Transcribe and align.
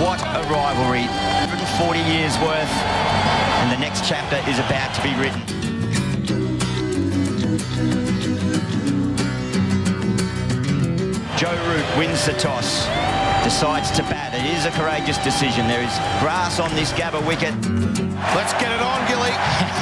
What 0.00 0.18
a 0.22 0.42
rivalry. 0.48 1.04
140 1.04 2.00
years 2.00 2.32
worth, 2.38 2.72
and 3.60 3.70
the 3.70 3.76
next 3.76 4.08
chapter 4.08 4.36
is 4.48 4.58
about 4.58 4.94
to 4.94 5.02
be 5.02 5.12
written. 5.20 5.44
Joe 11.36 11.52
Root 11.68 11.84
wins 11.98 12.24
the 12.24 12.32
toss, 12.32 12.86
decides 13.44 13.90
to 13.90 14.02
bat. 14.04 14.32
It 14.32 14.46
is 14.46 14.64
a 14.64 14.70
courageous 14.70 15.18
decision. 15.18 15.68
There 15.68 15.82
is 15.82 15.94
grass 16.20 16.58
on 16.58 16.74
this 16.74 16.92
Gabba 16.92 17.20
wicket. 17.26 17.52
Let's 18.34 18.54
get 18.54 18.72
it 18.72 18.80
on, 18.80 19.06
Gilly. 19.06 19.76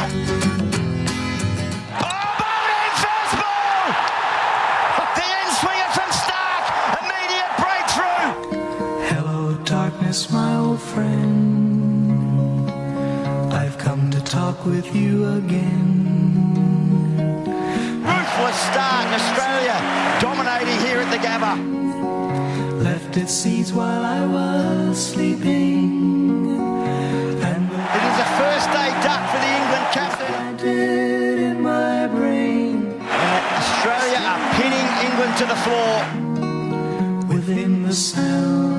friend. 10.79 12.71
I've 13.53 13.77
come 13.79 14.11
to 14.11 14.21
talk 14.21 14.65
with 14.65 14.95
you 14.95 15.27
again. 15.39 16.55
Ruthless 18.05 18.57
start 18.71 19.07
in 19.07 19.15
Australia, 19.15 19.77
dominating 20.21 20.79
here 20.87 21.01
at 21.01 21.11
the 21.11 21.19
Gabba. 21.19 21.55
Left 22.83 23.17
its 23.17 23.33
seeds 23.33 23.73
while 23.73 24.05
I 24.05 24.25
was 24.25 24.97
sleeping. 25.13 26.47
And 27.49 27.65
it 27.97 28.03
is 28.11 28.19
a 28.27 28.29
first 28.41 28.69
day 28.71 28.91
duck 29.03 29.23
for 29.31 29.39
the 29.45 29.51
England 29.59 29.87
captain. 29.93 30.35
I 30.35 30.53
did 30.57 31.39
in 31.41 31.61
my 31.61 32.07
brain. 32.09 32.77
And 33.01 33.45
Australia 33.63 34.21
are 34.33 34.43
pinning 34.59 34.89
England 35.07 35.35
to 35.41 35.47
the 35.53 35.59
floor. 35.65 35.95
Within 37.35 37.83
the 37.83 37.93
sound 37.93 38.78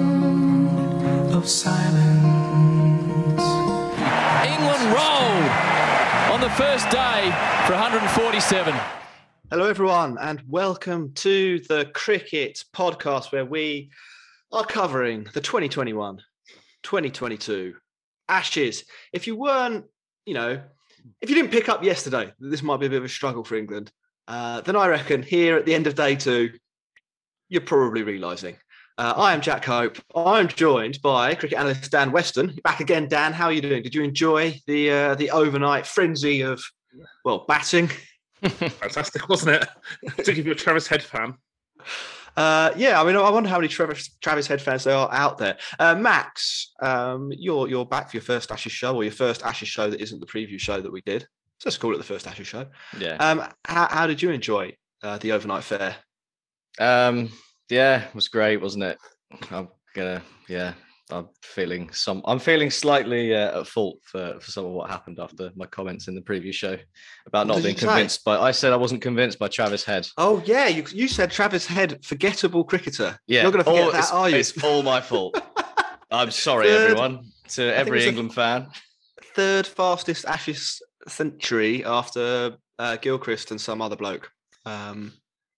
of 1.40 1.48
silence. 1.48 1.96
England 4.44 4.84
rolled 4.92 5.50
on 6.34 6.42
the 6.42 6.50
first 6.58 6.90
day 6.90 7.32
for 7.66 7.76
147. 7.76 8.76
Hello, 9.50 9.70
everyone, 9.70 10.18
and 10.20 10.44
welcome 10.50 11.14
to 11.14 11.62
the 11.70 11.90
Cricket 11.94 12.66
Podcast, 12.76 13.32
where 13.32 13.46
we 13.46 13.90
are 14.52 14.66
covering 14.66 15.28
the 15.34 15.40
2021 15.40 16.18
2022 16.84 17.74
Ashes. 18.28 18.84
If 19.14 19.26
you 19.26 19.38
weren't, 19.38 19.86
you 20.26 20.34
know, 20.34 20.62
if 21.22 21.30
you 21.30 21.38
didn't 21.38 21.52
pick 21.52 21.70
up 21.70 21.86
yesterday, 21.86 22.34
this 22.42 22.64
might 22.64 22.82
be 22.82 22.88
a 22.88 22.90
bit 22.90 23.00
of 23.00 23.06
a 23.06 23.10
struggle 23.10 23.46
for 23.46 23.56
England, 23.56 23.94
uh, 24.28 24.60
then 24.60 24.76
I 24.76 24.90
reckon 24.90 25.24
here 25.24 25.56
at 25.56 25.66
the 25.66 25.74
end 25.74 25.88
of 25.88 25.96
day 25.96 26.18
two, 26.18 26.52
you're 27.48 27.62
probably 27.62 28.04
realising 28.04 28.58
uh, 29.00 29.14
I 29.16 29.34
am 29.34 29.40
Jack 29.40 29.64
Hope. 29.64 29.98
I'm 30.14 30.50
joined 30.50 31.02
by 31.02 31.34
cricket 31.34 31.58
analyst 31.58 31.90
Dan 31.90 32.12
Weston. 32.12 32.60
Back 32.66 32.82
again, 32.82 33.08
Dan. 33.08 33.32
How 33.32 33.46
are 33.46 33.54
you 33.54 33.62
doing? 33.62 33.82
Did 33.82 33.96
you 33.96 34.04
enjoy 34.04 34.60
the 34.68 34.92
uh, 34.92 35.16
the 35.16 35.32
overnight 35.32 35.88
frenzy 35.88 36.42
of 36.42 36.62
well 37.24 37.46
batting? 37.48 37.90
Fantastic, 38.44 39.30
wasn't 39.30 39.64
it? 39.64 39.70
to 40.26 40.34
give 40.34 40.46
you 40.46 40.52
a 40.52 40.56
Travis 40.56 40.86
Head 40.86 41.02
fan. 41.02 41.36
Uh, 42.36 42.72
yeah, 42.76 43.02
I 43.02 43.06
mean, 43.06 43.16
I 43.16 43.30
wonder 43.30 43.48
how 43.48 43.56
many 43.56 43.70
Travis, 43.70 44.18
Travis 44.22 44.48
Head 44.48 44.62
fans 44.62 44.84
there 44.84 44.96
are 44.96 45.10
out 45.14 45.38
there. 45.38 45.58
Uh, 45.80 45.96
Max, 45.96 46.74
um, 46.82 47.32
you're 47.32 47.70
you're 47.70 47.86
back 47.86 48.12
for 48.12 48.18
your 48.18 48.24
first 48.24 48.52
Ashes 48.52 48.74
show, 48.74 48.94
or 48.94 49.06
your 49.06 49.14
first 49.14 49.44
Ashes 49.44 49.70
show 49.70 49.90
that 49.90 50.02
isn't 50.02 50.20
the 50.20 50.26
preview 50.26 50.60
show 50.60 50.82
that 50.82 50.92
we 50.92 51.02
did. 51.06 51.22
So 51.60 51.70
let's 51.70 51.78
call 51.78 51.94
it 51.94 52.00
the 52.00 52.04
first 52.04 52.28
Ashes 52.28 52.48
show. 52.48 52.66
Yeah. 52.98 53.16
Um, 53.16 53.46
how, 53.66 53.88
how 53.88 54.08
did 54.08 54.22
you 54.22 54.32
enjoy 54.32 54.76
uh, 55.04 55.20
the 55.20 55.32
overnight 55.32 55.64
fair? 55.64 55.96
Um, 56.80 57.32
yeah, 57.70 58.04
it 58.04 58.16
was 58.16 58.28
great, 58.28 58.62
wasn't 58.62 58.84
it? 58.84 58.98
I'm 59.52 59.70
gonna, 59.96 60.22
yeah, 60.48 60.74
I'm 61.12 61.28
feeling 61.42 61.92
some. 61.92 62.22
I'm 62.26 62.40
feeling 62.40 62.70
slightly 62.72 63.34
uh, 63.36 63.60
at 63.62 63.68
fault 63.68 64.00
for 64.04 64.40
for 64.40 64.52
some 64.52 64.66
of 64.66 64.72
what 64.72 64.90
happened 64.90 65.20
after 65.20 65.52
my 65.56 65.66
comments 65.66 66.08
in 66.08 66.16
the 66.16 66.22
previous 66.22 66.56
show 66.56 66.78
about 67.26 67.48
not 67.48 67.62
being 67.64 67.76
convinced. 67.76 68.24
But 68.26 68.42
I 68.42 68.52
said 68.52 68.74
I 68.74 68.78
wasn't 68.78 69.02
convinced 69.02 69.40
by 69.40 69.48
Travis 69.48 69.84
Head. 69.84 70.08
Oh 70.18 70.42
yeah, 70.46 70.68
you, 70.68 70.84
you 70.92 71.08
said 71.08 71.32
Travis 71.32 71.66
Head, 71.66 72.04
forgettable 72.06 72.64
cricketer. 72.64 73.18
Yeah, 73.28 73.44
you're 73.44 73.52
going 73.52 73.64
to 73.64 73.70
forget 73.70 73.84
all- 73.86 73.92
that, 73.92 74.00
it's, 74.00 74.12
are 74.12 74.30
you? 74.30 74.36
It's 74.38 74.64
all 74.64 74.84
my 74.84 75.02
fault. 75.02 75.40
I'm 76.12 76.32
sorry, 76.32 76.68
Third- 76.68 76.92
everyone. 76.92 77.26
To 77.50 77.64
it 77.68 77.74
every 77.74 78.06
England 78.06 78.34
fan. 78.36 78.68
Third 79.36 79.66
fastest 79.66 80.26
Ashes 80.26 80.82
century 81.08 81.84
after 81.84 82.58
uh, 82.78 82.98
Gilchrist 82.98 83.50
and 83.50 83.60
some 83.60 83.82
other 83.82 83.96
bloke. 83.96 84.30
Um, 84.66 85.14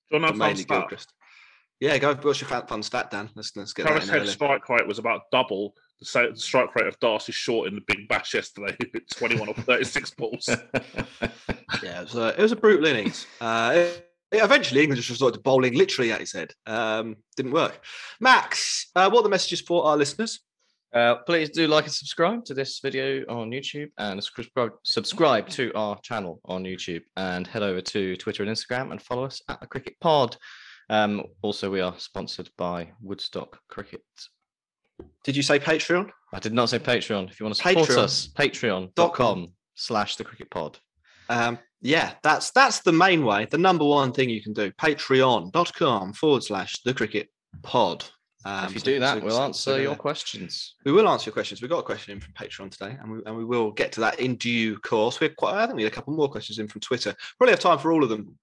Do 0.10 0.18
you 0.18 0.22
want 0.22 0.22
but 0.22 0.22
to 0.22 0.22
know 0.22 0.28
a 0.28 0.30
fun 0.30 0.38
mainly 0.40 0.62
stat? 0.64 0.80
Gilchrist. 0.80 1.14
Yeah, 1.82 1.98
go. 1.98 2.14
What's 2.14 2.40
your 2.40 2.48
fun, 2.48 2.68
fun 2.68 2.84
stat, 2.84 3.10
Dan? 3.12 3.30
Let's 3.36 3.58
let's 3.58 3.74
get 3.74 3.88
Travis 3.88 4.06
that 4.08 4.14
in 4.14 4.20
Head's 4.20 4.32
strike 4.34 4.70
rate 4.70 4.88
was 4.88 5.00
about 5.00 5.24
double 5.32 5.74
the 6.00 6.34
strike 6.36 6.76
rate 6.76 6.88
of 6.88 7.00
Darcy 7.00 7.32
Short 7.32 7.68
in 7.68 7.76
the 7.76 7.82
Big 7.88 8.08
Bash 8.08 8.34
yesterday, 8.34 8.76
who 8.82 8.88
hit 8.94 9.10
21 9.12 9.50
off 9.50 9.58
36 9.58 10.12
balls. 10.12 10.50
Yeah, 11.82 12.02
it 12.02 12.04
was, 12.04 12.16
a, 12.16 12.28
it 12.38 12.42
was 12.42 12.52
a 12.52 12.56
brutal 12.58 12.86
innings. 12.86 13.26
Uh, 13.40 13.72
it- 13.76 14.08
eventually, 14.34 14.82
England 14.82 14.98
just 14.98 15.10
resorted 15.10 15.36
to 15.40 15.42
bowling 15.42 15.74
literally 15.74 16.12
at 16.12 16.20
his 16.20 16.34
head. 16.34 16.54
Um, 16.68 17.16
didn't 17.38 17.54
work. 17.54 17.84
Max, 18.20 18.92
uh, 18.96 19.10
what 19.10 19.22
are 19.22 19.24
the 19.24 19.30
messages 19.30 19.62
for 19.62 19.86
our 19.86 19.98
listeners? 19.98 20.42
Uh, 20.94 21.16
please 21.26 21.50
do 21.50 21.68
like 21.68 21.86
and 21.86 21.94
subscribe 21.94 22.44
to 22.46 22.54
this 22.54 22.80
video 22.84 23.24
on 23.30 23.50
YouTube 23.50 23.90
and 23.98 24.22
subscribe, 24.22 24.72
subscribe 24.84 25.48
to 25.50 25.72
our 25.74 25.98
channel 26.02 26.42
on 26.46 26.64
YouTube 26.64 27.02
and 27.16 27.48
head 27.48 27.64
over 27.64 27.80
to 27.80 28.18
Twitter 28.18 28.44
and 28.44 28.52
Instagram 28.52 28.92
and 28.92 29.02
follow 29.02 29.24
us 29.24 29.42
at 29.48 29.60
the 29.62 29.68
Cricket 29.68 29.96
Pod. 30.02 30.36
Um, 30.92 31.24
also, 31.42 31.72
we 31.72 31.80
are 31.80 31.96
sponsored 31.98 32.50
by 32.58 32.90
Woodstock 33.02 33.60
Cricket. 33.70 34.04
Did 35.24 35.38
you 35.38 35.42
say 35.42 35.58
Patreon? 35.58 36.10
I 36.34 36.40
did 36.40 36.54
not 36.54 36.70
say 36.70 36.80
Patreon. 36.80 37.32
If 37.32 37.40
you 37.40 37.46
want 37.46 37.56
to 37.56 37.64
support 37.64 37.88
Patreon. 37.88 37.98
us, 37.98 38.28
patreon.com 38.28 39.54
slash 39.74 40.18
the 40.18 40.26
cricket 40.26 40.52
pod. 40.52 40.78
Um, 41.30 41.58
yeah, 41.82 42.12
that's 42.24 42.52
that's 42.52 42.82
the 42.82 42.92
main 42.92 43.24
way. 43.24 43.48
The 43.50 43.58
number 43.58 43.86
one 43.86 44.12
thing 44.12 44.30
you 44.30 44.44
can 44.44 44.52
do. 44.52 44.70
Patreon.com 44.74 46.14
forward 46.14 46.44
slash 46.44 46.76
the 46.84 46.94
cricket 46.94 47.30
pod. 47.64 48.04
Um, 48.44 48.66
if 48.66 48.76
you 48.76 48.82
do 48.82 49.00
that, 49.00 49.24
we'll 49.24 49.42
answer 49.42 49.82
your 49.82 49.96
questions. 49.96 50.76
We 50.84 50.92
will 50.92 51.08
answer 51.08 51.30
your 51.30 51.34
questions. 51.34 51.62
We've 51.62 51.72
got 51.72 51.80
a 51.80 51.84
question 51.84 52.14
in 52.14 52.20
from 52.20 52.34
Patreon 52.34 52.72
today, 52.72 52.98
and 53.00 53.12
we, 53.12 53.20
and 53.26 53.38
we 53.38 53.46
will 53.46 53.72
get 53.72 53.94
to 53.94 54.02
that 54.02 54.20
in 54.20 54.36
due 54.36 54.78
course. 54.80 55.22
We're 55.22 55.30
quite, 55.30 55.54
I 55.54 55.66
think 55.68 55.78
we 55.78 55.84
had 55.84 55.92
a 55.92 55.96
couple 55.96 56.14
more 56.14 56.30
questions 56.30 56.60
in 56.60 56.68
from 56.68 56.82
Twitter. 56.82 57.16
Probably 57.38 57.54
have 57.54 57.60
time 57.62 57.78
for 57.80 57.94
all 57.94 58.04
of 58.04 58.10
them. 58.10 58.38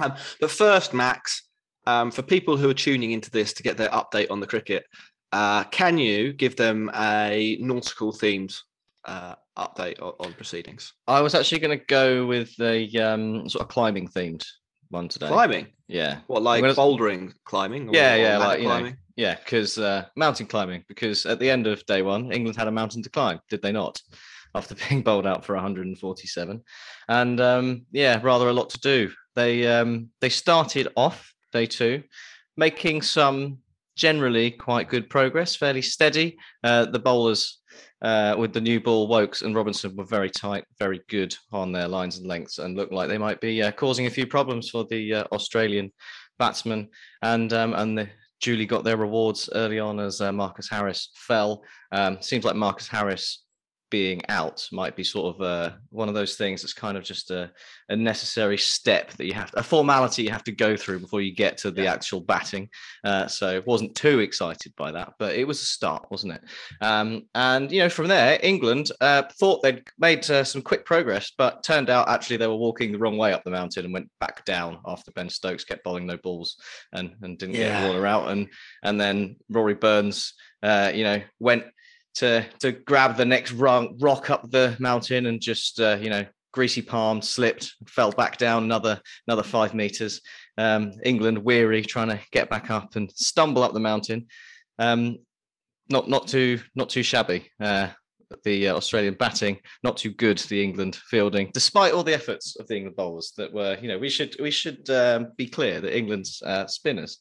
Um, 0.00 0.14
but 0.40 0.50
first, 0.50 0.94
Max, 0.94 1.42
um, 1.86 2.10
for 2.10 2.22
people 2.22 2.56
who 2.56 2.68
are 2.70 2.74
tuning 2.74 3.12
into 3.12 3.30
this 3.30 3.52
to 3.54 3.62
get 3.62 3.76
their 3.76 3.90
update 3.90 4.30
on 4.30 4.40
the 4.40 4.46
cricket, 4.46 4.84
uh, 5.32 5.64
can 5.64 5.98
you 5.98 6.32
give 6.32 6.56
them 6.56 6.90
a 6.94 7.56
nautical 7.60 8.12
themed 8.12 8.56
uh, 9.04 9.34
update 9.56 10.00
on, 10.00 10.12
on 10.20 10.32
proceedings? 10.34 10.92
I 11.06 11.20
was 11.20 11.34
actually 11.34 11.60
going 11.60 11.78
to 11.78 11.84
go 11.86 12.26
with 12.26 12.54
the 12.56 12.98
um, 13.00 13.48
sort 13.48 13.62
of 13.62 13.68
climbing 13.68 14.08
themed 14.08 14.44
one 14.90 15.08
today. 15.08 15.28
Climbing? 15.28 15.68
Yeah. 15.88 16.18
What, 16.26 16.42
like 16.42 16.62
gonna- 16.62 16.74
bouldering 16.74 17.32
climbing? 17.44 17.88
Or, 17.88 17.94
yeah, 17.94 18.14
yeah, 18.14 18.38
like 18.38 18.60
you 18.60 18.68
know, 18.68 18.92
yeah, 19.16 19.36
because 19.36 19.78
uh, 19.78 20.06
mountain 20.16 20.46
climbing. 20.46 20.84
Because 20.88 21.26
at 21.26 21.38
the 21.38 21.50
end 21.50 21.66
of 21.66 21.84
day 21.86 22.02
one, 22.02 22.30
England 22.30 22.56
had 22.56 22.68
a 22.68 22.72
mountain 22.72 23.02
to 23.02 23.10
climb, 23.10 23.40
did 23.50 23.62
they 23.62 23.72
not? 23.72 24.00
After 24.54 24.74
being 24.88 25.02
bowled 25.02 25.26
out 25.26 25.44
for 25.44 25.54
147, 25.54 26.62
and 27.08 27.40
um, 27.40 27.86
yeah, 27.90 28.20
rather 28.22 28.48
a 28.48 28.52
lot 28.52 28.70
to 28.70 28.80
do. 28.80 29.10
They 29.34 29.66
um, 29.66 30.10
they 30.20 30.28
started 30.28 30.88
off 30.94 31.31
day 31.52 31.66
two, 31.66 32.02
making 32.56 33.02
some 33.02 33.58
generally 33.96 34.50
quite 34.50 34.88
good 34.88 35.08
progress, 35.08 35.54
fairly 35.54 35.82
steady. 35.82 36.36
Uh, 36.64 36.86
the 36.86 36.98
bowlers 36.98 37.60
uh, 38.02 38.34
with 38.38 38.52
the 38.52 38.60
new 38.60 38.80
ball, 38.80 39.06
Woakes 39.06 39.42
and 39.42 39.54
Robinson 39.54 39.94
were 39.94 40.04
very 40.04 40.30
tight, 40.30 40.64
very 40.78 41.00
good 41.08 41.34
on 41.52 41.72
their 41.72 41.88
lines 41.88 42.18
and 42.18 42.26
lengths, 42.26 42.58
and 42.58 42.76
looked 42.76 42.92
like 42.92 43.08
they 43.08 43.18
might 43.18 43.40
be 43.40 43.62
uh, 43.62 43.70
causing 43.70 44.06
a 44.06 44.10
few 44.10 44.26
problems 44.26 44.70
for 44.70 44.84
the 44.90 45.14
uh, 45.14 45.24
Australian 45.32 45.92
batsmen. 46.38 46.88
And 47.22 47.52
um, 47.52 47.74
and 47.74 47.96
the 47.96 48.08
Julie 48.40 48.66
got 48.66 48.82
their 48.82 48.96
rewards 48.96 49.48
early 49.54 49.78
on 49.78 50.00
as 50.00 50.20
uh, 50.20 50.32
Marcus 50.32 50.68
Harris 50.68 51.10
fell. 51.14 51.62
Um, 51.92 52.20
seems 52.20 52.44
like 52.44 52.56
Marcus 52.56 52.88
Harris 52.88 53.44
being 53.92 54.22
out 54.30 54.66
might 54.72 54.96
be 54.96 55.04
sort 55.04 55.36
of 55.36 55.42
uh, 55.42 55.70
one 55.90 56.08
of 56.08 56.14
those 56.14 56.34
things 56.36 56.62
that's 56.62 56.72
kind 56.72 56.96
of 56.96 57.04
just 57.04 57.30
a, 57.30 57.52
a 57.90 57.94
necessary 57.94 58.56
step 58.56 59.10
that 59.12 59.26
you 59.26 59.34
have 59.34 59.50
a 59.54 59.62
formality 59.62 60.22
you 60.22 60.30
have 60.30 60.42
to 60.42 60.50
go 60.50 60.76
through 60.76 60.98
before 60.98 61.20
you 61.20 61.34
get 61.34 61.58
to 61.58 61.70
the 61.70 61.86
actual 61.86 62.20
batting. 62.20 62.68
Uh, 63.04 63.26
so 63.26 63.62
wasn't 63.66 63.94
too 63.94 64.20
excited 64.20 64.72
by 64.78 64.90
that, 64.90 65.12
but 65.18 65.34
it 65.34 65.46
was 65.46 65.60
a 65.60 65.64
start, 65.66 66.06
wasn't 66.10 66.32
it? 66.32 66.42
Um, 66.80 67.22
and 67.34 67.70
you 67.70 67.80
know, 67.80 67.90
from 67.90 68.08
there, 68.08 68.38
England 68.42 68.90
uh, 69.02 69.24
thought 69.38 69.62
they'd 69.62 69.84
made 69.98 70.28
uh, 70.30 70.42
some 70.42 70.62
quick 70.62 70.86
progress, 70.86 71.30
but 71.36 71.62
turned 71.62 71.90
out 71.90 72.08
actually 72.08 72.38
they 72.38 72.46
were 72.46 72.56
walking 72.56 72.92
the 72.92 72.98
wrong 72.98 73.18
way 73.18 73.34
up 73.34 73.44
the 73.44 73.50
mountain 73.50 73.84
and 73.84 73.92
went 73.92 74.08
back 74.20 74.44
down 74.46 74.78
after 74.86 75.12
Ben 75.12 75.28
Stokes 75.28 75.64
kept 75.64 75.84
bowling 75.84 76.06
no 76.06 76.16
balls 76.16 76.56
and, 76.94 77.12
and 77.22 77.38
didn't 77.38 77.56
Yeah. 77.56 77.82
get 77.82 77.88
Warner 77.90 78.06
out, 78.06 78.30
and 78.30 78.48
and 78.82 78.98
then 78.98 79.36
Rory 79.50 79.74
Burns, 79.74 80.32
uh, 80.62 80.90
you 80.94 81.04
know, 81.04 81.20
went 81.38 81.64
to 82.14 82.44
to 82.60 82.72
grab 82.72 83.16
the 83.16 83.24
next 83.24 83.52
rung, 83.52 83.96
rock 84.00 84.30
up 84.30 84.50
the 84.50 84.76
mountain 84.78 85.26
and 85.26 85.40
just 85.40 85.80
uh, 85.80 85.98
you 86.00 86.10
know 86.10 86.26
greasy 86.52 86.82
palm 86.82 87.22
slipped 87.22 87.74
fell 87.86 88.12
back 88.12 88.36
down 88.36 88.64
another 88.64 89.00
another 89.26 89.42
five 89.42 89.74
meters. 89.74 90.20
Um, 90.58 90.92
england 91.02 91.38
weary 91.38 91.80
trying 91.80 92.08
to 92.08 92.20
get 92.30 92.50
back 92.50 92.70
up 92.70 92.96
and 92.96 93.10
stumble 93.12 93.62
up 93.62 93.72
the 93.72 93.80
mountain. 93.80 94.26
Um, 94.78 95.18
not 95.88 96.08
not 96.08 96.28
too 96.28 96.60
not 96.74 96.90
too 96.90 97.02
shabby 97.02 97.50
uh, 97.60 97.88
the 98.44 98.68
uh, 98.68 98.76
Australian 98.76 99.14
batting, 99.14 99.58
not 99.82 99.96
too 99.96 100.10
good. 100.10 100.38
The 100.38 100.62
England 100.62 100.96
fielding, 100.96 101.50
despite 101.52 101.92
all 101.92 102.02
the 102.02 102.14
efforts 102.14 102.56
of 102.56 102.66
the 102.66 102.76
England 102.76 102.96
bowlers 102.96 103.32
that 103.36 103.52
were, 103.52 103.76
you 103.80 103.88
know, 103.88 103.98
we 103.98 104.08
should 104.08 104.36
we 104.40 104.50
should 104.50 104.88
um, 104.90 105.32
be 105.36 105.46
clear 105.46 105.80
that 105.80 105.96
England's 105.96 106.42
uh, 106.42 106.66
spinners, 106.66 107.18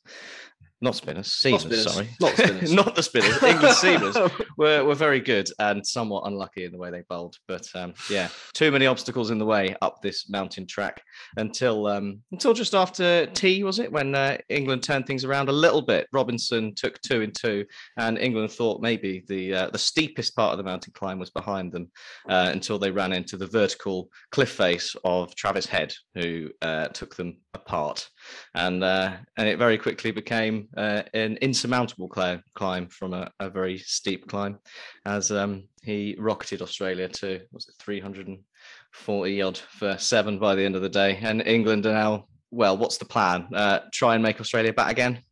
not 0.81 0.95
spinners, 0.95 1.27
seamers, 1.27 1.59
spinners, 1.59 1.93
sorry, 1.93 2.09
not 2.19 2.33
spinners. 2.33 2.73
not 2.73 2.95
the 2.95 3.03
spinners, 3.03 3.43
England 3.43 3.75
seamers 3.75 4.45
were, 4.57 4.83
were 4.83 4.95
very 4.95 5.19
good 5.19 5.47
and 5.59 5.85
somewhat 5.85 6.23
unlucky 6.25 6.65
in 6.65 6.71
the 6.71 6.77
way 6.77 6.89
they 6.89 7.03
bowled. 7.07 7.35
But 7.47 7.67
um, 7.75 7.93
yeah, 8.09 8.29
too 8.53 8.71
many 8.71 8.87
obstacles 8.87 9.29
in 9.29 9.37
the 9.37 9.45
way 9.45 9.75
up 9.81 10.01
this 10.01 10.29
mountain 10.29 10.65
track 10.65 11.01
until 11.37 11.87
um, 11.87 12.21
until 12.31 12.53
just 12.53 12.73
after 12.73 13.27
tea, 13.27 13.63
was 13.63 13.79
it? 13.79 13.91
When 13.91 14.15
uh, 14.15 14.37
England 14.49 14.83
turned 14.83 15.05
things 15.05 15.23
around 15.23 15.49
a 15.49 15.53
little 15.53 15.81
bit. 15.81 16.07
Robinson 16.11 16.73
took 16.75 16.99
two 17.01 17.21
and 17.21 17.35
two, 17.35 17.65
and 17.97 18.17
England 18.17 18.51
thought 18.51 18.81
maybe 18.81 19.23
the 19.27 19.53
uh, 19.53 19.69
the 19.69 19.77
steepest 19.77 20.35
part 20.35 20.51
of 20.51 20.57
the 20.57 20.63
mountain 20.63 20.93
climb 20.93 21.19
was 21.19 21.29
behind 21.29 21.71
them 21.71 21.91
uh, 22.27 22.49
until 22.51 22.79
they 22.79 22.91
ran 22.91 23.13
into 23.13 23.37
the 23.37 23.47
vertical 23.47 24.09
cliff 24.31 24.49
face 24.49 24.95
of 25.03 25.35
Travis 25.35 25.67
Head, 25.67 25.93
who 26.15 26.49
uh, 26.61 26.87
took 26.87 27.15
them 27.15 27.37
apart, 27.53 28.07
and 28.55 28.83
uh, 28.83 29.13
and 29.37 29.47
it 29.47 29.57
very 29.57 29.77
quickly 29.77 30.11
became 30.11 30.67
uh, 30.77 31.03
an 31.13 31.37
insurmountable 31.41 32.07
climb, 32.07 32.43
climb 32.53 32.87
from 32.87 33.13
a, 33.13 33.31
a 33.39 33.49
very 33.49 33.77
steep 33.77 34.27
climb, 34.27 34.59
as 35.05 35.31
um, 35.31 35.63
he 35.83 36.15
rocketed 36.19 36.61
Australia 36.61 37.07
to 37.07 37.41
was 37.51 37.67
it 37.67 37.75
340 37.79 39.41
odd 39.41 39.57
for 39.57 39.97
seven 39.97 40.39
by 40.39 40.55
the 40.55 40.63
end 40.63 40.75
of 40.75 40.81
the 40.81 40.89
day, 40.89 41.19
and 41.21 41.41
England 41.45 41.85
are 41.85 41.93
now 41.93 42.25
well. 42.51 42.77
What's 42.77 42.97
the 42.97 43.05
plan? 43.05 43.47
Uh, 43.53 43.79
try 43.93 44.15
and 44.15 44.23
make 44.23 44.39
Australia 44.39 44.73
bat 44.73 44.91
again. 44.91 45.23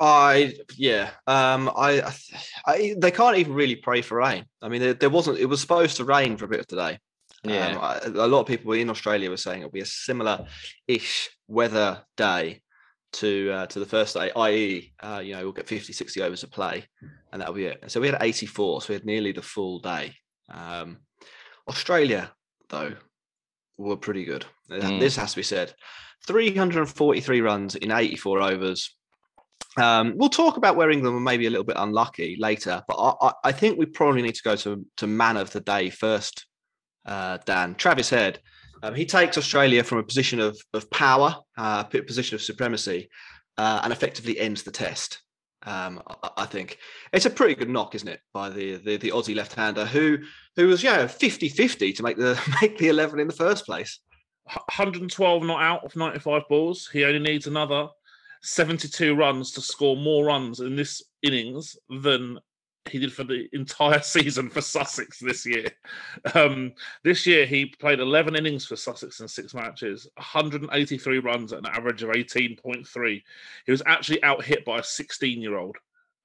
I 0.00 0.54
yeah. 0.76 1.10
Um, 1.26 1.70
I, 1.76 2.12
I, 2.66 2.94
they 2.98 3.10
can't 3.10 3.36
even 3.36 3.52
really 3.52 3.76
pray 3.76 4.02
for 4.02 4.18
rain. 4.18 4.44
I 4.62 4.68
mean, 4.68 4.80
there, 4.80 4.94
there 4.94 5.10
wasn't. 5.10 5.38
It 5.38 5.46
was 5.46 5.60
supposed 5.60 5.96
to 5.96 6.04
rain 6.04 6.36
for 6.36 6.44
a 6.44 6.48
bit 6.48 6.60
of 6.60 6.66
today. 6.66 6.98
Yeah. 7.48 7.98
Um, 8.04 8.16
a 8.16 8.26
lot 8.26 8.40
of 8.40 8.46
people 8.46 8.72
in 8.72 8.90
Australia 8.90 9.30
were 9.30 9.36
saying 9.36 9.60
it'll 9.60 9.70
be 9.70 9.80
a 9.80 9.86
similar-ish 9.86 11.30
weather 11.46 12.02
day 12.16 12.62
to 13.14 13.50
uh, 13.50 13.66
to 13.66 13.78
the 13.78 13.86
first 13.86 14.14
day, 14.14 14.30
i.e., 14.34 14.92
uh, 15.00 15.20
you 15.24 15.34
know, 15.34 15.42
we'll 15.42 15.52
get 15.52 15.68
50, 15.68 15.92
60 15.92 16.22
overs 16.22 16.42
of 16.42 16.50
play, 16.50 16.84
and 17.32 17.40
that'll 17.40 17.54
be 17.54 17.66
it. 17.66 17.82
So 17.90 18.00
we 18.00 18.08
had 18.08 18.22
84, 18.22 18.82
so 18.82 18.88
we 18.88 18.94
had 18.94 19.06
nearly 19.06 19.32
the 19.32 19.42
full 19.42 19.78
day. 19.78 20.14
Um, 20.50 20.98
Australia, 21.68 22.32
though, 22.68 22.94
were 23.76 23.96
pretty 23.96 24.24
good. 24.24 24.44
Mm. 24.70 25.00
This 25.00 25.16
has 25.16 25.32
to 25.32 25.36
be 25.36 25.42
said. 25.42 25.74
343 26.26 27.40
runs 27.40 27.76
in 27.76 27.90
84 27.90 28.40
overs. 28.40 28.94
Um, 29.76 30.14
we'll 30.16 30.28
talk 30.28 30.56
about 30.56 30.76
where 30.76 30.90
England 30.90 31.14
were 31.14 31.20
maybe 31.20 31.46
a 31.46 31.50
little 31.50 31.64
bit 31.64 31.76
unlucky 31.78 32.36
later, 32.38 32.82
but 32.88 32.96
I, 32.96 33.28
I, 33.28 33.32
I 33.44 33.52
think 33.52 33.78
we 33.78 33.86
probably 33.86 34.22
need 34.22 34.34
to 34.34 34.42
go 34.42 34.56
to, 34.56 34.84
to 34.96 35.06
man 35.06 35.36
of 35.36 35.50
the 35.52 35.60
day 35.60 35.90
first, 35.90 36.46
uh, 37.08 37.38
Dan. 37.44 37.74
Travis 37.74 38.10
Head. 38.10 38.38
Um, 38.82 38.94
he 38.94 39.04
takes 39.04 39.36
Australia 39.36 39.82
from 39.82 39.98
a 39.98 40.04
position 40.04 40.38
of, 40.38 40.56
of 40.72 40.88
power, 40.90 41.34
uh, 41.56 41.82
position 41.82 42.36
of 42.36 42.42
supremacy, 42.42 43.08
uh, 43.56 43.80
and 43.82 43.92
effectively 43.92 44.38
ends 44.38 44.62
the 44.62 44.70
test. 44.70 45.22
Um, 45.64 46.00
I, 46.06 46.30
I 46.38 46.46
think 46.46 46.78
it's 47.12 47.26
a 47.26 47.30
pretty 47.30 47.56
good 47.56 47.68
knock, 47.68 47.96
isn't 47.96 48.06
it, 48.06 48.20
by 48.32 48.50
the 48.50 48.76
the, 48.76 48.96
the 48.98 49.10
Aussie 49.10 49.34
left-hander 49.34 49.84
who 49.84 50.18
who 50.54 50.68
was 50.68 50.84
yeah 50.84 50.98
know 50.98 51.04
50-50 51.06 51.96
to 51.96 52.02
make 52.04 52.16
the 52.16 52.40
make 52.62 52.78
the 52.78 52.88
eleven 52.88 53.18
in 53.18 53.26
the 53.26 53.32
first 53.34 53.66
place. 53.66 53.98
112 54.44 55.42
not 55.42 55.60
out 55.60 55.84
of 55.84 55.94
95 55.94 56.42
balls. 56.48 56.88
He 56.90 57.04
only 57.04 57.18
needs 57.18 57.46
another 57.46 57.88
72 58.42 59.14
runs 59.14 59.52
to 59.52 59.60
score 59.60 59.96
more 59.96 60.24
runs 60.24 60.60
in 60.60 60.74
this 60.74 61.02
innings 61.22 61.76
than 62.02 62.38
he 62.88 62.98
did 62.98 63.12
for 63.12 63.24
the 63.24 63.48
entire 63.52 64.00
season 64.02 64.48
for 64.48 64.60
Sussex 64.60 65.18
this 65.18 65.46
year. 65.46 65.70
Um, 66.34 66.72
this 67.04 67.26
year, 67.26 67.46
he 67.46 67.66
played 67.66 68.00
11 68.00 68.36
innings 68.36 68.66
for 68.66 68.76
Sussex 68.76 69.20
in 69.20 69.28
six 69.28 69.54
matches, 69.54 70.08
183 70.16 71.18
runs 71.18 71.52
at 71.52 71.60
an 71.60 71.66
average 71.66 72.02
of 72.02 72.10
18.3. 72.10 73.22
He 73.66 73.72
was 73.72 73.82
actually 73.86 74.22
out 74.22 74.44
hit 74.44 74.64
by 74.64 74.78
a 74.78 74.84
16 74.84 75.40
year 75.40 75.56
old 75.56 75.76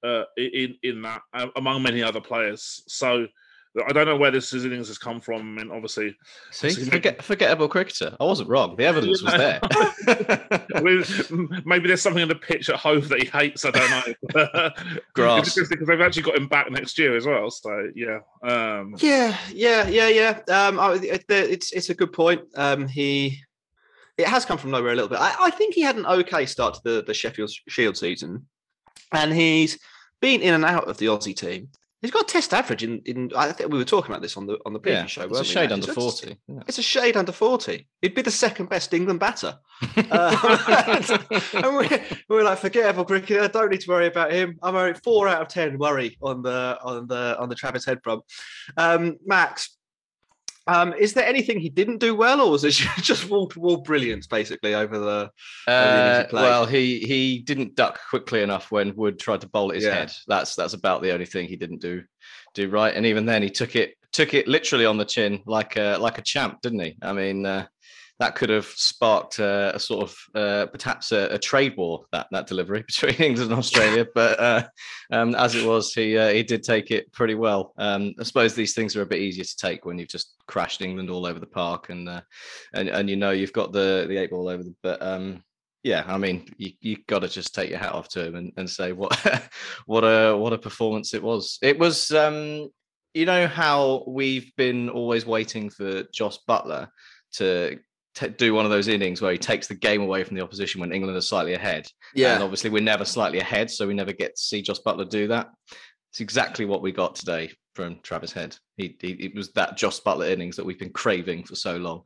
uh, 0.02 0.24
in, 0.36 0.76
in 0.82 1.02
that, 1.02 1.22
among 1.56 1.82
many 1.82 2.02
other 2.02 2.20
players. 2.20 2.82
So 2.86 3.26
I 3.88 3.92
don't 3.92 4.06
know 4.06 4.16
where 4.16 4.30
this 4.30 4.52
innings 4.54 4.86
has 4.88 4.98
come 4.98 5.20
from. 5.20 5.58
And 5.58 5.72
obviously, 5.72 6.16
See, 6.52 6.68
obviously 6.68 6.90
forget, 6.90 7.22
forgettable 7.22 7.66
cricketer. 7.68 8.16
I 8.20 8.24
wasn't 8.24 8.48
wrong. 8.48 8.76
The 8.76 8.84
evidence 8.84 9.22
was 9.22 9.32
there. 9.32 9.60
We- 10.82 11.04
maybe 11.64 11.88
there's 11.88 12.02
something 12.02 12.22
in 12.22 12.28
the 12.28 12.34
pitch 12.34 12.68
at 12.68 12.76
Hove 12.76 13.08
that 13.08 13.22
he 13.22 13.26
hates. 13.28 13.64
I 13.64 13.70
don't 13.70 13.90
know. 14.34 14.70
Grass. 15.14 15.54
because 15.54 15.68
they've 15.68 16.00
actually 16.00 16.22
got 16.22 16.36
him 16.36 16.48
back 16.48 16.70
next 16.70 16.98
year 16.98 17.16
as 17.16 17.26
well. 17.26 17.50
So 17.50 17.90
yeah, 17.94 18.18
um, 18.42 18.94
Yeah, 18.98 19.36
yeah, 19.52 19.88
yeah, 19.88 20.08
yeah. 20.08 20.40
Um, 20.48 20.78
I, 20.78 20.94
it, 20.94 21.24
it's 21.28 21.72
it's 21.72 21.90
a 21.90 21.94
good 21.94 22.12
point. 22.12 22.42
Um, 22.56 22.86
he 22.88 23.40
it 24.18 24.26
has 24.26 24.44
come 24.44 24.58
from 24.58 24.70
nowhere 24.70 24.92
a 24.92 24.94
little 24.94 25.08
bit. 25.08 25.18
I, 25.20 25.34
I 25.40 25.50
think 25.50 25.74
he 25.74 25.82
had 25.82 25.96
an 25.96 26.06
okay 26.06 26.46
start 26.46 26.74
to 26.74 26.80
the 26.84 27.02
the 27.04 27.14
Sheffield 27.14 27.50
Shield 27.68 27.96
season, 27.96 28.46
and 29.12 29.32
he's 29.32 29.78
been 30.20 30.40
in 30.42 30.54
and 30.54 30.64
out 30.64 30.88
of 30.88 30.98
the 30.98 31.06
Aussie 31.06 31.36
team. 31.36 31.68
He's 32.04 32.10
got 32.10 32.24
a 32.24 32.32
test 32.32 32.52
average 32.52 32.84
in, 32.84 33.00
in 33.06 33.30
I 33.34 33.50
think 33.52 33.72
we 33.72 33.78
were 33.78 33.84
talking 33.84 34.10
about 34.12 34.20
this 34.20 34.36
on 34.36 34.46
the 34.46 34.58
on 34.66 34.74
the 34.74 34.78
previous 34.78 35.00
Yeah, 35.02 35.06
show. 35.06 35.22
it's 35.22 35.30
a 35.30 35.32
weren't 35.32 35.46
we, 35.46 35.52
shade 35.54 35.72
under 35.72 35.90
It's- 35.90 36.20
40, 36.20 36.36
yeah. 36.48 36.60
It's 36.68 36.78
a 36.78 36.82
shade 36.82 37.16
under 37.16 37.32
forty. 37.32 37.88
He'd 38.02 38.14
be 38.14 38.20
the 38.20 38.30
second 38.30 38.68
best 38.68 38.92
England 38.92 39.20
batter. 39.20 39.56
Uh, 40.10 41.18
and 41.54 41.76
we're, 41.76 42.02
we're 42.28 42.44
like 42.44 42.58
forgettable 42.58 43.04
cricketer. 43.04 43.48
Don't 43.48 43.70
need 43.70 43.80
to 43.80 43.90
worry 43.90 44.06
about 44.06 44.32
him. 44.32 44.58
I'm 44.62 44.76
only 44.76 44.94
four 45.02 45.28
out 45.28 45.40
of 45.42 45.48
ten 45.48 45.78
worry 45.78 46.16
on 46.22 46.42
the 46.42 46.78
on 46.82 47.06
the 47.06 47.36
on 47.38 47.48
the 47.48 47.54
Travis 47.54 47.84
Head 47.84 47.98
front. 48.04 48.22
Um, 48.76 49.16
Max, 49.26 49.76
Um, 50.66 50.94
is 50.94 51.12
there 51.12 51.26
anything 51.26 51.60
he 51.60 51.68
didn't 51.68 51.98
do 51.98 52.14
well, 52.14 52.40
or 52.40 52.50
was 52.50 52.64
it 52.64 52.72
just 53.02 53.28
wall 53.28 53.48
to 53.48 53.60
wall 53.60 53.78
brilliance 53.78 54.26
basically 54.26 54.74
over 54.74 54.98
the? 54.98 55.30
over 55.68 55.92
the 55.92 55.98
innings 56.00 56.18
Uh, 56.18 56.26
well, 56.32 56.66
he 56.66 57.00
he 57.00 57.38
didn't 57.40 57.74
duck 57.74 58.00
quickly 58.08 58.42
enough 58.42 58.70
when 58.70 58.94
Wood 58.96 59.18
tried 59.18 59.42
to 59.42 59.48
bowl 59.48 59.70
at 59.70 59.76
his 59.76 59.84
Yeah. 59.84 59.94
head. 59.94 60.12
That's 60.26 60.54
that's 60.54 60.72
about 60.74 61.02
the 61.02 61.12
only 61.12 61.26
thing 61.26 61.48
he 61.48 61.56
didn't 61.56 61.80
do 61.82 62.02
do 62.54 62.68
right. 62.70 62.94
And 62.94 63.04
even 63.04 63.26
then, 63.26 63.42
he 63.42 63.50
took 63.50 63.76
it 63.76 63.94
took 64.12 64.32
it 64.32 64.46
literally 64.48 64.86
on 64.86 64.96
the 64.96 65.04
chin 65.04 65.42
like 65.44 65.76
a 65.76 65.98
like 66.00 66.18
a 66.18 66.22
champ, 66.22 66.60
didn't 66.62 66.80
he? 66.80 66.96
I 67.02 67.12
mean, 67.12 67.44
uh, 67.44 67.66
that 68.20 68.36
could 68.36 68.48
have 68.48 68.66
sparked 68.66 69.40
uh, 69.40 69.72
a 69.74 69.80
sort 69.80 70.04
of 70.04 70.16
uh, 70.34 70.66
perhaps 70.66 71.10
a, 71.10 71.34
a 71.34 71.38
trade 71.38 71.76
war 71.76 72.04
that 72.12 72.28
that 72.30 72.46
delivery 72.46 72.82
between 72.86 73.14
England 73.14 73.50
and 73.50 73.58
Australia. 73.58 74.06
but 74.14 74.38
uh, 74.38 74.62
um, 75.10 75.34
as 75.34 75.54
it 75.54 75.66
was, 75.66 75.92
he 75.92 76.16
uh, 76.16 76.30
he 76.30 76.42
did 76.42 76.62
take 76.62 76.90
it 76.90 77.10
pretty 77.12 77.34
well. 77.34 77.72
Um, 77.76 78.14
I 78.18 78.22
suppose 78.22 78.54
these 78.54 78.74
things 78.74 78.94
are 78.96 79.02
a 79.02 79.06
bit 79.06 79.20
easier 79.20 79.44
to 79.44 79.56
take 79.56 79.84
when 79.84 79.98
you've 79.98 80.08
just 80.08 80.34
crashed 80.46 80.80
England 80.80 81.10
all 81.10 81.26
over 81.26 81.40
the 81.40 81.46
park 81.46 81.88
and 81.90 82.08
uh, 82.08 82.22
and 82.72 82.88
and 82.88 83.10
you 83.10 83.16
know 83.16 83.32
you've 83.32 83.52
got 83.52 83.72
the 83.72 84.06
the 84.08 84.16
eight 84.16 84.30
ball 84.30 84.48
over 84.48 84.62
the 84.62 84.74
but. 84.82 85.02
Um, 85.02 85.42
yeah, 85.82 86.02
I 86.06 86.16
mean, 86.16 86.48
you 86.56 86.70
you 86.80 86.96
got 87.06 87.18
to 87.18 87.28
just 87.28 87.54
take 87.54 87.68
your 87.68 87.78
hat 87.78 87.92
off 87.92 88.08
to 88.10 88.24
him 88.24 88.36
and, 88.36 88.52
and 88.56 88.70
say 88.70 88.92
what 88.92 89.14
what 89.86 90.00
a 90.00 90.34
what 90.34 90.54
a 90.54 90.58
performance 90.58 91.12
it 91.12 91.22
was. 91.22 91.58
It 91.60 91.78
was, 91.78 92.10
um, 92.10 92.70
you 93.12 93.26
know, 93.26 93.46
how 93.46 94.02
we've 94.06 94.50
been 94.56 94.88
always 94.88 95.26
waiting 95.26 95.68
for 95.68 96.04
Jos 96.04 96.38
Buttler 96.48 96.88
to 97.34 97.78
t- 98.14 98.28
do 98.28 98.54
one 98.54 98.64
of 98.64 98.70
those 98.70 98.88
innings 98.88 99.20
where 99.20 99.32
he 99.32 99.38
takes 99.38 99.66
the 99.66 99.74
game 99.74 100.02
away 100.02 100.24
from 100.24 100.36
the 100.36 100.42
opposition 100.42 100.80
when 100.80 100.92
England 100.92 101.16
are 101.16 101.20
slightly 101.20 101.54
ahead. 101.54 101.86
Yeah. 102.14 102.34
and 102.34 102.42
obviously 102.42 102.70
we're 102.70 102.82
never 102.82 103.04
slightly 103.04 103.38
ahead, 103.40 103.70
so 103.70 103.86
we 103.86 103.94
never 103.94 104.12
get 104.12 104.36
to 104.36 104.42
see 104.42 104.62
Jos 104.62 104.80
Buttler 104.82 105.08
do 105.08 105.28
that. 105.28 105.48
It's 106.12 106.20
exactly 106.20 106.64
what 106.64 106.82
we 106.82 106.92
got 106.92 107.14
today 107.16 107.50
from 107.74 107.98
Travis 108.02 108.32
Head. 108.32 108.56
He, 108.76 108.96
he 109.00 109.08
it 109.14 109.34
was 109.34 109.50
that 109.52 109.76
Jos 109.76 110.00
Buttler 110.00 110.30
innings 110.30 110.54
that 110.56 110.64
we've 110.64 110.78
been 110.78 110.92
craving 110.92 111.44
for 111.44 111.56
so 111.56 111.76
long. 111.76 112.02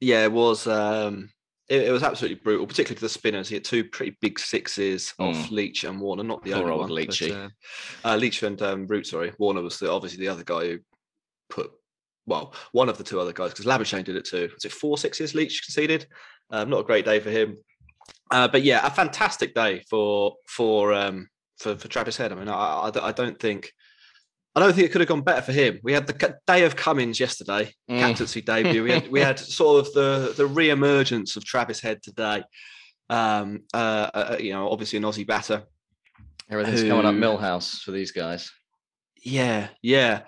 Yeah, 0.00 0.24
it 0.24 0.32
was. 0.32 0.66
Um, 0.66 1.30
it, 1.68 1.82
it 1.88 1.90
was 1.92 2.02
absolutely 2.02 2.40
brutal, 2.42 2.66
particularly 2.66 2.96
to 2.96 3.02
the 3.02 3.08
spinners. 3.08 3.48
He 3.48 3.54
had 3.54 3.64
two 3.64 3.84
pretty 3.84 4.16
big 4.20 4.38
sixes 4.38 5.14
off 5.18 5.36
Mm. 5.36 5.50
Leach 5.52 5.84
and 5.84 6.00
Warner, 6.00 6.22
not 6.24 6.42
the 6.42 6.50
Poor 6.52 6.62
only 6.64 6.72
old 6.72 6.90
one. 6.90 7.06
but, 7.06 7.22
uh, 7.22 7.48
uh, 8.04 8.16
Leach 8.16 8.42
and 8.42 8.60
um, 8.60 8.86
Root, 8.86 9.06
sorry. 9.06 9.32
Warner 9.38 9.62
was 9.62 9.78
the, 9.78 9.90
obviously 9.90 10.18
the 10.18 10.28
other 10.32 10.42
guy 10.44 10.66
who 10.66 10.78
put, 11.48 11.70
well, 12.26 12.54
one 12.72 12.88
of 12.88 12.98
the 12.98 13.04
two 13.04 13.20
other 13.20 13.32
guys, 13.32 13.50
because 13.50 13.66
Labuschagne 13.66 14.04
did 14.04 14.16
it 14.16 14.24
too. 14.24 14.48
Was 14.54 14.64
it 14.64 14.72
four 14.72 14.98
sixes 14.98 15.34
Leach 15.34 15.62
conceded? 15.64 16.06
Um, 16.50 16.70
not 16.70 16.80
a 16.80 16.84
great 16.84 17.04
day 17.04 17.20
for 17.20 17.30
him. 17.30 17.56
Uh, 18.30 18.48
but 18.48 18.62
yeah, 18.62 18.86
a 18.86 18.90
fantastic 18.90 19.54
day 19.54 19.82
for 19.88 20.36
for 20.46 20.92
um, 20.92 21.28
for, 21.58 21.76
for 21.76 21.88
Travis 21.88 22.16
Head. 22.16 22.32
I 22.32 22.36
mean, 22.36 22.48
I, 22.48 22.54
I, 22.94 23.08
I 23.08 23.12
don't 23.12 23.38
think. 23.38 23.72
I 24.56 24.58
don't 24.58 24.72
think 24.72 24.86
it 24.86 24.90
could 24.90 25.00
have 25.00 25.08
gone 25.08 25.22
better 25.22 25.42
for 25.42 25.52
him. 25.52 25.78
We 25.84 25.92
had 25.92 26.08
the 26.08 26.36
day 26.48 26.64
of 26.64 26.74
Cummins 26.74 27.20
yesterday, 27.20 27.72
Mm. 27.88 28.00
captaincy 28.00 28.40
debut. 28.40 28.82
We 28.82 28.90
had, 28.90 29.08
we 29.08 29.20
had 29.20 29.38
sort 29.60 29.86
of 29.86 29.92
the 29.92 30.34
the 30.36 30.46
re-emergence 30.46 31.36
of 31.36 31.44
Travis 31.44 31.80
Head 31.80 32.02
today. 32.02 32.42
Um, 33.08 33.62
uh, 33.72 34.10
uh, 34.12 34.36
you 34.40 34.52
know, 34.52 34.68
obviously 34.68 34.96
an 34.96 35.04
Aussie 35.04 35.26
batter. 35.26 35.62
Everything's 36.50 36.82
coming 36.82 37.06
up 37.06 37.14
Milhouse 37.14 37.80
for 37.80 37.92
these 37.92 38.10
guys. 38.10 38.50
Yeah, 39.22 39.68
yeah. 39.82 40.22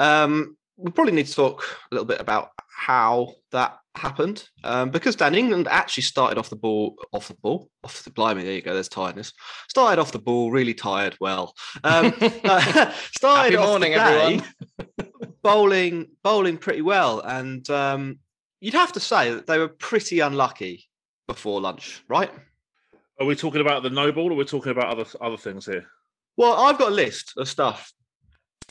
Um, 0.00 0.56
we 0.78 0.92
probably 0.92 1.12
need 1.12 1.26
to 1.26 1.34
talk 1.34 1.64
a 1.90 1.94
little 1.94 2.06
bit 2.06 2.20
about 2.20 2.50
how 2.68 3.34
that 3.50 3.76
happened 3.96 4.48
um, 4.62 4.90
because 4.90 5.16
Dan 5.16 5.34
England 5.34 5.66
actually 5.68 6.04
started 6.04 6.38
off 6.38 6.50
the 6.50 6.56
ball, 6.56 6.94
off 7.12 7.28
the 7.28 7.34
ball, 7.34 7.68
off 7.82 8.04
the 8.04 8.10
blimey. 8.10 8.44
There 8.44 8.52
you 8.52 8.62
go. 8.62 8.72
There's 8.72 8.88
tiredness. 8.88 9.32
Started 9.68 10.00
off 10.00 10.12
the 10.12 10.20
ball 10.20 10.52
really 10.52 10.74
tired. 10.74 11.16
Well, 11.20 11.52
um, 11.82 12.14
uh, 12.20 12.92
started 13.16 13.52
Happy 13.52 13.56
off 13.56 13.68
morning, 13.68 13.92
the 13.92 13.98
day 13.98 14.40
everyone. 14.78 15.32
bowling, 15.42 16.06
bowling 16.22 16.58
pretty 16.58 16.82
well, 16.82 17.20
and 17.20 17.68
um, 17.70 18.20
you'd 18.60 18.74
have 18.74 18.92
to 18.92 19.00
say 19.00 19.34
that 19.34 19.48
they 19.48 19.58
were 19.58 19.68
pretty 19.68 20.20
unlucky 20.20 20.84
before 21.26 21.60
lunch, 21.60 22.02
right? 22.08 22.30
Are 23.20 23.26
we 23.26 23.34
talking 23.34 23.60
about 23.60 23.82
the 23.82 23.90
no 23.90 24.12
ball, 24.12 24.32
or 24.32 24.36
we're 24.36 24.44
talking 24.44 24.70
about 24.70 24.86
other 24.86 25.06
other 25.20 25.36
things 25.36 25.66
here? 25.66 25.86
Well, 26.36 26.52
I've 26.52 26.78
got 26.78 26.92
a 26.92 26.94
list 26.94 27.32
of 27.36 27.48
stuff 27.48 27.92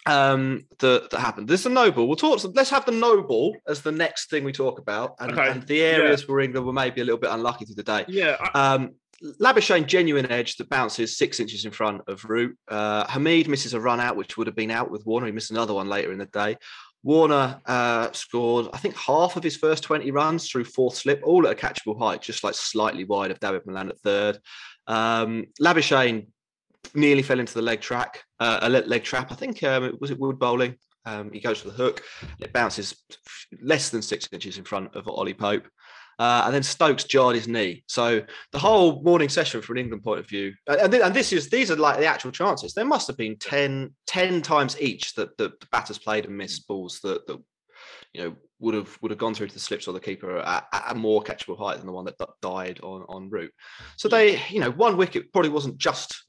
um, 0.07 0.65
that, 0.79 1.09
that 1.11 1.19
happened. 1.19 1.49
is 1.51 1.65
a 1.65 1.69
noble. 1.69 2.07
We'll 2.07 2.15
talk. 2.15 2.41
Let's 2.55 2.69
have 2.69 2.85
the 2.85 2.91
noble 2.91 3.55
as 3.67 3.81
the 3.81 3.91
next 3.91 4.29
thing 4.29 4.43
we 4.43 4.51
talk 4.51 4.79
about, 4.79 5.15
and, 5.19 5.31
Okay, 5.31 5.49
and 5.49 5.63
the 5.63 5.81
areas 5.81 6.27
where 6.27 6.39
England 6.39 6.65
were 6.65 6.73
maybe 6.73 7.01
a 7.01 7.03
little 7.03 7.19
bit 7.19 7.31
unlucky 7.31 7.65
through 7.65 7.75
the 7.75 7.83
day. 7.83 8.05
Yeah, 8.07 8.37
I, 8.39 8.73
Um, 8.75 8.95
Labuschagne 9.41 9.87
genuine 9.87 10.31
edge 10.31 10.57
that 10.57 10.69
bounces 10.69 11.17
six 11.17 11.39
inches 11.39 11.65
in 11.65 11.71
front 11.71 12.01
of 12.07 12.23
Root. 12.25 12.55
Uh, 12.67 13.05
Hameed 13.07 13.47
misses 13.47 13.73
a 13.73 13.79
run 13.79 13.99
out, 13.99 14.15
which 14.15 14.37
would 14.37 14.47
have 14.47 14.55
been 14.55 14.69
out 14.71 14.91
with 14.91 15.05
Warner. 15.05 15.25
He 15.25 15.31
missed 15.31 15.51
another 15.51 15.73
one 15.73 15.89
later 15.89 16.11
in 16.11 16.19
the 16.19 16.27
day. 16.27 16.57
Warner 17.03 17.59
uh, 17.65 18.11
scored, 18.11 18.67
I 18.73 18.77
think, 18.77 18.95
half 18.95 19.35
of 19.35 19.43
his 19.43 19.55
first 19.55 19.83
20 19.83 20.11
runs 20.11 20.49
through 20.49 20.65
fourth 20.65 20.95
slip, 20.95 21.21
all 21.23 21.47
at 21.47 21.53
a 21.53 21.55
catchable 21.55 21.97
height, 21.97 22.21
just 22.21 22.43
like 22.43 22.53
slightly 22.53 23.05
wide 23.05 23.31
of 23.31 23.39
Dawid 23.39 23.65
Malan 23.65 23.89
at 23.89 23.99
third. 23.99 24.39
Um, 24.87 25.45
Labuschagne 25.61 26.27
nearly 26.93 27.21
fell 27.21 27.39
into 27.39 27.53
the 27.53 27.61
leg 27.61 27.81
track, 27.81 28.23
uh, 28.39 28.59
a 28.61 28.69
leg 28.69 29.03
trap. 29.03 29.31
I 29.31 29.35
think 29.35 29.63
um, 29.63 29.83
it 29.83 29.99
was 29.99 30.11
it 30.11 30.19
Wood 30.19 30.39
bowling. 30.39 30.75
Um, 31.05 31.31
he 31.31 31.39
goes 31.39 31.59
for 31.61 31.69
the 31.69 31.73
hook. 31.73 32.03
It 32.39 32.51
bounces 32.51 32.95
less 33.61 33.89
than 33.89 34.01
six 34.01 34.27
inches 34.31 34.57
in 34.57 34.65
front 34.65 34.93
of 34.95 35.07
Ollie 35.07 35.33
Pope. 35.33 35.67
Uh, 36.19 36.43
and 36.45 36.53
then 36.53 36.63
Stokes 36.63 37.03
jarred 37.03 37.35
his 37.35 37.47
knee. 37.47 37.83
So 37.87 38.23
the 38.51 38.57
whole 38.59 39.03
morning 39.03 39.29
session, 39.29 39.61
from 39.61 39.77
an 39.77 39.83
England 39.83 40.03
point 40.03 40.19
of 40.19 40.27
view, 40.27 40.51
and, 40.65 40.91
thi- 40.91 41.01
and 41.01 41.13
this 41.13 41.31
is 41.31 41.49
these 41.49 41.69
are 41.69 41.75
like 41.75 41.99
the 41.99 42.07
actual 42.07 42.31
chances. 42.31 42.73
There 42.73 42.85
must 42.85 43.07
have 43.07 43.17
been 43.17 43.37
10, 43.37 43.93
10 44.07 44.41
times 44.41 44.81
each 44.81 45.13
that 45.13 45.37
the, 45.37 45.49
the 45.49 45.67
batters 45.71 45.99
played 45.99 46.25
and 46.25 46.35
missed 46.35 46.67
balls 46.67 46.99
that, 47.03 47.27
that 47.27 47.37
you 48.13 48.23
know 48.23 48.35
would 48.59 48.73
have 48.73 48.97
would 49.01 49.11
have 49.11 49.19
gone 49.19 49.35
through 49.35 49.47
to 49.47 49.53
the 49.53 49.59
slips 49.59 49.87
or 49.87 49.93
the 49.93 49.99
keeper 49.99 50.39
at, 50.39 50.65
at 50.73 50.91
a 50.91 50.95
more 50.95 51.21
catchable 51.21 51.57
height 51.57 51.77
than 51.77 51.85
the 51.85 51.93
one 51.93 52.05
that 52.05 52.17
di- 52.17 52.25
died 52.41 52.79
on 52.81 53.05
on 53.07 53.29
route. 53.29 53.53
So 53.97 54.09
they, 54.09 54.41
you 54.49 54.59
know, 54.59 54.71
one 54.71 54.97
wicket 54.97 55.31
probably 55.31 55.51
wasn't 55.51 55.77
just 55.77 56.25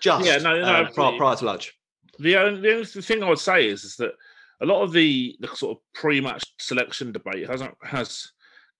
just 0.00 0.26
Yeah, 0.26 0.38
no, 0.38 0.60
no, 0.60 0.66
uh, 0.66 0.90
prior, 0.90 1.16
prior 1.16 1.36
to 1.36 1.44
lunch. 1.44 1.74
The 2.18 2.36
only, 2.36 2.60
the 2.60 2.72
only 2.74 2.84
thing 2.84 3.22
I 3.22 3.28
would 3.28 3.38
say 3.38 3.68
is 3.68 3.84
is 3.84 3.96
that 3.96 4.12
a 4.60 4.66
lot 4.66 4.82
of 4.82 4.92
the, 4.92 5.36
the 5.40 5.48
sort 5.48 5.76
of 5.78 5.82
pre-match 5.94 6.44
selection 6.58 7.12
debate 7.12 7.48
hasn't 7.48 7.74
has 7.82 8.32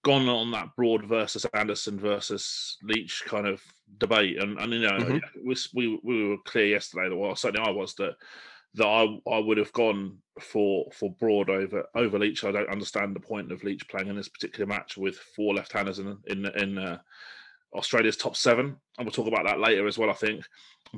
gone 0.02 0.28
on 0.28 0.50
that 0.50 0.68
broad 0.76 1.04
versus 1.04 1.44
Anderson 1.54 1.98
versus 1.98 2.78
Leach 2.82 3.22
kind 3.26 3.46
of 3.46 3.62
debate, 3.98 4.38
and 4.42 4.58
and 4.58 4.72
you 4.72 4.80
know 4.80 4.98
Mhm. 4.98 5.16
it 5.16 5.44
was, 5.44 5.68
we 5.74 5.98
we 6.02 6.28
were 6.28 6.38
clear 6.44 6.66
yesterday 6.66 7.08
that 7.08 7.16
well 7.16 7.36
certainly 7.36 7.66
I 7.66 7.70
was 7.70 7.94
that 7.96 8.16
that 8.74 8.86
I 8.86 9.18
I 9.30 9.38
would 9.38 9.58
have 9.58 9.72
gone 9.72 10.18
for 10.40 10.90
for 10.92 11.10
Broad 11.18 11.50
over 11.50 11.86
over 11.94 12.18
Leach. 12.18 12.44
I 12.44 12.52
don't 12.52 12.70
understand 12.70 13.14
the 13.16 13.20
point 13.20 13.50
of 13.52 13.62
Leach 13.64 13.88
playing 13.88 14.08
in 14.08 14.16
this 14.16 14.28
particular 14.28 14.66
match 14.66 14.96
with 14.96 15.16
four 15.34 15.54
left-handers 15.54 15.98
in 15.98 16.18
in 16.26 16.46
in 16.46 16.78
uh, 16.78 16.98
Australia's 17.74 18.16
top 18.16 18.36
seven, 18.36 18.76
and 18.98 19.06
we'll 19.06 19.12
talk 19.12 19.26
about 19.26 19.44
that 19.46 19.60
later 19.60 19.86
as 19.86 19.98
well. 19.98 20.10
I 20.10 20.14
think, 20.14 20.44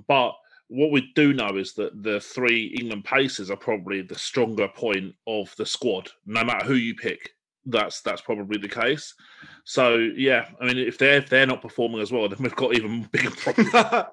but 0.06 0.32
what 0.68 0.90
we 0.90 1.12
do 1.14 1.34
know 1.34 1.56
is 1.58 1.74
that 1.74 2.02
the 2.02 2.18
three 2.20 2.74
England 2.78 3.04
paces 3.04 3.50
are 3.50 3.56
probably 3.56 4.00
the 4.00 4.18
stronger 4.18 4.68
point 4.68 5.14
of 5.26 5.54
the 5.56 5.66
squad, 5.66 6.10
no 6.24 6.42
matter 6.42 6.64
who 6.64 6.74
you 6.74 6.94
pick. 6.94 7.34
That's 7.66 8.00
that's 8.00 8.22
probably 8.22 8.58
the 8.58 8.68
case. 8.68 9.14
So 9.64 9.96
yeah, 9.96 10.48
I 10.60 10.66
mean, 10.66 10.78
if 10.78 10.98
they're 10.98 11.18
if 11.18 11.28
they're 11.28 11.46
not 11.46 11.62
performing 11.62 12.00
as 12.00 12.10
well, 12.10 12.28
then 12.28 12.38
we've 12.40 12.56
got 12.56 12.74
even 12.74 13.02
bigger 13.12 13.30
problems. 13.30 13.72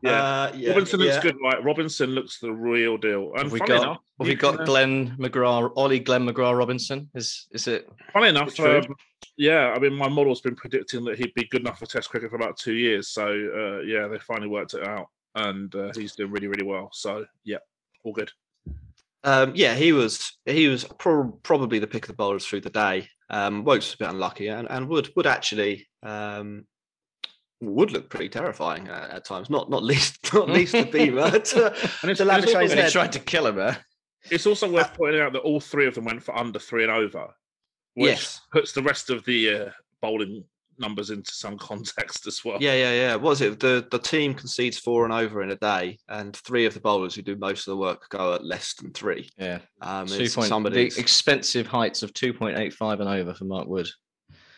Yeah. 0.00 0.22
Uh, 0.22 0.52
yeah, 0.54 0.68
Robinson 0.70 1.00
looks 1.00 1.16
yeah. 1.16 1.22
good, 1.22 1.36
right? 1.42 1.64
Robinson 1.64 2.10
looks 2.10 2.38
the 2.38 2.52
real 2.52 2.96
deal. 2.96 3.32
And 3.34 3.44
Have 3.44 3.52
we 3.52 3.58
got, 3.58 3.70
enough, 3.70 3.98
have 4.18 4.28
we 4.28 4.34
got 4.34 4.52
can, 4.52 4.60
uh, 4.60 4.64
Glenn 4.64 5.16
McGrath, 5.18 5.72
Ollie 5.76 5.98
Glenn 5.98 6.26
McGrath 6.26 6.56
Robinson? 6.56 7.10
Is 7.14 7.46
is 7.50 7.66
it? 7.66 7.88
Funny 8.12 8.28
enough, 8.28 8.58
um, 8.60 8.94
yeah. 9.36 9.72
I 9.74 9.78
mean, 9.78 9.94
my 9.94 10.08
model's 10.08 10.40
been 10.40 10.54
predicting 10.54 11.04
that 11.04 11.18
he'd 11.18 11.34
be 11.34 11.48
good 11.48 11.62
enough 11.62 11.78
for 11.80 11.86
Test 11.86 12.10
cricket 12.10 12.30
for 12.30 12.36
about 12.36 12.56
two 12.56 12.74
years. 12.74 13.08
So 13.08 13.26
uh, 13.26 13.80
yeah, 13.82 14.06
they 14.08 14.18
finally 14.18 14.48
worked 14.48 14.74
it 14.74 14.86
out, 14.86 15.06
and 15.34 15.74
uh, 15.74 15.92
he's 15.94 16.14
doing 16.14 16.30
really, 16.30 16.46
really 16.46 16.66
well. 16.66 16.90
So 16.92 17.26
yeah, 17.44 17.58
all 18.04 18.12
good. 18.12 18.30
Um, 19.24 19.52
yeah, 19.54 19.74
he 19.74 19.92
was 19.92 20.38
he 20.46 20.68
was 20.68 20.84
pro- 20.84 21.32
probably 21.42 21.80
the 21.80 21.86
pick 21.86 22.04
of 22.04 22.08
the 22.08 22.14
bowlers 22.14 22.46
through 22.46 22.60
the 22.60 22.70
day. 22.70 23.08
Um, 23.30 23.64
Woakes 23.64 23.88
was 23.88 23.94
a 23.94 23.98
bit 23.98 24.10
unlucky, 24.10 24.48
and, 24.48 24.70
and 24.70 24.88
would 24.88 25.10
would 25.16 25.26
actually 25.26 25.88
um, 26.02 26.66
would 27.60 27.90
look 27.92 28.08
pretty 28.08 28.28
terrifying 28.28 28.88
at, 28.88 29.10
at 29.10 29.24
times. 29.24 29.50
Not 29.50 29.68
not 29.70 29.82
least 29.82 30.18
not 30.34 30.48
least 30.48 30.72
the 30.72 30.84
beamer 30.84 31.30
to, 31.38 31.38
And 31.38 31.40
it's, 31.42 31.48
to 31.50 32.00
and 32.02 32.10
it's 32.10 32.20
also- 32.20 32.24
Labuschagne's 32.24 32.70
And 32.70 32.78
he 32.78 32.84
head. 32.84 32.92
tried 32.92 33.12
to 33.12 33.18
kill 33.20 33.46
him, 33.46 33.58
eh? 33.58 33.74
it's 34.30 34.46
also 34.46 34.70
worth 34.70 34.92
pointing 34.94 35.20
out 35.20 35.32
that 35.32 35.40
all 35.40 35.60
three 35.60 35.86
of 35.86 35.94
them 35.94 36.04
went 36.04 36.22
for 36.22 36.36
under 36.36 36.58
three 36.58 36.82
and 36.82 36.92
over, 36.92 37.28
which 37.94 38.10
Yes. 38.10 38.40
puts 38.52 38.72
the 38.72 38.82
rest 38.82 39.10
of 39.10 39.24
the 39.24 39.50
uh, 39.54 39.70
bowling 40.02 40.44
numbers 40.80 41.10
into 41.10 41.32
some 41.32 41.56
context 41.70 42.26
as 42.26 42.44
well. 42.44 42.58
Yeah, 42.60 42.74
yeah, 42.74 42.92
yeah. 42.92 43.14
What 43.14 43.30
was 43.30 43.40
it? 43.40 43.58
The 43.58 43.86
the 43.90 43.98
team 43.98 44.34
concedes 44.34 44.78
four 44.78 45.04
and 45.04 45.12
over 45.12 45.42
in 45.42 45.50
a 45.50 45.56
day, 45.56 45.98
and 46.08 46.36
three 46.36 46.66
of 46.66 46.74
the 46.74 46.80
bowlers 46.80 47.14
who 47.14 47.22
do 47.22 47.36
most 47.36 47.66
of 47.66 47.72
the 47.72 47.76
work 47.78 48.08
go 48.10 48.34
at 48.34 48.44
less 48.44 48.74
than 48.74 48.92
three. 48.92 49.28
Yeah. 49.38 49.58
Um, 49.80 50.06
Two 50.06 50.22
it's 50.24 50.34
point, 50.36 50.50
the 50.72 50.92
expensive 50.98 51.66
heights 51.66 52.02
of 52.02 52.12
two 52.14 52.32
point 52.32 52.58
eight 52.58 52.72
five 52.74 53.00
and 53.00 53.08
over 53.08 53.34
for 53.34 53.44
Mark 53.44 53.66
Wood. 53.66 53.88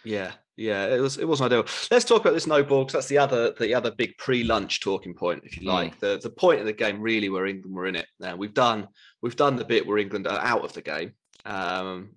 Yeah, 0.04 0.32
yeah, 0.56 0.86
it 0.86 1.00
was 1.00 1.18
it 1.18 1.26
wasn't 1.26 1.52
ideal. 1.52 1.66
Let's 1.90 2.04
talk 2.04 2.20
about 2.20 2.34
this 2.34 2.46
no 2.46 2.62
ball 2.62 2.84
because 2.84 2.92
that's 2.92 3.06
the 3.08 3.18
other 3.18 3.52
the 3.58 3.74
other 3.74 3.90
big 3.90 4.16
pre-lunch 4.18 4.80
talking 4.80 5.14
point, 5.14 5.42
if 5.44 5.58
you 5.60 5.66
like. 5.66 5.98
The 6.00 6.20
the 6.22 6.30
point 6.30 6.60
of 6.60 6.66
the 6.66 6.72
game 6.72 7.00
really 7.00 7.28
where 7.28 7.46
England 7.46 7.74
were 7.74 7.86
in 7.86 7.96
it. 7.96 8.06
Now 8.18 8.36
we've 8.36 8.54
done 8.54 8.88
we've 9.22 9.36
done 9.36 9.56
the 9.56 9.64
bit 9.64 9.86
where 9.86 9.98
England 9.98 10.26
are 10.26 10.40
out 10.40 10.64
of 10.64 10.72
the 10.72 10.82
game. 10.82 11.14
Um, 11.44 12.10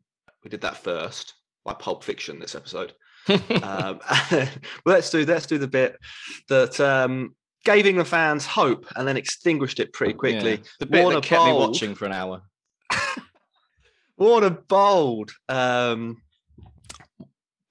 we 0.44 0.50
did 0.50 0.62
that 0.62 0.78
first, 0.78 1.36
like 1.66 1.80
Pulp 1.80 2.04
Fiction. 2.04 2.40
This 2.40 2.56
episode. 2.56 2.94
um, 3.64 4.00
let's 4.86 5.10
do 5.10 5.26
let's 5.26 5.46
do 5.46 5.58
the 5.58 5.68
bit 5.68 5.98
that 6.50 6.80
um, 6.80 7.36
gave 7.64 7.86
England 7.86 8.10
fans 8.10 8.46
hope 8.46 8.86
and 8.96 9.08
then 9.08 9.18
extinguished 9.18 9.80
it 9.80 9.94
pretty 9.94 10.14
quickly. 10.14 10.52
Yeah, 10.52 10.64
The 10.80 10.86
bit 10.86 11.04
Warner 11.04 11.22
that 11.22 11.28
kept 11.28 11.46
me 11.46 11.54
watching 11.54 11.96
for 11.96 12.06
an 12.06 12.14
hour. 12.14 12.42
Warner 14.18 14.50
bold, 14.50 15.32
um, 15.50 16.22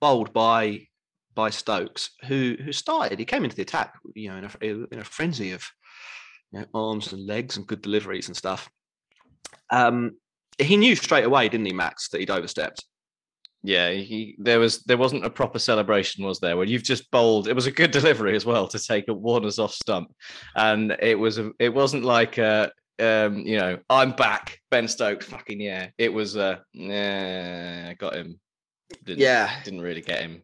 bold 0.03 0.33
by 0.35 0.87
by 1.35 1.49
Stokes, 1.49 2.11
who 2.27 2.57
who 2.63 2.73
started. 2.73 3.19
He 3.19 3.25
came 3.25 3.45
into 3.45 3.57
the 3.57 3.63
attack, 3.63 3.95
you 4.15 4.29
know, 4.29 4.37
in 4.37 4.45
a, 4.45 4.87
in 4.93 4.99
a 4.99 5.05
frenzy 5.05 5.53
of 5.53 5.65
you 6.51 6.61
know, 6.61 6.67
arms 6.75 7.13
and 7.13 7.27
legs 7.27 7.57
and 7.57 7.67
good 7.67 7.81
deliveries 7.81 8.29
and 8.29 8.37
stuff. 8.37 8.69
Um, 9.71 10.17
he 10.59 10.77
knew 10.77 10.95
straight 10.97 11.25
away, 11.25 11.49
didn't 11.49 11.67
he, 11.67 11.73
Max, 11.73 12.09
that 12.11 12.19
he'd 12.19 12.31
overstepped. 12.31 12.85
Yeah, 13.63 13.91
he, 13.91 14.35
there 14.39 14.59
was 14.59 14.83
there 14.83 14.99
wasn't 14.99 15.25
a 15.25 15.31
proper 15.31 15.61
celebration, 15.61 16.25
was 16.25 16.41
there? 16.41 16.57
Where 16.57 16.67
you've 16.67 16.83
just 16.83 17.11
bowled. 17.13 17.47
It 17.47 17.55
was 17.55 17.67
a 17.67 17.73
good 17.73 17.91
delivery 17.99 18.35
as 18.35 18.45
well 18.45 18.67
to 18.69 18.79
take 18.79 19.09
a 19.09 19.15
Warner's 19.15 19.61
off 19.61 19.73
stump, 19.73 20.13
and 20.57 20.97
it 21.01 21.19
was 21.19 21.39
a, 21.39 21.53
it 21.61 21.73
wasn't 21.73 22.05
like 22.05 22.39
uh 22.41 22.69
um 22.99 23.39
you 23.39 23.59
know 23.59 23.79
I'm 23.89 24.13
back 24.13 24.59
Ben 24.71 24.89
Stokes 24.89 25.27
fucking 25.27 25.61
yeah. 25.61 25.91
It 25.97 26.13
was 26.13 26.37
uh 26.37 26.57
yeah 26.73 27.95
got 27.95 28.17
him. 28.17 28.41
Didn't, 29.05 29.21
Yeah. 29.21 29.51
didn't 29.65 29.81
really 29.81 30.01
get 30.03 30.21
him. 30.23 30.43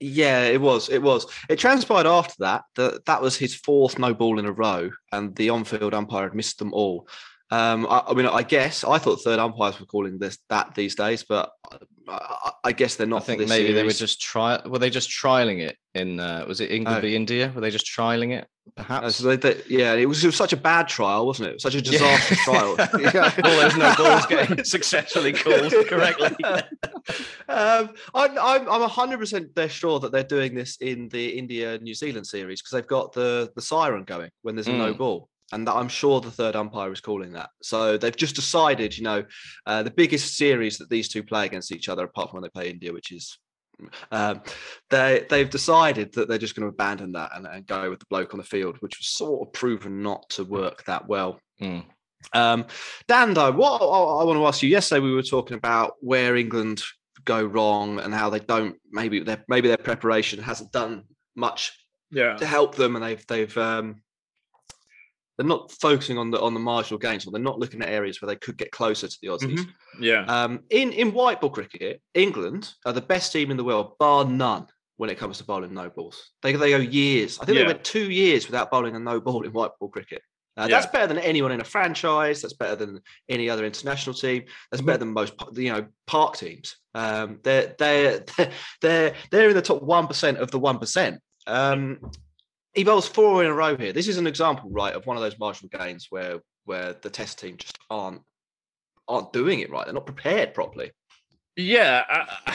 Yeah, 0.00 0.44
it 0.44 0.60
was. 0.60 0.88
It 0.88 1.02
was. 1.02 1.26
It 1.48 1.58
transpired 1.58 2.06
after 2.06 2.34
that 2.38 2.62
that 2.76 3.04
that 3.06 3.20
was 3.20 3.36
his 3.36 3.54
fourth 3.56 3.98
no 3.98 4.14
ball 4.14 4.38
in 4.38 4.46
a 4.46 4.52
row, 4.52 4.90
and 5.10 5.34
the 5.34 5.50
on-field 5.50 5.92
umpire 5.92 6.22
had 6.24 6.34
missed 6.36 6.58
them 6.60 6.72
all. 6.72 7.08
Um, 7.50 7.84
I, 7.90 8.04
I 8.06 8.14
mean, 8.14 8.26
I 8.26 8.42
guess 8.42 8.84
I 8.84 8.98
thought 8.98 9.22
third 9.22 9.40
umpires 9.40 9.80
were 9.80 9.86
calling 9.86 10.18
this 10.18 10.38
that 10.50 10.74
these 10.76 10.94
days, 10.94 11.24
but 11.28 11.50
I, 11.70 11.78
I, 12.08 12.50
I 12.66 12.72
guess 12.72 12.94
they're 12.94 13.08
not. 13.08 13.22
I 13.22 13.24
think 13.24 13.48
maybe 13.48 13.72
they 13.72 13.82
were 13.82 13.90
just 13.90 14.20
try. 14.20 14.60
Were 14.66 14.78
they 14.78 14.90
just 14.90 15.10
trialing 15.10 15.60
it 15.66 15.76
in? 15.94 16.20
Uh, 16.20 16.44
was 16.46 16.60
it 16.60 16.70
England 16.70 16.98
Oh. 16.98 17.00
v 17.00 17.16
India? 17.16 17.50
Were 17.52 17.60
they 17.60 17.70
just 17.70 17.86
trialing 17.86 18.32
it? 18.38 18.46
Perhaps. 18.76 19.16
so 19.16 19.28
they, 19.28 19.36
they- 19.36 19.62
yeah, 19.68 19.94
it 19.94 20.06
was, 20.06 20.22
it 20.22 20.28
was 20.28 20.36
such 20.36 20.52
a 20.52 20.56
bad 20.56 20.88
trial, 20.88 21.26
wasn't 21.26 21.48
it? 21.50 21.60
Such 21.60 21.74
a 21.74 21.82
disastrous 21.82 22.40
trial. 22.44 22.76
Yeah. 22.98 23.32
All 23.44 23.50
those 23.60 23.76
no 23.76 23.94
balls 23.96 24.26
getting 24.26 24.64
successfully 24.76 25.32
called 25.32 25.72
correctly. 25.86 26.36
um, 27.48 27.90
I'm, 28.14 28.38
I'm, 28.38 28.68
I'm 28.70 28.88
100% 28.88 29.54
they're 29.54 29.68
sure 29.68 30.00
that 30.00 30.12
they're 30.12 30.22
doing 30.24 30.54
this 30.54 30.76
in 30.80 31.08
the 31.08 31.28
India 31.38 31.78
New 31.78 31.94
Zealand 31.94 32.26
series 32.26 32.60
because 32.60 32.72
they've 32.72 32.86
got 32.86 33.12
the, 33.12 33.50
the 33.54 33.62
siren 33.62 34.04
going 34.04 34.30
when 34.42 34.54
there's 34.56 34.68
a 34.68 34.72
no 34.72 34.92
Mm. 34.94 34.98
ball. 34.98 35.28
And 35.50 35.66
that 35.66 35.74
I'm 35.76 35.88
sure 35.88 36.20
the 36.20 36.30
third 36.30 36.56
umpire 36.56 36.92
is 36.92 37.00
calling 37.00 37.32
that. 37.32 37.48
So 37.62 37.96
they've 37.96 38.14
just 38.14 38.34
decided, 38.34 38.96
you 38.98 39.04
know, 39.04 39.24
uh, 39.66 39.82
the 39.82 39.90
biggest 39.90 40.36
series 40.36 40.76
that 40.76 40.90
these 40.90 41.08
two 41.08 41.22
play 41.22 41.46
against 41.46 41.72
each 41.72 41.88
other, 41.88 42.04
apart 42.04 42.28
from 42.30 42.36
when 42.36 42.42
they 42.42 42.50
play 42.50 42.68
India, 42.70 42.92
which 42.92 43.12
is 43.12 43.38
um, 44.10 44.42
they 44.90 45.26
they've 45.28 45.50
decided 45.50 46.12
that 46.14 46.28
they're 46.28 46.38
just 46.38 46.54
going 46.54 46.64
to 46.68 46.74
abandon 46.74 47.12
that 47.12 47.30
and, 47.34 47.46
and 47.46 47.66
go 47.66 47.90
with 47.90 48.00
the 48.00 48.06
bloke 48.10 48.34
on 48.34 48.38
the 48.38 48.44
field, 48.44 48.76
which 48.80 48.98
was 48.98 49.08
sort 49.08 49.46
of 49.46 49.52
proven 49.52 50.02
not 50.02 50.28
to 50.30 50.44
work 50.44 50.84
that 50.84 51.06
well. 51.06 51.40
Mm. 51.60 51.84
Um, 52.32 52.66
Dan, 53.06 53.34
though, 53.34 53.52
what 53.52 53.80
I, 53.80 53.84
I 53.84 54.24
want 54.24 54.38
to 54.38 54.46
ask 54.46 54.62
you. 54.62 54.68
Yesterday, 54.68 55.00
we 55.00 55.14
were 55.14 55.22
talking 55.22 55.56
about 55.56 55.94
where 56.00 56.36
England 56.36 56.82
go 57.24 57.42
wrong 57.44 58.00
and 58.00 58.12
how 58.12 58.30
they 58.30 58.40
don't. 58.40 58.76
Maybe 58.90 59.20
their 59.20 59.44
maybe 59.48 59.68
their 59.68 59.76
preparation 59.76 60.42
hasn't 60.42 60.72
done 60.72 61.04
much 61.36 61.72
Yeah. 62.10 62.36
to 62.36 62.46
help 62.46 62.74
them, 62.74 62.96
and 62.96 63.04
they've 63.04 63.26
they've 63.26 63.56
um, 63.58 64.02
they're 65.38 65.46
not 65.46 65.70
focusing 65.70 66.18
on 66.18 66.30
the 66.32 66.40
on 66.40 66.52
the 66.52 66.60
marginal 66.60 66.98
gains, 66.98 67.26
or 67.26 67.30
they're 67.30 67.40
not 67.40 67.58
looking 67.58 67.80
at 67.80 67.88
areas 67.88 68.20
where 68.20 68.26
they 68.26 68.36
could 68.36 68.58
get 68.58 68.72
closer 68.72 69.08
to 69.08 69.18
the 69.22 69.28
Aussies. 69.28 69.60
Mhm. 69.60 69.68
Yeah. 70.00 70.24
Um, 70.24 70.60
in 70.70 70.92
in 70.92 71.12
white 71.12 71.40
ball 71.40 71.50
cricket, 71.50 72.02
England 72.14 72.74
are 72.84 72.92
the 72.92 73.00
best 73.00 73.32
team 73.32 73.50
in 73.50 73.56
the 73.56 73.64
world, 73.64 73.96
bar 73.98 74.24
none, 74.24 74.66
when 74.96 75.08
it 75.10 75.16
comes 75.18 75.38
to 75.38 75.44
bowling 75.44 75.72
no 75.72 75.88
balls. 75.88 76.32
They 76.42 76.52
they 76.52 76.70
go 76.70 76.76
years. 76.78 77.38
I 77.40 77.44
think 77.44 77.56
Yeah. 77.56 77.62
they 77.64 77.68
went 77.72 77.84
two 77.84 78.10
years 78.10 78.46
without 78.46 78.70
bowling 78.70 78.96
a 78.96 78.98
no 78.98 79.20
ball 79.20 79.44
in 79.44 79.52
white 79.52 79.70
ball 79.78 79.88
cricket. 79.88 80.22
Uh, 80.56 80.66
That's 80.66 80.86
better 80.86 81.06
than 81.06 81.18
anyone 81.18 81.52
in 81.52 81.60
a 81.60 81.64
franchise. 81.64 82.42
That's 82.42 82.54
better 82.54 82.74
than 82.74 83.00
any 83.28 83.48
other 83.48 83.64
international 83.64 84.14
team. 84.14 84.42
That's 84.72 84.80
Mm-hmm. 84.80 84.86
better 84.86 84.98
than 84.98 85.12
most 85.12 85.34
you 85.54 85.70
know 85.72 85.86
park 86.08 86.36
teams. 86.36 86.76
Um, 86.96 87.38
they're 87.44 87.76
they're 87.78 88.24
they're 88.82 89.14
they're 89.30 89.50
in 89.50 89.54
the 89.54 89.62
top 89.62 89.84
one 89.84 90.08
percent 90.08 90.38
of 90.38 90.50
the 90.50 90.58
one 90.58 90.80
percent. 90.80 91.20
Um, 91.46 92.00
he 92.78 92.84
bowls 92.84 93.08
four 93.08 93.42
in 93.42 93.50
a 93.50 93.52
row 93.54 93.76
here. 93.76 93.92
This 93.92 94.06
is 94.06 94.18
an 94.18 94.26
example, 94.28 94.70
right, 94.70 94.94
of 94.94 95.04
one 95.04 95.16
of 95.16 95.22
those 95.22 95.36
marginal 95.38 95.68
gains 95.76 96.06
where 96.10 96.38
where 96.64 96.94
the 97.02 97.10
test 97.10 97.40
team 97.40 97.56
just 97.56 97.76
aren't 97.90 98.22
aren't 99.08 99.32
doing 99.32 99.58
it 99.60 99.70
right. 99.70 99.84
They're 99.84 99.94
not 99.94 100.06
prepared 100.06 100.54
properly. 100.54 100.92
Yeah, 101.56 102.04
uh, 102.08 102.52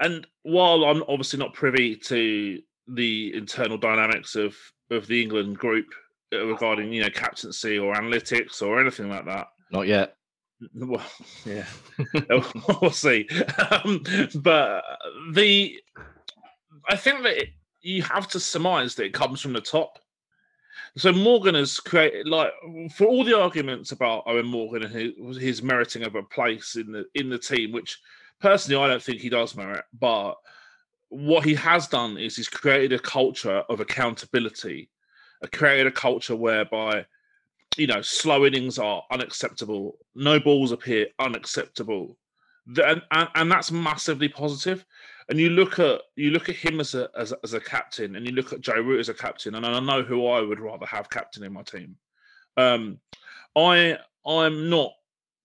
and 0.00 0.28
while 0.44 0.84
I'm 0.84 1.02
obviously 1.08 1.40
not 1.40 1.54
privy 1.54 1.96
to 1.96 2.60
the 2.86 3.34
internal 3.34 3.78
dynamics 3.78 4.36
of 4.36 4.54
of 4.92 5.08
the 5.08 5.20
England 5.20 5.58
group 5.58 5.86
uh, 6.32 6.46
regarding 6.46 6.92
you 6.92 7.02
know 7.02 7.10
captaincy 7.10 7.80
or 7.80 7.94
analytics 7.94 8.62
or 8.62 8.80
anything 8.80 9.08
like 9.08 9.24
that, 9.24 9.48
Not 9.72 9.88
yet. 9.88 10.14
well, 10.76 11.02
yeah, 11.44 11.66
we'll 12.80 12.90
see. 12.92 13.28
Um, 13.72 14.04
but 14.36 14.84
the, 15.32 15.80
I 16.88 16.94
think 16.96 17.22
that 17.24 17.42
it, 17.42 17.48
you 17.82 18.02
have 18.02 18.28
to 18.28 18.40
surmise 18.40 18.94
that 18.94 19.04
it 19.04 19.14
comes 19.14 19.40
from 19.40 19.52
the 19.52 19.60
top. 19.60 19.98
So 20.96 21.12
Morgan 21.12 21.54
has 21.54 21.78
created, 21.78 22.26
like, 22.26 22.52
for 22.94 23.06
all 23.06 23.24
the 23.24 23.38
arguments 23.38 23.92
about 23.92 24.26
Eoin 24.26 24.46
Morgan 24.46 24.84
and 24.84 24.92
his, 24.92 25.36
his 25.36 25.62
meriting 25.62 26.02
of 26.02 26.14
a 26.14 26.22
place 26.22 26.76
in 26.76 26.92
the 26.92 27.04
in 27.14 27.28
the 27.28 27.38
team, 27.38 27.72
which 27.72 27.98
personally 28.40 28.82
I 28.82 28.88
don't 28.88 29.02
think 29.02 29.20
he 29.20 29.28
does 29.28 29.56
merit, 29.56 29.84
but 29.98 30.34
what 31.08 31.44
he 31.44 31.54
has 31.54 31.88
done 31.88 32.16
is 32.16 32.36
he's 32.36 32.48
created 32.48 32.92
a 32.92 33.02
culture 33.02 33.62
of 33.68 33.80
accountability, 33.80 34.90
created 35.52 35.86
a 35.86 35.92
culture 35.92 36.36
whereby 36.36 37.04
you 37.76 37.86
know, 37.86 38.02
slow 38.02 38.44
innings 38.44 38.78
are 38.78 39.02
unacceptable. 39.10 39.98
No 40.14 40.40
balls 40.40 40.72
appear 40.72 41.06
unacceptable, 41.18 42.16
and, 42.66 43.02
and 43.10 43.28
and 43.34 43.50
that's 43.50 43.70
massively 43.70 44.28
positive. 44.28 44.84
And 45.30 45.38
you 45.38 45.50
look 45.50 45.78
at 45.78 46.00
you 46.16 46.30
look 46.32 46.48
at 46.48 46.56
him 46.56 46.80
as 46.80 46.94
a 46.94 47.08
as, 47.16 47.32
a- 47.32 47.38
as 47.44 47.54
a 47.54 47.60
captain, 47.60 48.16
and 48.16 48.26
you 48.26 48.32
look 48.32 48.52
at 48.52 48.60
Joe 48.60 48.80
Root 48.80 49.00
as 49.00 49.08
a 49.08 49.14
captain, 49.14 49.54
and 49.54 49.64
I 49.64 49.78
know 49.80 50.02
who 50.02 50.26
I 50.26 50.40
would 50.40 50.60
rather 50.60 50.86
have 50.86 51.08
captain 51.08 51.44
in 51.44 51.52
my 51.52 51.62
team. 51.62 51.96
Um, 52.56 52.98
I 53.56 53.96
I'm 54.26 54.68
not 54.68 54.92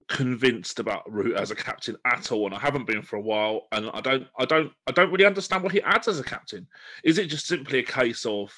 convinced 0.08 0.80
about 0.80 1.12
Root 1.12 1.36
as 1.36 1.52
a 1.52 1.56
captain 1.56 1.96
at 2.06 2.32
all, 2.32 2.46
and 2.48 2.56
I 2.56 2.60
haven't 2.60 2.86
been 2.88 3.02
for 3.04 3.18
a 3.18 3.22
while. 3.22 3.68
And 3.72 3.90
I 3.94 4.02
don't 4.02 4.28
I 4.40 4.46
don't 4.46 4.72
I 4.88 4.92
don't 4.92 5.12
really 5.12 5.26
understand 5.26 5.62
what 5.64 5.72
he 5.72 5.82
adds 5.82 6.08
as 6.08 6.20
a 6.20 6.24
captain. 6.24 6.68
Is 7.04 7.18
it 7.18 7.28
just 7.28 7.48
simply 7.48 7.80
a 7.80 7.84
case 7.84 8.26
of 8.26 8.52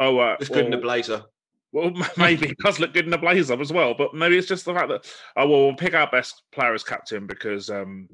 oh, 0.00 0.18
uh, 0.18 0.36
It's 0.38 0.48
good 0.48 0.66
in 0.66 0.72
a 0.72 0.76
well, 0.76 0.82
blazer. 0.82 1.22
well, 1.72 1.92
maybe 2.16 2.50
it 2.50 2.58
does 2.58 2.78
look 2.78 2.94
good 2.94 3.06
in 3.06 3.12
a 3.12 3.18
blazer 3.18 3.60
as 3.60 3.72
well, 3.72 3.94
but 3.94 4.14
maybe 4.14 4.38
it's 4.38 4.48
just 4.48 4.64
the 4.64 4.74
fact 4.74 4.88
that 4.88 5.04
oh 5.36 5.48
well, 5.48 5.66
we'll 5.66 5.74
pick 5.74 5.94
our 5.94 6.08
best 6.10 6.42
player 6.52 6.74
as 6.74 6.84
captain 6.84 7.26
because 7.26 7.70
um 7.70 8.08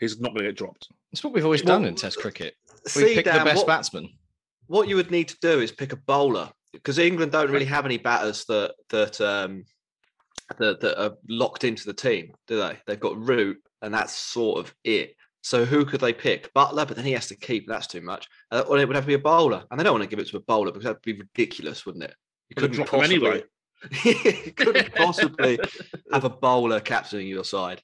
he's 0.00 0.18
not 0.20 0.32
going 0.32 0.44
to 0.44 0.50
get 0.50 0.56
dropped. 0.56 0.88
It's 1.14 1.22
what 1.22 1.32
we've 1.32 1.44
always 1.44 1.62
Well, 1.62 1.78
done 1.78 1.86
in 1.86 1.94
Test 1.94 2.18
cricket. 2.18 2.56
We 2.86 2.90
See, 2.90 3.14
pick 3.14 3.24
the 3.26 3.30
best 3.30 3.58
what- 3.58 3.66
batsman. 3.68 4.08
What 4.66 4.88
you 4.88 4.96
would 4.96 5.12
need 5.12 5.28
to 5.28 5.36
do 5.40 5.60
is 5.60 5.70
pick 5.70 5.92
a 5.92 5.96
bowler 5.96 6.50
because 6.72 6.98
England 6.98 7.30
don't 7.30 7.52
really 7.52 7.66
have 7.66 7.84
any 7.84 7.98
batters 7.98 8.44
that 8.46 8.74
that 8.90 9.20
um 9.20 9.64
that, 10.58 10.80
that 10.80 11.00
are 11.00 11.12
locked 11.28 11.62
into 11.62 11.84
the 11.84 11.92
team, 11.94 12.32
do 12.48 12.56
they? 12.58 12.76
They've 12.86 12.98
got 12.98 13.16
Root, 13.16 13.58
and 13.80 13.94
that's 13.94 14.12
sort 14.12 14.58
of 14.58 14.74
it. 14.82 15.14
So 15.42 15.64
who 15.64 15.84
could 15.84 16.00
they 16.00 16.12
pick? 16.12 16.52
Buttler, 16.52 16.84
but 16.88 16.96
then 16.96 17.04
he 17.04 17.12
has 17.12 17.28
to 17.28 17.36
keep. 17.36 17.68
That's 17.68 17.86
too 17.86 18.00
much. 18.00 18.26
Uh, 18.50 18.64
or 18.66 18.76
it 18.78 18.88
would 18.88 18.96
have 18.96 19.04
to 19.04 19.08
be 19.08 19.14
a 19.14 19.18
bowler, 19.20 19.62
and 19.70 19.78
they 19.78 19.84
don't 19.84 19.92
want 19.92 20.02
to 20.02 20.08
give 20.08 20.18
it 20.18 20.28
to 20.30 20.38
a 20.38 20.40
bowler 20.40 20.72
because 20.72 20.84
that'd 20.84 21.00
be 21.02 21.12
ridiculous, 21.12 21.86
wouldn't 21.86 22.04
it? 22.04 22.14
You 22.48 22.56
couldn't 22.56 22.74
drop 22.74 22.88
him 22.88 23.00
possibly. 23.00 23.28
anyway. 23.28 23.44
you 24.46 24.52
couldn't 24.52 24.94
possibly 24.96 25.60
have 26.12 26.24
a 26.24 26.30
bowler 26.30 26.80
captaining 26.80 27.28
your 27.28 27.44
side. 27.44 27.80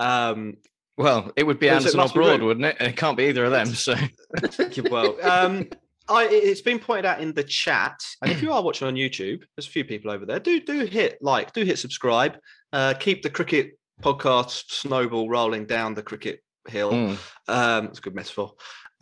Um, 0.00 0.54
Well, 0.96 1.30
it 1.36 1.44
would 1.46 1.58
be 1.58 1.66
Well, 1.66 1.74
so 1.80 1.88
Anderson 1.88 2.00
or 2.00 2.02
must 2.04 2.14
be 2.14 2.20
Broad, 2.20 2.42
wouldn't 2.42 2.66
it? 2.66 2.76
And 2.78 2.88
it 2.88 2.96
can't 2.96 3.16
be 3.16 3.24
either 3.24 3.44
of 3.44 3.50
them. 3.50 3.66
So 3.66 3.94
well, 4.90 5.16
um, 5.22 5.68
I, 6.08 6.24
it- 6.24 6.44
it's 6.44 6.62
been 6.62 6.78
pointed 6.78 7.04
out 7.04 7.20
in 7.20 7.34
the 7.34 7.44
chat, 7.44 8.00
and 8.22 8.30
if 8.30 8.42
you 8.42 8.52
are 8.52 8.62
watching 8.62 8.88
on 8.88 8.94
YouTube, 8.94 9.42
there's 9.56 9.66
a 9.66 9.70
few 9.70 9.84
people 9.84 10.10
over 10.10 10.24
there. 10.24 10.40
Do 10.40 10.60
do 10.60 10.86
hit 10.86 11.18
like, 11.20 11.52
do 11.52 11.64
hit 11.64 11.78
subscribe. 11.78 12.38
Uh, 12.72 12.94
keep 12.94 13.22
the 13.22 13.30
cricket 13.30 13.78
podcast 14.02 14.64
snowball 14.70 15.28
rolling 15.28 15.66
down 15.66 15.94
the 15.94 16.02
cricket 16.02 16.40
hill. 16.68 16.92
Mm. 16.92 17.18
Um, 17.48 17.86
it's 17.86 17.98
a 17.98 18.02
good 18.02 18.14
metaphor. 18.14 18.52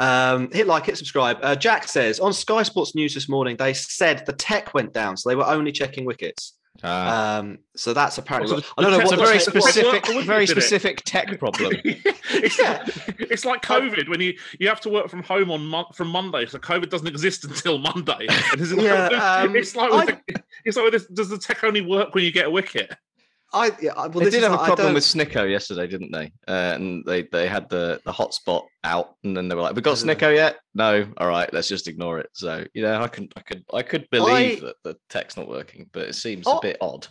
Um, 0.01 0.51
hit 0.51 0.67
like, 0.67 0.87
hit 0.87 0.99
subscribe. 0.99 1.39
Uh, 1.43 1.55
Jack 1.55 1.87
says 1.87 2.19
on 2.19 2.33
Sky 2.33 2.63
Sports 2.65 2.95
News 2.95 3.15
this 3.15 3.29
morning 3.29 3.57
they 3.57 3.73
said 3.75 4.25
the 4.27 4.33
tech 4.33 4.75
went 4.75 4.93
down, 4.93 5.17
so 5.17 5.29
they 5.29 5.37
were 5.37 5.47
only 5.47 5.71
checking 5.73 6.05
wickets. 6.05 6.55
Ah. 6.87 7.39
Um, 7.39 7.59
so 7.77 7.95
that's 7.95 8.19
apparently. 8.19 8.61
So 8.61 8.69
I 8.77 8.83
don't 8.83 8.91
know 8.91 8.99
the 8.99 9.05
what 9.05 9.15
a 9.15 9.17
very 9.25 9.41
specific, 9.41 10.05
What- 10.07 10.15
what 10.17 10.25
very 10.27 10.45
did 10.47 10.59
it? 10.59 10.61
specific 10.61 11.03
tech 11.05 11.39
problem. 11.39 11.73
it's, 11.85 12.59
Yeah. 12.59 12.85
it's 13.19 13.45
like 13.47 13.63
COVID 13.63 14.09
when 14.09 14.21
you, 14.21 14.35
you 14.59 14.69
have 14.69 14.81
to 14.83 14.91
work 14.91 15.09
from 15.09 15.23
home 15.23 15.51
on 15.51 15.67
mon- 15.67 15.87
from 15.95 16.09
Monday, 16.09 16.45
so 16.47 16.59
COVID 16.59 16.91
doesn't 16.91 17.09
exist 17.09 17.45
until 17.45 17.79
Monday. 17.79 18.27
It 18.53 18.61
isn't- 18.61 18.81
Yeah, 18.81 19.07
um, 19.07 19.57
it's 19.61 19.75
like 19.75 19.91
with 19.93 20.07
the, 20.27 20.43
it's 20.67 20.77
like 20.77 20.85
with 20.85 20.93
this, 20.93 21.07
does 21.07 21.31
the 21.31 21.39
tech 21.39 21.65
only 21.65 21.81
work 21.81 22.15
when 22.15 22.23
you 22.23 22.31
get 22.33 22.47
a 22.47 22.51
wicket? 22.51 22.95
I 23.55 23.71
yeah, 23.81 23.93
well, 23.95 24.11
they 24.11 24.31
did 24.31 24.43
have 24.43 24.53
a 24.53 24.59
problem 24.59 24.95
with 24.95 25.05
Snicko 25.05 25.49
yesterday, 25.49 25.87
didn't 25.87 26.11
they? 26.13 26.33
Uh, 26.49 26.73
and 26.75 27.05
they 27.07 27.23
they 27.23 27.47
had 27.49 27.69
the 27.69 28.01
the 28.05 28.13
hotspot 28.13 28.65
out, 28.83 29.15
and 29.23 29.37
then 29.37 29.49
they 29.49 29.55
were 29.55 29.63
like, 29.63 29.77
"We 29.77 29.81
got 29.83 29.97
Snicko 29.97 30.35
yet? 30.35 30.57
No. 30.75 31.07
All 31.19 31.29
right, 31.29 31.51
let's 31.55 31.69
just 31.69 31.87
ignore 31.89 32.19
it." 32.19 32.31
So 32.35 32.65
you 32.75 32.83
know, 32.83 33.01
I 33.01 33.09
can 33.09 33.29
I 33.37 33.41
could 33.41 33.65
I 33.73 33.83
could 33.83 34.09
believe 34.11 34.63
I- 34.63 34.67
that 34.67 34.77
the 34.83 34.97
tech's 35.09 35.37
not 35.37 35.49
working, 35.49 35.89
but 35.93 36.03
it 36.09 36.15
seems 36.17 36.47
a 36.47 36.59
bit 36.61 36.77
odd. 36.81 37.07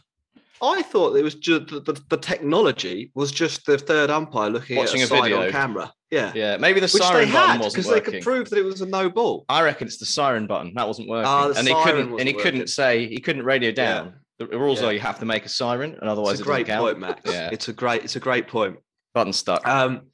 I 0.61 0.81
thought 0.81 1.15
it 1.17 1.23
was 1.23 1.35
just 1.35 1.67
the, 1.67 1.81
the, 1.81 2.01
the 2.09 2.15
technology 2.15 3.11
was 3.15 3.33
just 3.33 3.65
the 3.65 3.77
third 3.77 4.09
umpire 4.09 4.49
looking 4.49 4.77
Watching 4.77 5.01
at 5.01 5.11
a 5.11 5.13
a, 5.13 5.17
side 5.17 5.23
video. 5.23 5.45
on 5.47 5.51
camera. 5.51 5.93
Yeah, 6.09 6.31
Yeah, 6.33 6.55
maybe 6.57 6.79
the 6.79 6.85
which 6.85 7.03
siren 7.03 7.31
button 7.31 7.59
wasn't 7.59 7.59
working. 7.59 7.69
because 7.73 7.87
they 7.89 7.99
could 8.19 8.23
prove 8.23 8.49
that 8.49 8.59
it 8.59 8.63
was 8.63 8.79
a 8.79 8.85
no 8.85 9.09
ball. 9.09 9.43
I 9.49 9.61
reckon 9.63 9.87
it's 9.87 9.97
the 9.97 10.05
siren 10.05 10.47
button 10.47 10.71
that 10.75 10.87
wasn't 10.87 11.09
working, 11.09 11.29
the 11.53 11.59
and 11.59 11.67
he 11.67 11.73
couldn't 11.83 12.19
and 12.19 12.27
he 12.27 12.33
couldn't 12.33 12.67
say 12.67 13.07
he 13.07 13.19
couldn't 13.19 13.43
radio 13.43 13.71
down. 13.71 14.13
The 14.39 14.47
rules 14.47 14.81
Yeah. 14.81 14.87
are 14.87 14.93
you 14.93 14.99
have 14.99 15.19
to 15.19 15.25
make 15.25 15.45
a 15.45 15.49
siren, 15.49 15.95
and 15.99 16.09
otherwise 16.09 16.33
It's 16.33 16.41
a 16.41 16.45
great 16.45 16.67
point, 16.67 16.99
Max. 16.99 17.21
Yeah, 17.31 17.49
It's 17.51 17.67
a 17.67 17.73
great, 17.73 18.03
it's 18.03 18.15
a 18.15 18.19
great 18.19 18.47
point. 18.47 18.77
button 19.13 19.31
stuck. 19.31 19.65
Um, 19.67 20.07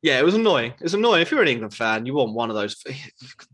yeah, 0.00 0.18
it 0.18 0.24
was 0.24 0.34
annoying. 0.34 0.72
It 0.72 0.82
was 0.82 0.94
annoying. 0.94 1.20
If 1.22 1.30
you're 1.30 1.42
an 1.42 1.48
England 1.48 1.74
fan, 1.74 2.06
you 2.06 2.14
want 2.14 2.32
one 2.32 2.48
of 2.48 2.56
those, 2.56 2.82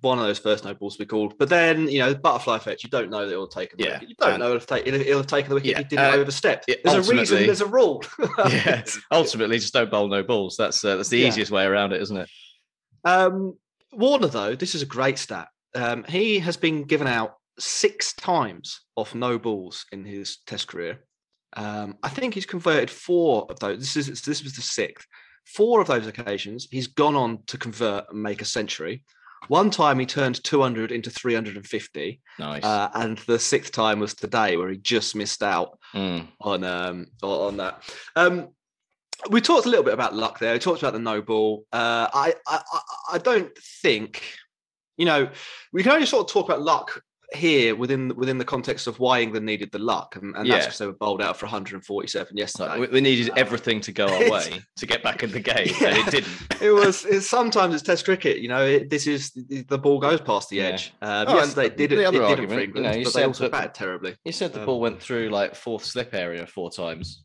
one 0.00 0.18
of 0.20 0.24
those 0.24 0.38
first 0.38 0.64
no 0.64 0.72
balls 0.72 0.96
to 0.96 1.02
be 1.02 1.06
called. 1.06 1.34
But 1.37 1.48
then, 1.48 1.88
you 1.88 1.98
know, 1.98 2.14
butterfly 2.14 2.56
effect. 2.56 2.84
You 2.84 2.90
don't 2.90 3.11
know 3.11 3.26
that 3.26 3.32
it'll 3.32 3.48
take 3.48 3.76
the 3.76 3.84
Yeah, 3.84 3.92
wicket. 3.94 4.08
You 4.11 4.14
don't 4.20 4.30
and- 4.34 4.38
know 4.38 4.54
it'll, 4.54 4.61
take 4.66 4.87
it'll 4.87 5.16
have 5.18 5.26
taken 5.26 5.48
the 5.50 5.56
wicket. 5.56 5.70
Yeah, 5.72 5.78
He 5.78 5.84
didn't 5.84 6.14
uh, 6.14 6.16
overstep. 6.16 6.64
yeah, 6.68 6.76
There's 6.84 7.08
a 7.08 7.12
reason. 7.12 7.38
There's 7.44 7.61
a 7.61 7.66
rule. 7.66 8.04
yeah, 8.50 8.84
ultimately 9.11 9.58
just 9.58 9.74
don't 9.74 9.90
bowl 9.90 10.06
no 10.08 10.22
balls. 10.22 10.54
That's 10.56 10.82
uh, 10.84 10.94
that's 10.96 11.08
the 11.08 11.18
Yeah. 11.18 11.26
easiest 11.28 11.50
way 11.50 11.64
around 11.64 11.92
it, 11.92 12.00
isn't 12.02 12.16
it? 12.16 12.30
Um, 13.04 13.58
Warner, 13.92 14.28
though, 14.28 14.54
this 14.54 14.74
is 14.76 14.82
a 14.82 14.87
great 14.87 15.18
stat. 15.18 15.48
Um, 15.74 16.04
he 16.04 16.38
has 16.38 16.56
been 16.56 16.84
given 16.84 17.08
out 17.08 17.34
six 17.58 18.12
times 18.14 18.80
off 18.96 19.14
no 19.14 19.38
balls 19.38 19.84
in 19.92 20.04
his 20.04 20.38
Test 20.46 20.68
career. 20.68 21.04
Um, 21.56 21.96
I 22.02 22.08
think 22.08 22.34
he's 22.34 22.46
converted 22.46 22.90
four 22.90 23.46
of 23.50 23.58
those. 23.60 23.78
This 23.78 24.08
is 24.08 24.22
this 24.22 24.42
was 24.42 24.54
the 24.54 24.62
sixth. 24.62 25.06
Four 25.46 25.80
of 25.80 25.86
those 25.86 26.06
occasions, 26.06 26.68
he's 26.70 26.88
gone 26.88 27.16
on 27.16 27.42
to 27.46 27.56
convert 27.56 28.12
and 28.12 28.22
make 28.22 28.42
a 28.42 28.44
century. 28.44 29.02
One 29.46 29.70
time 29.70 29.98
he 29.98 30.04
turned 30.04 30.42
200 30.44 30.92
into 30.92 31.10
350, 31.10 32.20
Nice. 32.38 32.64
uh, 32.64 32.90
and 32.94 33.16
the 33.18 33.38
sixth 33.38 33.72
time 33.72 33.98
was 34.00 34.12
today 34.14 34.56
where 34.56 34.68
he 34.68 34.76
just 34.76 35.14
missed 35.16 35.42
out 35.42 35.78
Mm. 35.94 36.26
on 36.40 36.64
um 36.64 37.06
on 37.22 37.56
that. 37.58 37.82
Um, 38.14 38.48
we 39.30 39.40
talked 39.40 39.66
a 39.66 39.68
little 39.70 39.84
bit 39.84 39.94
about 39.94 40.14
luck 40.14 40.38
there. 40.38 40.52
We 40.52 40.58
talked 40.58 40.82
about 40.82 40.92
the 40.92 40.98
no 40.98 41.22
ball. 41.22 41.64
Uh, 41.72 42.08
I, 42.12 42.34
I 42.46 42.60
I 42.72 42.80
I 43.12 43.18
don't 43.18 43.56
think 43.82 44.22
you 44.98 45.06
know 45.06 45.30
we 45.72 45.82
can 45.82 45.92
only 45.92 46.06
sort 46.06 46.28
of 46.28 46.32
talk 46.32 46.46
about 46.46 46.60
luck 46.62 47.00
here 47.34 47.76
within 47.76 48.14
within 48.16 48.38
the 48.38 48.44
context 48.44 48.86
of 48.86 48.98
why 48.98 49.20
England 49.20 49.44
needed 49.44 49.70
the 49.70 49.78
luck, 49.78 50.16
and, 50.16 50.34
and 50.36 50.50
that's 50.50 50.64
because 50.66 50.78
they 50.78 50.86
were 50.86 50.92
bowled 50.94 51.20
out 51.20 51.36
for 51.36 51.44
147 51.46 52.36
yesterday. 52.36 52.78
We, 52.78 52.86
we 52.86 53.00
needed 53.02 53.30
everything 53.36 53.80
to 53.82 53.92
go 53.92 54.06
our 54.06 54.30
way 54.30 54.60
to 54.76 54.86
get 54.86 55.02
back 55.02 55.22
in 55.22 55.30
the 55.30 55.40
game, 55.52 55.68
Yeah. 55.80 55.88
and 55.88 55.98
it 55.98 56.10
didn't. 56.10 56.62
it 56.62 56.70
was 56.70 57.04
it's, 57.04 57.28
sometimes 57.28 57.74
it's 57.74 57.82
Test 57.82 58.06
cricket. 58.06 58.38
You 58.38 58.48
know, 58.48 58.64
it, 58.64 58.88
this 58.90 59.06
is 59.06 59.30
the, 59.32 59.78
ball 59.78 59.98
goes 59.98 60.20
past 60.22 60.48
the 60.48 60.56
Yeah. 60.56 60.64
edge. 60.64 60.94
Um, 61.02 61.26
Oh, 61.28 61.30
and 61.32 61.38
yesterday 61.46 61.68
did 61.76 61.92
it, 61.92 61.96
the 61.96 62.02
it 62.02 62.04
other 62.06 62.18
didn't 62.18 62.30
argument, 62.30 62.50
for 62.50 62.54
you 62.60 62.64
England, 62.64 62.86
know, 62.86 62.98
you 62.98 63.04
but 63.04 63.12
they 63.14 63.24
also 63.24 63.44
that- 63.44 63.52
batted 63.52 63.74
terribly. 63.74 64.16
You 64.24 64.32
said 64.32 64.52
the 64.54 64.60
Um, 64.60 64.66
ball 64.66 64.80
went 64.80 65.02
through 65.02 65.28
like 65.28 65.54
fourth 65.54 65.84
slip 65.84 66.14
area 66.14 66.46
four 66.46 66.70
times. 66.70 67.24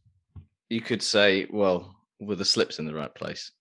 You 0.69 0.81
could 0.81 1.01
say, 1.01 1.47
well, 1.49 1.95
were 2.19 2.35
the 2.35 2.45
slips 2.45 2.79
in 2.79 2.85
the 2.85 2.93
right 2.93 3.13
place? 3.15 3.51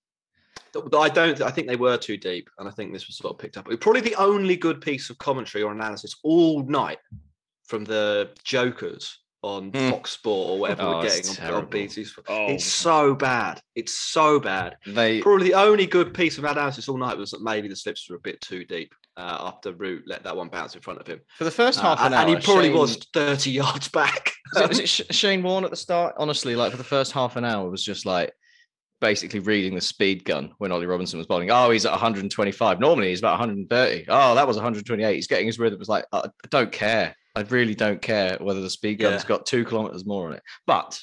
Th- 0.72 0.84
I 0.96 1.08
don't. 1.08 1.40
I 1.42 1.50
think 1.50 1.68
they 1.68 1.76
were 1.76 1.96
too 1.96 2.16
deep, 2.16 2.48
and 2.58 2.66
I 2.68 2.70
think 2.70 2.92
this 2.92 3.06
was 3.06 3.16
sort 3.18 3.34
of 3.34 3.38
picked 3.38 3.56
up. 3.58 3.66
Probably 3.80 4.00
the 4.00 4.14
only 4.16 4.56
good 4.56 4.80
piece 4.80 5.10
of 5.10 5.18
commentary 5.18 5.62
or 5.64 5.72
analysis 5.72 6.16
all 6.22 6.62
night 6.64 6.98
from 7.66 7.84
the 7.84 8.30
Jokers 8.44 9.18
on 9.42 9.70
Hmm. 9.72 9.90
Fox 9.90 10.12
Sport 10.12 10.50
or 10.50 10.58
whatever 10.60 10.82
Oh, 10.82 10.96
we're 10.98 11.02
getting 11.02 11.28
on, 11.28 11.34
terrible. 11.34 11.58
on 11.58 11.66
BT's. 11.66 12.14
Oh, 12.28 12.46
It's 12.48 12.64
so 12.64 13.14
bad. 13.14 13.60
It's 13.74 13.92
so 13.92 14.38
bad. 14.38 14.76
They 14.86 15.20
Probably 15.20 15.48
the 15.48 15.54
only 15.54 15.84
good 15.86 16.14
piece 16.14 16.38
of 16.38 16.44
analysis 16.44 16.88
all 16.88 16.96
night 16.96 17.16
was 17.18 17.32
that 17.32 17.42
maybe 17.42 17.66
the 17.66 17.74
slips 17.74 18.08
were 18.08 18.16
a 18.16 18.20
bit 18.20 18.40
too 18.40 18.64
deep 18.64 18.94
uh, 19.16 19.38
after 19.40 19.72
Root 19.72 20.04
let 20.06 20.22
that 20.22 20.36
one 20.36 20.48
bounce 20.48 20.76
in 20.76 20.80
front 20.80 21.00
of 21.00 21.06
him. 21.08 21.20
for 21.38 21.42
the 21.44 21.50
first 21.50 21.80
Uh, 21.80 21.82
half 21.82 21.98
an 22.00 22.06
and, 22.06 22.14
hour, 22.14 22.20
and 22.28 22.38
he 22.38 22.44
probably 22.44 22.68
Shane- 22.68 22.78
was 22.78 22.96
30 23.14 23.50
yards 23.62 23.88
back. 23.88 24.32
Was 24.54 24.62
it, 24.62 24.68
was 24.68 24.78
it 24.78 24.88
Sh- 24.88 25.02
Shane 25.10 25.42
Warne 25.42 25.64
at 25.64 25.70
the 25.70 25.76
start? 25.76 26.14
Honestly, 26.18 26.54
like 26.54 26.70
for 26.70 26.76
the 26.78 26.84
first 26.84 27.10
half 27.10 27.34
an 27.36 27.44
hour, 27.44 27.68
was 27.68 27.82
just 27.84 28.06
like 28.06 28.32
basically 29.02 29.40
reading 29.40 29.74
the 29.74 29.80
speed 29.80 30.24
gun 30.24 30.54
when 30.58 30.72
Ollie 30.72 30.86
Robinson 30.86 31.18
was 31.18 31.26
bowling. 31.26 31.50
Oh, 31.50 31.70
he's 31.70 31.84
at 31.84 31.90
125. 31.90 32.80
Normally 32.80 33.08
he's 33.08 33.18
about 33.18 33.38
130. 33.40 34.06
Oh, 34.08 34.34
that 34.34 34.46
was 34.46 34.56
128. 34.56 35.14
He's 35.14 35.26
getting 35.26 35.46
his 35.46 35.58
rhythm. 35.58 35.80
It's 35.80 35.88
like 35.90 36.06
I 36.12 36.22
don't 36.48 36.72
care. 36.72 37.14
I 37.34 37.42
really 37.42 37.74
don't 37.74 38.00
care 38.00 38.38
whether 38.40 38.60
the 38.60 38.70
speed 38.70 39.00
gun's 39.00 39.22
Yeah. 39.24 39.28
got 39.28 39.44
two 39.44 39.64
kilometers 39.64 40.06
more 40.06 40.28
on 40.28 40.34
it. 40.34 40.42
But 40.66 40.98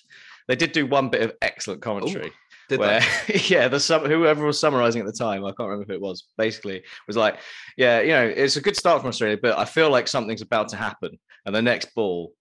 they 0.48 0.56
did 0.56 0.72
do 0.72 0.88
one 0.88 1.10
bit 1.10 1.22
of 1.22 1.34
excellent 1.42 1.82
commentary. 1.82 2.32
Did 2.70 2.80
where 2.80 3.02
they? 3.28 3.40
yeah, 3.48 3.68
the 3.68 3.80
sum 3.80 4.06
whoever 4.06 4.46
was 4.46 4.60
summarizing 4.60 5.02
at 5.02 5.06
the 5.08 5.12
time, 5.14 5.44
I 5.44 5.50
can't 5.50 5.70
remember 5.70 5.86
who 5.88 5.94
it 5.94 6.02
was. 6.02 6.28
Basically, 6.38 6.84
was 7.08 7.18
like, 7.18 7.40
yeah, 7.78 8.00
you 8.02 8.10
know, 8.10 8.26
it's 8.26 8.56
a 8.56 8.62
good 8.62 8.76
start 8.78 9.02
from 9.02 9.10
Australia, 9.10 9.38
but 9.42 9.58
I 9.58 9.66
feel 9.66 9.90
like 9.90 10.08
something's 10.08 10.42
about 10.42 10.70
to 10.70 10.76
happen. 10.78 11.20
And 11.46 11.54
the 11.54 11.62
next 11.62 11.94
ball, 11.96 12.32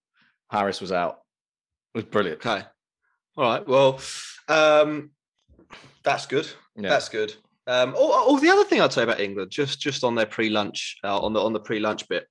Harris 0.51 0.81
was 0.81 0.93
out. 0.93 1.19
It 1.95 1.99
was 1.99 2.05
brilliant. 2.05 2.45
Okay. 2.45 2.65
All 3.37 3.45
right. 3.45 3.67
Well, 3.67 4.01
um, 4.49 5.11
that's 6.09 6.27
good. 6.27 6.49
Yeah. 6.77 6.89
That's 6.89 7.09
good. 7.09 7.35
Um, 7.67 7.95
oh, 7.97 8.25
oh, 8.27 8.41
the 8.41 8.49
other 8.49 8.65
thing 8.65 8.81
I'd 8.81 8.93
say 8.93 9.03
about 9.03 9.21
England, 9.21 9.51
just 9.51 9.79
just 9.79 10.03
on 10.03 10.15
their 10.15 10.27
pre-lunch, 10.27 10.97
uh, 11.05 11.19
on 11.19 11.35
the 11.35 11.41
on 11.41 11.53
the 11.53 11.61
pre-lunch 11.61 12.09
bit, 12.09 12.27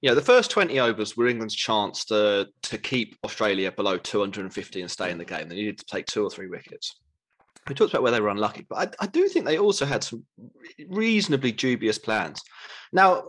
you 0.00 0.08
know, 0.08 0.14
the 0.14 0.22
first 0.22 0.50
twenty 0.50 0.80
overs 0.80 1.14
were 1.14 1.26
England's 1.26 1.54
chance 1.54 2.06
to 2.06 2.48
to 2.62 2.78
keep 2.78 3.16
Australia 3.22 3.70
below 3.70 3.98
two 3.98 4.20
hundred 4.20 4.44
and 4.44 4.54
fifty 4.54 4.80
and 4.80 4.90
stay 4.90 5.10
in 5.10 5.18
the 5.18 5.26
game. 5.26 5.48
They 5.48 5.56
needed 5.56 5.78
to 5.78 5.84
take 5.84 6.06
two 6.06 6.24
or 6.24 6.30
three 6.30 6.48
wickets. 6.48 6.96
We 7.68 7.74
talked 7.74 7.92
about 7.92 8.02
where 8.02 8.12
they 8.12 8.20
were 8.20 8.30
unlucky, 8.30 8.66
but 8.68 8.96
I, 9.00 9.04
I 9.04 9.06
do 9.06 9.28
think 9.28 9.44
they 9.44 9.58
also 9.58 9.84
had 9.86 10.02
some 10.02 10.24
reasonably 10.88 11.52
dubious 11.52 11.98
plans. 11.98 12.42
Now, 12.92 13.24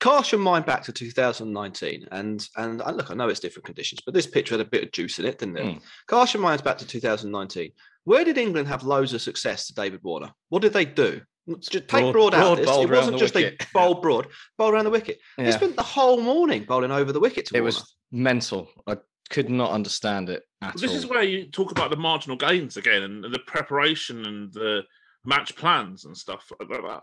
cast 0.00 0.32
your 0.32 0.40
mind 0.40 0.66
back 0.66 0.82
to 0.84 0.92
2019, 0.92 2.08
and 2.10 2.46
and 2.56 2.78
look, 2.78 3.10
I 3.10 3.14
know 3.14 3.28
it's 3.28 3.40
different 3.40 3.66
conditions, 3.66 4.00
but 4.04 4.12
this 4.12 4.26
picture 4.26 4.54
had 4.54 4.66
a 4.66 4.68
bit 4.68 4.82
of 4.82 4.92
juice 4.92 5.18
in 5.20 5.24
it, 5.24 5.38
didn't 5.38 5.56
it? 5.56 5.66
Mm. 5.66 5.82
Cast 6.08 6.34
your 6.34 6.42
minds 6.42 6.62
back 6.62 6.78
to 6.78 6.86
2019. 6.86 7.72
Where 8.04 8.24
did 8.24 8.38
England 8.38 8.68
have 8.68 8.82
loads 8.84 9.12
of 9.14 9.22
success 9.22 9.66
to 9.66 9.74
David 9.74 10.00
Warner? 10.02 10.32
What 10.50 10.62
did 10.62 10.72
they 10.72 10.84
do? 10.84 11.22
Just 11.58 11.72
take 11.72 11.88
Broad- 11.88 12.12
broad, 12.12 12.34
out. 12.34 12.40
broad 12.40 12.58
of 12.60 12.66
this. 12.66 12.76
It 12.78 12.90
wasn't 12.90 13.18
just 13.18 13.34
wicket. 13.34 13.58
they 13.58 13.66
bowled 13.74 14.00
broad, 14.02 14.28
bowl 14.56 14.70
around 14.70 14.84
the 14.84 14.90
wicket. 14.90 15.18
They 15.36 15.44
Yeah. 15.44 15.50
spent 15.50 15.76
the 15.76 15.82
whole 15.82 16.20
morning 16.20 16.64
bowling 16.64 16.90
over 16.90 17.12
the 17.12 17.20
wicket 17.20 17.46
to 17.46 17.56
It 17.56 17.60
Warner. 17.60 17.64
was 17.66 17.96
mental. 18.10 18.70
I 18.86 18.96
could 19.30 19.50
not 19.50 19.70
understand 19.70 20.28
it 20.30 20.42
at 20.62 20.76
this 20.76 20.90
all. 20.90 20.96
is 20.96 21.06
where 21.06 21.22
you 21.22 21.50
talk 21.50 21.70
about 21.70 21.90
the 21.90 21.96
marginal 21.96 22.36
gains 22.36 22.76
again 22.76 23.02
and 23.02 23.24
the 23.24 23.38
preparation 23.46 24.24
and 24.26 24.52
the 24.54 24.82
match 25.24 25.54
plans 25.56 26.04
and 26.06 26.16
stuff 26.16 26.50
like 26.60 26.68
that. 26.68 27.02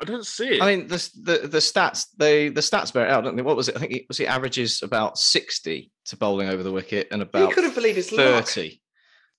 I 0.00 0.04
don't 0.04 0.26
see 0.26 0.56
it. 0.56 0.62
I 0.62 0.66
mean, 0.74 0.88
the, 0.88 1.10
the 1.22 1.46
the 1.48 1.58
stats 1.58 2.06
they 2.16 2.48
the 2.48 2.60
stats 2.60 2.92
bear 2.92 3.06
it 3.06 3.10
out, 3.12 3.22
don't 3.22 3.36
they? 3.36 3.42
What 3.42 3.56
was 3.56 3.68
it? 3.68 3.76
I 3.76 3.78
think 3.78 3.92
it 3.92 4.04
was 4.08 4.18
he 4.18 4.26
averages 4.26 4.82
about 4.82 5.16
sixty 5.18 5.92
to 6.06 6.16
bowling 6.16 6.48
over 6.48 6.64
the 6.64 6.72
wicket 6.72 7.06
and 7.12 7.22
about 7.22 7.52
couldn't 7.52 7.76
believe 7.76 7.94
his 7.94 8.10
luck. 8.10 8.46
thirty. 8.48 8.81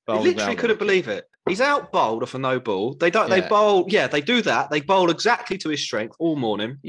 He 0.08 0.13
literally 0.20 0.56
couldn't 0.56 0.80
believe 0.80 1.08
it. 1.08 1.30
He's 1.48 1.62
out 1.62 1.92
bowled 1.92 2.24
off 2.24 2.36
a 2.36 2.39
no 2.39 2.60
ball. 2.60 2.94
They 2.94 3.10
don't. 3.10 3.30
They 3.30 3.42
bowl. 3.42 3.86
Yeah, 3.89 4.08
they 4.08 4.22
do 4.22 4.42
that. 4.44 4.70
They 4.70 4.82
bowl 4.82 5.10
exactly 5.10 5.58
to 5.60 5.70
his 5.70 5.82
strength 5.82 6.16
all 6.20 6.36
morning. 6.36 6.80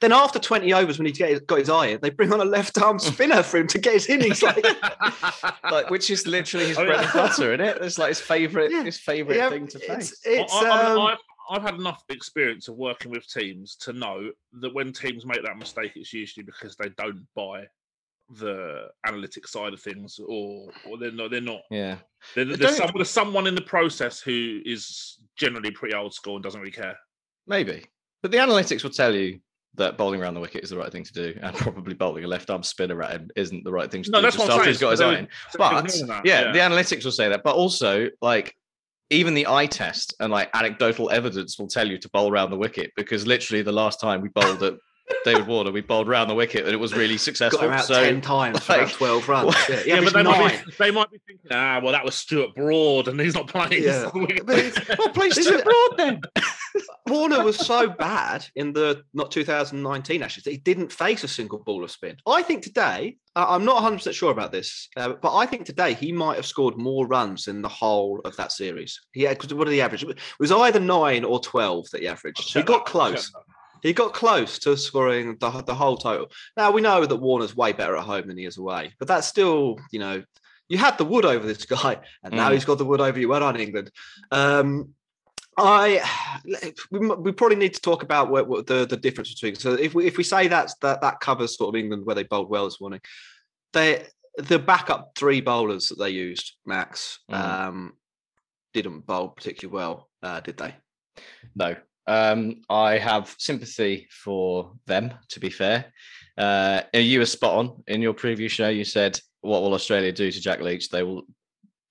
Then 0.00 0.12
after 0.12 0.38
twenty 0.38 0.72
overs, 0.72 0.98
when 0.98 1.06
he's 1.06 1.18
get, 1.18 1.46
got 1.46 1.58
his 1.58 1.68
eye 1.68 1.88
in, 1.88 2.00
they 2.00 2.08
bring 2.08 2.32
on 2.32 2.40
a 2.40 2.44
left 2.44 2.80
arm 2.80 2.98
spinner 3.10 3.42
for 3.42 3.58
him 3.58 3.66
to 3.68 3.78
get 3.78 3.92
his 3.92 4.06
innings. 4.08 4.42
Like, 4.42 4.64
like 5.70 5.90
which 5.90 6.08
is 6.08 6.26
literally 6.26 6.66
his 6.68 6.78
Oh, 6.78 6.86
bread 6.86 7.04
and 7.04 7.12
butter, 7.12 7.52
isn't 7.52 7.60
it? 7.66 7.76
It's 7.82 7.98
like 7.98 8.08
his 8.08 8.20
favorite 8.20 8.70
Yeah. 8.70 8.84
his 8.84 8.98
favorite 8.98 9.36
yeah, 9.36 9.50
thing 9.50 9.66
to 9.68 9.78
face. 9.78 10.12
it's, 10.12 10.20
it's 10.24 10.54
I, 10.54 10.68
I, 10.68 10.84
um, 10.92 11.00
I've, 11.00 11.18
I've 11.50 11.62
had 11.62 11.74
enough 11.74 12.02
experience 12.08 12.68
of 12.68 12.76
working 12.76 13.10
with 13.10 13.26
teams 13.28 13.76
to 13.76 13.92
know 13.92 14.30
that 14.60 14.74
when 14.74 14.92
teams 14.94 15.26
make 15.26 15.42
that 15.44 15.58
mistake, 15.58 15.92
it's 15.96 16.14
usually 16.14 16.44
because 16.44 16.74
they 16.76 16.88
don't 16.96 17.26
buy 17.34 17.66
the 18.30 18.88
analytic 19.06 19.46
side 19.48 19.72
of 19.72 19.80
things, 19.80 20.18
or 20.18 20.70
or 20.86 20.98
they're 20.98 21.12
not. 21.12 21.30
They're 21.30 21.40
not. 21.40 21.60
Yeah. 21.70 21.96
There- 22.34 22.44
They 22.44 22.56
there's, 22.56 22.76
some, 22.76 22.90
there's 22.94 23.10
someone 23.10 23.46
in 23.46 23.54
the 23.54 23.62
process 23.62 24.20
who 24.20 24.60
is 24.64 25.18
generally 25.36 25.70
pretty 25.70 25.94
old 25.94 26.12
school 26.14 26.34
and 26.36 26.42
doesn't 26.42 26.60
really 26.60 26.72
care. 26.72 26.96
Maybe. 27.46 27.84
But 28.22 28.30
the 28.32 28.38
analytics 28.38 28.82
will 28.82 28.90
tell 28.90 29.14
you 29.14 29.40
that 29.76 29.96
bowling 29.96 30.20
around 30.20 30.34
the 30.34 30.40
wicket 30.40 30.64
is 30.64 30.70
the 30.70 30.76
right 30.76 30.90
thing 30.92 31.04
to 31.04 31.12
do, 31.12 31.38
and 31.40 31.56
probably 31.56 31.94
bowling 31.94 32.24
a 32.24 32.28
left 32.28 32.50
arm 32.50 32.62
spinner 32.62 33.02
at 33.02 33.12
him 33.12 33.30
isn't 33.36 33.64
the 33.64 33.72
right 33.72 33.90
thing 33.90 34.02
to 34.02 34.10
No, 34.10 34.18
do. 34.18 34.22
that's 34.22 34.36
just 34.36 34.48
what 34.48 34.54
I'm 34.54 34.60
saying. 34.64 34.68
he's 34.72 34.80
got 34.80 34.90
his 34.90 34.98
So 35.00 35.08
eye 35.08 35.12
they- 35.14 35.18
in. 35.20 35.28
so 35.50 35.58
But 35.58 35.94
yeah, 36.26 36.40
yeah. 36.46 36.52
the 36.52 36.58
analytics 36.58 37.04
will 37.04 37.12
say 37.12 37.28
that. 37.28 37.42
But 37.44 37.54
also, 37.54 38.08
like, 38.20 38.54
even 39.10 39.32
the 39.34 39.46
eye 39.46 39.66
test 39.66 40.14
and 40.20 40.30
like 40.30 40.50
anecdotal 40.54 41.08
evidence 41.10 41.58
will 41.58 41.68
tell 41.68 41.88
you 41.88 41.96
to 41.96 42.08
bowl 42.10 42.30
around 42.30 42.50
the 42.50 42.58
wicket 42.58 42.90
because 42.96 43.26
literally 43.26 43.62
the 43.62 43.72
last 43.72 44.00
time 44.00 44.20
we 44.20 44.28
bowled 44.28 44.62
at 44.62 44.74
David 45.24 45.46
Warner, 45.46 45.70
we 45.70 45.80
bowled 45.80 46.08
round 46.08 46.30
the 46.30 46.34
wicket 46.34 46.64
and 46.64 46.72
it 46.72 46.78
was 46.78 46.94
really 46.94 47.18
successful. 47.18 47.60
got 47.60 47.66
him 47.66 47.72
out 47.74 47.84
so, 47.84 48.02
ten 48.02 48.20
times 48.20 48.60
for 48.60 48.74
about 48.74 48.84
like, 48.86 48.92
twelve 48.94 49.28
runs. 49.28 49.46
what- 49.46 49.68
Yeah, 49.68 49.82
Yeah, 49.86 50.00
but 50.02 50.12
they 50.12 50.22
might, 50.22 50.64
be, 50.66 50.72
they 50.78 50.90
might 50.90 51.10
be 51.10 51.18
thinking, 51.26 51.50
ah, 51.50 51.80
well, 51.82 51.92
that 51.92 52.04
was 52.04 52.14
Stuart 52.14 52.54
Broad, 52.54 53.08
and 53.08 53.20
he's 53.20 53.34
not 53.34 53.46
playing. 53.48 53.82
Yeah. 53.82 54.10
But 54.12 54.46
well, 54.98 55.08
play 55.10 55.28
This 55.28 55.46
Stuart 55.46 55.64
Broad 55.64 55.96
then. 55.96 56.20
Warner 57.06 57.42
was 57.42 57.56
so 57.58 57.88
bad 57.88 58.46
in 58.54 58.72
the 58.72 59.02
not 59.14 59.30
2019 59.30 60.22
Ashes 60.22 60.44
that 60.44 60.50
he 60.50 60.58
didn't 60.58 60.92
face 60.92 61.24
a 61.24 61.28
single 61.28 61.58
ball 61.58 61.82
of 61.82 61.90
spin. 61.90 62.16
I 62.26 62.42
think 62.42 62.62
today, 62.62 63.16
uh, 63.34 63.46
I'm 63.48 63.64
not 63.64 63.76
100 63.76 63.96
percent 63.96 64.14
sure 64.16 64.30
about 64.30 64.52
this, 64.52 64.88
uh, 64.96 65.14
but 65.14 65.34
I 65.34 65.46
think 65.46 65.64
today 65.64 65.94
he 65.94 66.12
might 66.12 66.36
have 66.36 66.46
scored 66.46 66.76
more 66.76 67.06
runs 67.06 67.48
in 67.48 67.62
the 67.62 67.68
whole 67.68 68.20
of 68.24 68.36
that 68.36 68.52
series. 68.52 69.00
He 69.12 69.22
had 69.22 69.38
because 69.38 69.54
what 69.54 69.64
did 69.64 69.72
he 69.74 69.80
average? 69.80 70.04
It 70.04 70.18
was 70.38 70.52
either 70.52 70.80
nine 70.80 71.24
or 71.24 71.40
12 71.40 71.90
that 71.92 72.02
he 72.02 72.08
averaged. 72.08 72.52
He 72.52 72.62
got 72.62 72.84
that, 72.84 72.90
close. 72.90 73.32
He 73.82 73.92
got 73.92 74.12
close 74.14 74.58
to 74.60 74.76
scoring 74.76 75.36
the, 75.40 75.50
the 75.62 75.74
whole 75.74 75.96
total. 75.96 76.30
Now 76.56 76.70
we 76.70 76.80
know 76.80 77.04
that 77.06 77.16
Warner's 77.16 77.56
way 77.56 77.72
better 77.72 77.96
at 77.96 78.04
home 78.04 78.26
than 78.28 78.36
he 78.38 78.44
is 78.44 78.58
away, 78.58 78.92
but 78.98 79.08
that's 79.08 79.26
still, 79.26 79.76
you 79.90 79.98
know, 79.98 80.22
you 80.68 80.78
had 80.78 80.98
the 80.98 81.04
wood 81.04 81.24
over 81.24 81.46
this 81.46 81.64
guy, 81.76 81.98
and 82.22 82.34
now 82.34 82.50
Mm. 82.50 82.54
he's 82.54 82.64
got 82.64 82.78
the 82.78 82.84
wood 82.84 83.00
over 83.00 83.18
you. 83.18 83.28
Well 83.28 83.40
done, 83.40 83.56
England. 83.58 83.90
Um, 84.30 84.90
I 85.60 86.02
we, 86.90 86.98
we 87.00 87.32
probably 87.32 87.56
need 87.56 87.74
to 87.74 87.80
talk 87.80 88.02
about 88.04 88.30
what, 88.30 88.46
what 88.48 88.66
the 88.66 88.86
the 88.86 88.96
difference 88.96 89.34
between. 89.34 89.56
So 89.56 89.72
if 89.72 89.94
we 89.94 90.06
if 90.06 90.16
we 90.16 90.24
say 90.24 90.46
that's 90.48 90.74
that 90.82 91.00
that 91.00 91.20
covers 91.20 91.56
sort 91.56 91.74
of 91.74 91.78
England 91.80 92.06
where 92.06 92.14
they 92.14 92.22
bowled 92.22 92.48
well 92.48 92.64
this 92.66 92.80
morning, 92.80 93.00
they 93.72 94.06
the 94.36 94.58
backup 94.60 95.12
three 95.16 95.40
bowlers 95.40 95.88
that 95.88 95.98
they 95.98 96.10
used, 96.10 96.54
Max, 96.64 97.18
Mm. 97.30 97.34
um, 97.34 97.92
didn't 98.72 99.00
bowl 99.06 99.28
particularly 99.30 99.74
well, 99.74 100.08
uh, 100.22 100.38
did 100.40 100.58
they? 100.58 100.74
No. 101.56 101.74
Um, 102.08 102.62
I 102.70 102.96
have 102.96 103.34
sympathy 103.38 104.08
for 104.10 104.72
them, 104.86 105.12
to 105.28 105.40
be 105.40 105.50
fair. 105.50 105.92
Uh, 106.38 106.82
you 106.94 107.18
were 107.18 107.26
spot 107.26 107.54
on 107.54 107.82
in 107.86 108.00
your 108.00 108.14
preview 108.14 108.48
show. 108.48 108.68
You 108.68 108.84
said, 108.84 109.20
What 109.42 109.62
will 109.62 109.74
Australia 109.74 110.10
do 110.10 110.32
to 110.32 110.40
Jack 110.40 110.60
Leach? 110.60 110.88
They 110.88 111.02
will 111.02 111.24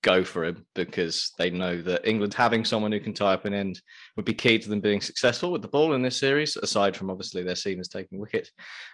go 0.01 0.23
for 0.23 0.45
him 0.45 0.65
because 0.73 1.34
they 1.38 1.49
know 1.49 1.82
that 1.82 2.08
England 2.08 2.34
having 2.34 2.65
someone 2.65 2.91
who 2.91 2.99
can 2.99 3.13
tie 3.13 3.34
up 3.34 3.45
an 3.45 3.53
end 3.53 3.80
would 4.15 4.25
be 4.25 4.34
key 4.34 4.58
to 4.58 4.69
them 4.69 4.80
being 4.80 5.01
successful 5.01 5.51
with 5.51 5.62
the 5.62 5.67
ball 5.67 5.93
in 5.93 6.01
this 6.01 6.17
series, 6.17 6.58
aside 6.58 6.95
from 6.95 7.12
obviously 7.12 7.43
their 7.43 7.56
seamers 7.56 7.89
taking 7.89 8.19
wicket. 8.19 8.49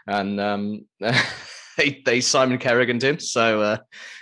And 0.07 0.41
um, 0.41 0.85
they, 1.77 2.01
they 2.05 2.21
Simon 2.21 2.57
Kerrigan 2.57 2.99
him. 2.99 3.19
So, 3.19 3.61
uh, 3.61 3.77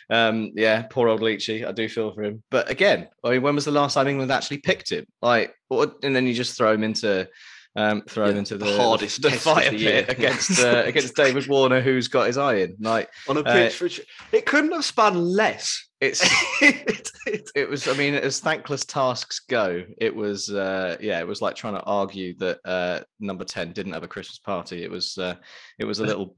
um, 0.09 0.51
yeah, 0.55 0.83
poor 0.89 1.07
old 1.09 1.21
Leachy. 1.21 1.65
I 1.65 1.71
do 1.71 1.87
feel 1.87 2.13
for 2.13 2.23
him. 2.23 2.43
But 2.49 2.69
again, 2.69 3.07
I 3.23 3.31
mean, 3.31 3.41
when 3.41 3.55
was 3.55 3.65
the 3.65 3.71
last 3.71 3.93
time 3.93 4.07
England 4.07 4.31
actually 4.31 4.57
picked 4.59 4.91
him? 4.91 5.05
Like, 5.21 5.53
what, 5.69 5.95
and 6.03 6.15
then 6.15 6.27
you 6.27 6.33
just 6.33 6.57
throw 6.57 6.73
him 6.73 6.83
into. 6.83 7.27
Um, 7.73 8.01
throw 8.01 8.25
him 8.25 8.35
into 8.35 8.57
the 8.57 8.65
the, 8.65 8.75
hardest 8.75 9.21
the, 9.21 9.31
fire 9.31 9.69
the 9.69 9.77
year. 9.77 10.03
pit 10.03 10.17
against 10.17 10.59
uh, 10.59 10.83
against 10.85 11.15
David 11.15 11.47
Warner, 11.47 11.79
who's 11.79 12.09
got 12.09 12.27
his 12.27 12.37
eye 12.37 12.55
in. 12.55 12.75
Like 12.81 13.09
On 13.29 13.37
a 13.37 13.39
Uh, 13.39 13.53
pitch 13.53 13.79
which 13.79 14.01
it 14.33 14.45
couldn't 14.45 14.73
have 14.73 14.83
spun 14.83 15.15
less. 15.15 15.87
it's 16.01 17.51
it 17.55 17.69
was 17.69 17.87
i 17.87 17.93
mean 17.93 18.15
as 18.15 18.39
thankless 18.39 18.83
tasks 18.83 19.41
go 19.47 19.83
it 19.99 20.13
was 20.15 20.49
uh 20.49 20.97
yeah 20.99 21.19
it 21.19 21.27
was 21.27 21.43
like 21.43 21.55
trying 21.55 21.75
to 21.75 21.83
argue 21.83 22.35
that 22.39 22.59
uh 22.65 23.01
number 23.19 23.45
10 23.45 23.71
didn't 23.71 23.93
have 23.93 24.01
a 24.01 24.07
christmas 24.07 24.39
party 24.39 24.83
it 24.83 24.89
was 24.89 25.15
uh 25.19 25.35
it 25.77 25.85
was 25.85 25.99
a 25.99 26.03
little 26.03 26.35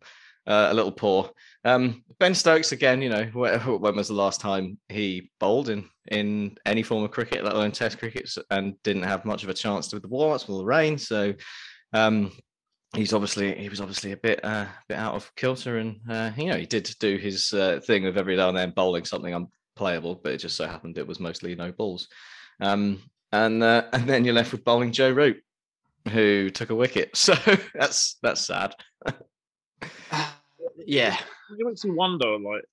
uh, 0.48 0.68
a 0.72 0.74
little 0.74 0.92
poor 0.92 1.30
um 1.66 2.04
ben 2.20 2.36
stokes 2.36 2.72
again 2.72 3.02
you 3.02 3.10
know 3.10 3.24
wh- 3.26 3.82
when 3.82 3.96
was 3.96 4.10
the 4.10 4.14
last 4.14 4.42
time 4.42 4.78
he 4.90 5.32
bowled 5.40 5.70
in 5.70 5.88
in 6.12 6.56
any 6.66 6.84
form 6.84 7.04
of 7.04 7.12
cricket 7.12 7.44
let 7.44 7.54
alone 7.54 7.72
test 7.72 7.98
cricket 7.98 8.30
and 8.52 8.76
didn't 8.84 9.04
have 9.04 9.24
much 9.26 9.44
of 9.44 9.50
a 9.50 9.54
chance 9.54 9.88
to 9.88 9.96
with 9.96 10.04
the 10.04 10.10
warm-ups 10.10 10.48
with 10.48 10.58
the 10.58 10.66
rain 10.66 10.98
so 10.98 11.34
um 11.94 12.32
he's 12.96 13.14
obviously 13.14 13.56
he 13.56 13.70
was 13.70 13.82
obviously 13.82 14.12
a 14.12 14.18
bit 14.18 14.44
uh, 14.44 14.66
bit 14.88 14.98
out 14.98 15.16
of 15.16 15.34
kilter, 15.36 15.78
and 15.78 16.00
uh, 16.10 16.32
you 16.38 16.48
know 16.48 16.58
he 16.58 16.66
did 16.66 16.90
do 17.00 17.18
his 17.18 17.54
uh, 17.54 17.80
thing 17.86 18.06
of 18.06 18.18
every 18.18 18.36
now 18.36 18.50
and 18.50 18.58
then 18.58 18.72
bowling 18.72 19.06
something 19.06 19.34
unplayable, 19.34 20.16
but 20.24 20.34
it 20.34 20.38
just 20.38 20.56
so 20.56 20.68
happened 20.68 20.98
it 20.98 21.08
was 21.08 21.20
mostly 21.20 21.56
no 21.56 21.72
balls. 21.72 22.08
Um, 22.62 23.02
and 23.32 23.64
uh, 23.64 23.86
and 23.94 24.08
then 24.08 24.26
you're 24.26 24.34
left 24.34 24.52
with 24.52 24.64
bowling 24.64 24.92
Joe 24.92 25.12
Root, 25.12 25.44
who 26.12 26.50
took 26.50 26.70
a 26.70 26.76
wicket. 26.76 27.12
So 27.18 27.34
that's 27.74 28.18
that's 28.22 28.42
sad. 28.46 28.76
Yeah. 30.86 31.18
It 31.52 31.66
makes 31.66 31.86
me 31.86 31.92
wonder, 31.92 32.38
like 32.40 32.64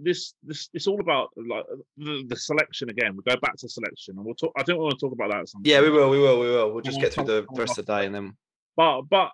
this, 0.00 0.34
this, 0.42 0.68
it's 0.72 0.86
all 0.86 1.00
about 1.00 1.30
like 1.36 1.64
the, 1.96 2.24
the 2.28 2.36
selection 2.36 2.88
again. 2.88 3.16
We 3.16 3.22
go 3.30 3.38
back 3.40 3.56
to 3.58 3.68
selection, 3.68 4.16
and 4.16 4.24
we'll 4.24 4.34
talk. 4.34 4.52
I 4.56 4.62
think 4.62 4.78
we 4.78 4.84
want 4.84 4.98
to 4.98 5.06
talk 5.06 5.12
about 5.12 5.30
that. 5.30 5.40
At 5.40 5.48
some 5.48 5.62
Yeah, 5.64 5.80
we 5.80 5.90
will, 5.90 6.08
we 6.08 6.18
will, 6.18 6.40
we 6.40 6.50
will. 6.50 6.72
We'll 6.72 6.82
just 6.82 7.00
get 7.00 7.12
through 7.12 7.24
the 7.24 7.46
rest 7.52 7.78
of 7.78 7.86
the 7.86 7.96
day 7.96 8.06
and 8.06 8.14
then 8.14 8.36
But 8.76 9.02
but 9.02 9.32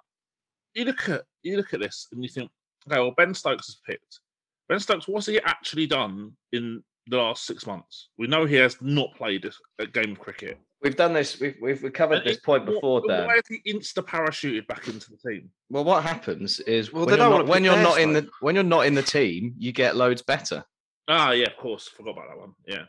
you 0.75 0.85
look 0.85 1.09
at 1.09 1.23
you 1.43 1.57
look 1.57 1.73
at 1.75 1.81
this 1.81 2.09
and 2.13 2.23
you 2.23 2.29
think, 2.29 2.51
okay, 2.91 3.01
well 3.01 3.15
Ben 3.17 3.35
Stokes 3.35 3.69
is 3.69 3.81
picked. 3.87 4.21
Ben 4.69 4.81
Stokes, 4.81 5.07
what's 5.07 5.27
he 5.27 5.41
actually 5.43 5.87
done 5.87 6.33
in 6.53 6.83
the 7.07 7.19
last 7.19 7.47
six 7.47 7.67
months? 7.67 8.09
We 8.19 8.27
know 8.27 8.45
he 8.45 8.57
has 8.57 8.77
not 8.81 9.15
played 9.15 9.49
a 9.79 9.87
game 9.87 10.13
of 10.13 10.19
cricket. 10.19 10.59
We've 10.87 10.97
done 10.97 11.13
this. 11.13 11.41
We've 11.41 11.57
we've, 11.61 11.83
we've 11.83 11.93
covered 11.93 12.19
And 12.19 12.27
this 12.27 12.37
it- 12.37 12.45
point 12.45 12.65
before, 12.65 13.01
but 13.05 13.09
Dan. 13.13 13.27
Why 13.27 13.35
is 13.35 13.43
he 13.49 13.73
insta 13.73 14.05
parachuted 14.07 14.67
back 14.69 14.87
into 14.87 15.11
the 15.11 15.17
team? 15.29 15.51
Well, 15.69 15.83
what 15.85 16.05
happens 16.05 16.61
is 16.61 16.93
Well, 16.93 17.07
when, 17.07 17.15
they 17.19 17.23
you're 17.23 17.31
don't 17.31 17.31
not, 17.31 17.39
wanna 17.47 17.51
when 17.51 17.65
you're 17.65 17.77
not 17.83 17.99
in 18.01 18.15
side. 18.15 18.25
the 18.27 18.31
when 18.41 18.55
you're 18.55 18.65
not 18.65 18.87
in 18.87 18.95
the 18.95 19.03
team, 19.03 19.55
you 19.59 19.73
get 19.73 19.97
loads 19.97 20.23
better. 20.23 20.65
Ah, 21.09 21.33
yeah, 21.33 21.47
of 21.49 21.57
course, 21.57 21.89
forgot 21.89 22.13
about 22.13 22.29
that 22.29 22.39
one. 22.39 22.53
Yeah. 22.67 22.85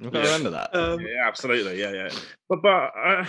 You've 0.00 0.12
got 0.12 0.22
to 0.22 0.26
Yeah. 0.28 0.34
remember 0.36 0.50
that. 0.50 0.74
Um, 0.74 1.00
yeah, 1.00 1.26
absolutely. 1.28 1.78
Yeah, 1.80 1.92
yeah. 1.92 2.10
But 2.48 2.60
but 2.62 2.90
uh, 2.96 3.24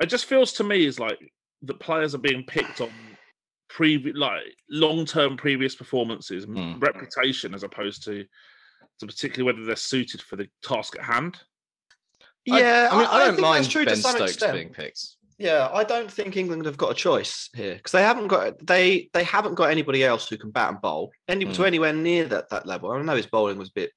it 0.00 0.06
just 0.06 0.24
feels 0.24 0.52
to 0.54 0.64
me 0.64 0.86
is 0.86 0.98
like 0.98 1.18
the 1.62 1.74
players 1.74 2.14
are 2.14 2.18
being 2.18 2.44
picked 2.44 2.80
on 2.80 2.90
previous, 3.68 4.16
like 4.16 4.42
long 4.70 5.04
term 5.04 5.36
previous 5.36 5.74
performances, 5.74 6.44
and 6.44 6.56
Hmm. 6.58 6.78
reputation, 6.78 7.54
as 7.54 7.62
opposed 7.62 8.04
to 8.04 8.24
to 9.00 9.06
particularly 9.06 9.52
whether 9.52 9.66
they're 9.66 9.76
suited 9.76 10.22
for 10.22 10.36
the 10.36 10.48
task 10.62 10.96
at 10.98 11.04
hand. 11.04 11.36
Yeah, 12.46 12.88
I, 12.92 12.96
mean, 12.98 13.06
I, 13.10 13.18
don't 13.18 13.34
think 13.34 13.40
mind 13.42 13.64
that's 13.64 13.72
true 13.72 13.84
Ben 13.84 13.94
to 13.96 14.00
some 14.00 14.16
Stokes 14.16 14.32
extent. 14.32 14.52
being 14.54 14.68
picked. 14.70 15.00
Yeah, 15.38 15.68
I 15.72 15.84
don't 15.84 16.10
think 16.10 16.36
England 16.36 16.64
have 16.64 16.78
got 16.78 16.92
a 16.92 16.94
choice 16.94 17.50
here 17.54 17.74
because 17.74 17.92
they 17.92 18.02
haven't 18.02 18.28
got 18.28 18.64
they 18.66 19.10
they 19.12 19.22
haven't 19.24 19.54
got 19.54 19.70
anybody 19.70 20.02
else 20.04 20.28
who 20.28 20.38
can 20.38 20.50
bat 20.50 20.70
and 20.70 20.80
bowl 20.80 21.10
any 21.28 21.44
to 21.44 21.50
Mm. 21.62 21.66
anywhere 21.66 21.92
near 21.92 22.24
that 22.24 22.48
that 22.50 22.66
level. 22.66 22.90
I 22.90 23.02
know 23.02 23.16
his 23.16 23.26
bowling 23.26 23.58
was 23.58 23.68
a 23.68 23.72
bit 23.72 23.90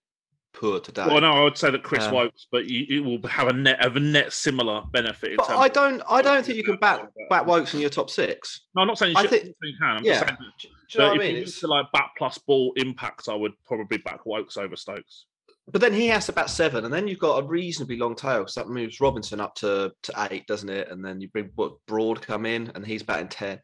poor 0.51 0.81
today. 0.81 1.05
Well, 1.07 1.21
no, 1.21 1.31
I 1.31 1.43
would 1.43 1.57
say 1.57 1.71
that 1.71 1.83
Chris 1.83 2.03
Um, 2.05 2.13
Woakes, 2.15 2.47
but 2.51 2.65
you, 2.65 2.85
you 2.89 3.03
will 3.03 3.25
have 3.29 3.47
a 3.47 3.53
net 3.53 3.81
have 3.81 3.95
a 3.95 3.99
net 4.01 4.33
similar 4.33 4.81
benefit. 4.91 5.38
But 5.38 5.49
I 5.51 5.69
don't 5.69 6.01
I 6.09 6.21
don't 6.21 6.45
think 6.45 6.57
you 6.57 6.63
can 6.63 6.75
bat 6.75 7.07
bat 7.29 7.45
Woakes 7.45 7.73
in 7.73 7.79
your 7.79 7.89
top 7.89 8.09
six. 8.09 8.62
No, 8.75 8.81
I'm 8.81 8.88
not 8.89 8.97
saying 8.97 9.13
you, 9.13 9.19
I 9.19 9.21
should, 9.21 9.29
think- 9.31 9.43
I'm 9.45 9.53
you 9.69 9.73
can. 9.79 9.97
I'm 9.97 10.03
yeah. 10.03 10.12
just 10.15 10.25
saying 10.25 10.38
that, 10.41 10.59
Do 10.59 10.67
you 10.67 10.99
know 10.99 11.05
that 11.05 11.12
what 11.12 11.12
I 11.12 11.13
if 11.13 11.19
mean? 11.19 11.27
you 11.29 11.33
need 11.35 11.41
It's- 11.43 11.59
to 11.62 11.67
like 11.67 11.85
bat 11.93 12.09
plus 12.17 12.38
ball 12.39 12.73
impacts, 12.75 13.29
I 13.29 13.35
would 13.35 13.53
probably 13.65 13.99
back 13.99 14.25
Woakes 14.25 14.57
over 14.57 14.75
Stokes. 14.75 15.25
But 15.71 15.82
then 15.82 15.93
he 15.93 16.08
has 16.08 16.25
to 16.25 16.34
bat 16.34 16.49
seven, 16.49 16.86
and 16.86 16.93
then 16.93 17.08
you've 17.08 17.19
got 17.19 17.43
a 17.43 17.47
reasonably 17.47 17.97
long 17.97 18.15
tail 18.15 18.39
because 18.39 18.55
that 18.55 18.69
moves 18.69 18.99
Robinson 18.99 19.39
up 19.39 19.55
to, 19.55 19.91
to 20.03 20.27
eight, 20.32 20.47
doesn't 20.47 20.69
it? 20.69 20.89
And 20.89 21.03
then 21.03 21.21
you 21.21 21.27
bring 21.29 21.51
Broad 21.88 22.21
come 22.21 22.45
in, 22.45 22.71
and 22.75 22.86
he's 22.86 23.03
batting 23.03 23.29
ten. 23.29 23.60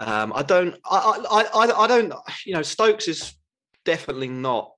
Um, 0.00 0.32
I 0.34 0.42
don't, 0.42 0.74
I, 0.84 1.22
I, 1.30 1.64
I, 1.66 1.84
I 1.84 1.86
don't, 1.86 2.12
you 2.44 2.52
know, 2.54 2.62
Stokes 2.62 3.08
is 3.08 3.34
definitely 3.84 4.28
not, 4.28 4.72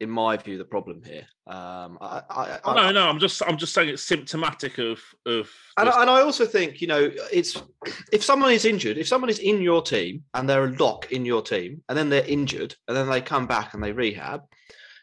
in 0.00 0.10
my 0.10 0.36
view, 0.36 0.56
the 0.58 0.64
problem 0.64 1.02
here. 1.04 1.26
Um, 1.46 1.98
I, 2.00 2.22
I, 2.30 2.58
I, 2.64 2.74
no, 2.74 2.92
no, 2.92 3.08
I'm 3.08 3.18
just 3.18 3.42
I'm 3.46 3.58
just 3.58 3.74
saying 3.74 3.90
it's 3.90 4.02
symptomatic 4.02 4.78
of 4.78 5.00
of 5.26 5.50
and, 5.76 5.88
this- 5.88 5.96
and 5.96 6.08
I 6.08 6.22
also 6.22 6.46
think, 6.46 6.80
you 6.80 6.86
know, 6.86 7.10
it's 7.32 7.62
if 8.12 8.24
someone 8.24 8.52
is 8.52 8.64
injured, 8.64 8.96
if 8.98 9.06
someone 9.08 9.30
is 9.30 9.38
in 9.40 9.60
your 9.60 9.82
team 9.82 10.24
and 10.34 10.48
they're 10.48 10.64
a 10.64 10.76
lock 10.76 11.12
in 11.12 11.24
your 11.26 11.42
team, 11.42 11.82
and 11.88 11.98
then 11.98 12.08
they're 12.08 12.26
injured, 12.26 12.74
and 12.88 12.96
then 12.96 13.08
they 13.10 13.20
come 13.20 13.46
back 13.46 13.74
and 13.74 13.82
they 13.82 13.92
rehab. 13.92 14.42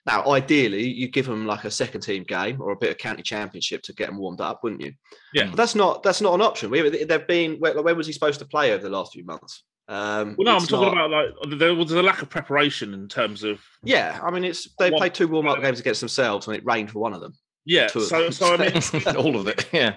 Now, 0.07 0.25
ideally, 0.31 0.87
you 0.87 1.09
give 1.09 1.25
them 1.25 1.45
like 1.45 1.65
a 1.65 1.71
second 1.71 1.99
team 2.01 2.23
game 2.23 2.61
or 2.61 2.71
a 2.71 2.77
bit 2.77 2.91
of 2.91 2.97
county 2.97 3.21
championship 3.21 3.81
to 3.83 3.93
get 3.93 4.07
them 4.07 4.17
warmed 4.17 4.39
up, 4.41 4.63
wouldn't 4.63 4.81
you? 4.81 4.93
Yeah. 5.33 5.47
But 5.47 5.57
that's 5.57 5.75
not 5.75 6.01
that's 6.01 6.21
not 6.21 6.33
an 6.33 6.41
option. 6.41 6.69
We 6.71 6.89
they've 7.03 7.27
been 7.27 7.55
where, 7.59 7.79
where 7.81 7.93
was 7.95 8.07
he 8.07 8.13
supposed 8.13 8.39
to 8.39 8.45
play 8.45 8.71
over 8.73 8.81
the 8.81 8.89
last 8.89 9.11
few 9.13 9.25
months? 9.25 9.63
Um, 9.89 10.35
Well, 10.37 10.45
no, 10.45 10.55
I'm 10.57 10.65
talking 10.67 10.95
not- 10.97 11.05
about 11.07 11.11
like 11.49 11.59
there 11.59 11.75
was 11.75 11.91
a 11.91 12.01
lack 12.01 12.21
of 12.21 12.29
preparation 12.29 12.93
in 12.93 13.07
terms 13.07 13.43
of 13.43 13.59
Yeah, 13.83 14.19
I 14.23 14.31
mean, 14.31 14.43
it's 14.45 14.69
they 14.79 14.91
played 14.91 15.13
two 15.13 15.27
warm 15.27 15.47
up 15.47 15.61
games 15.61 15.79
against 15.79 15.99
themselves, 16.01 16.47
and 16.47 16.55
it 16.55 16.63
rained 16.65 16.91
for 16.91 16.99
one 16.99 17.13
of 17.13 17.21
them. 17.21 17.33
yeah. 17.65 17.87
So 17.87 17.99
them. 18.01 18.31
so 18.31 18.53
I 18.53 18.57
mean 18.57 19.15
All 19.17 19.35
of 19.39 19.47
it. 19.47 19.67
Yeah. 19.73 19.95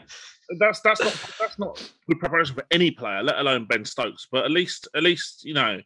that's 0.58 0.80
that's 0.80 1.00
not 1.00 1.30
that's 1.38 1.58
not 1.60 1.92
good 2.08 2.18
preparation 2.18 2.56
for 2.56 2.64
any 2.72 2.90
player, 2.90 3.22
let 3.22 3.38
alone 3.38 3.66
Ben 3.68 3.84
Stokes. 3.84 4.26
But 4.32 4.44
at 4.44 4.50
least 4.50 4.88
at 4.96 5.04
least 5.04 5.44
you 5.44 5.54
know 5.54 5.80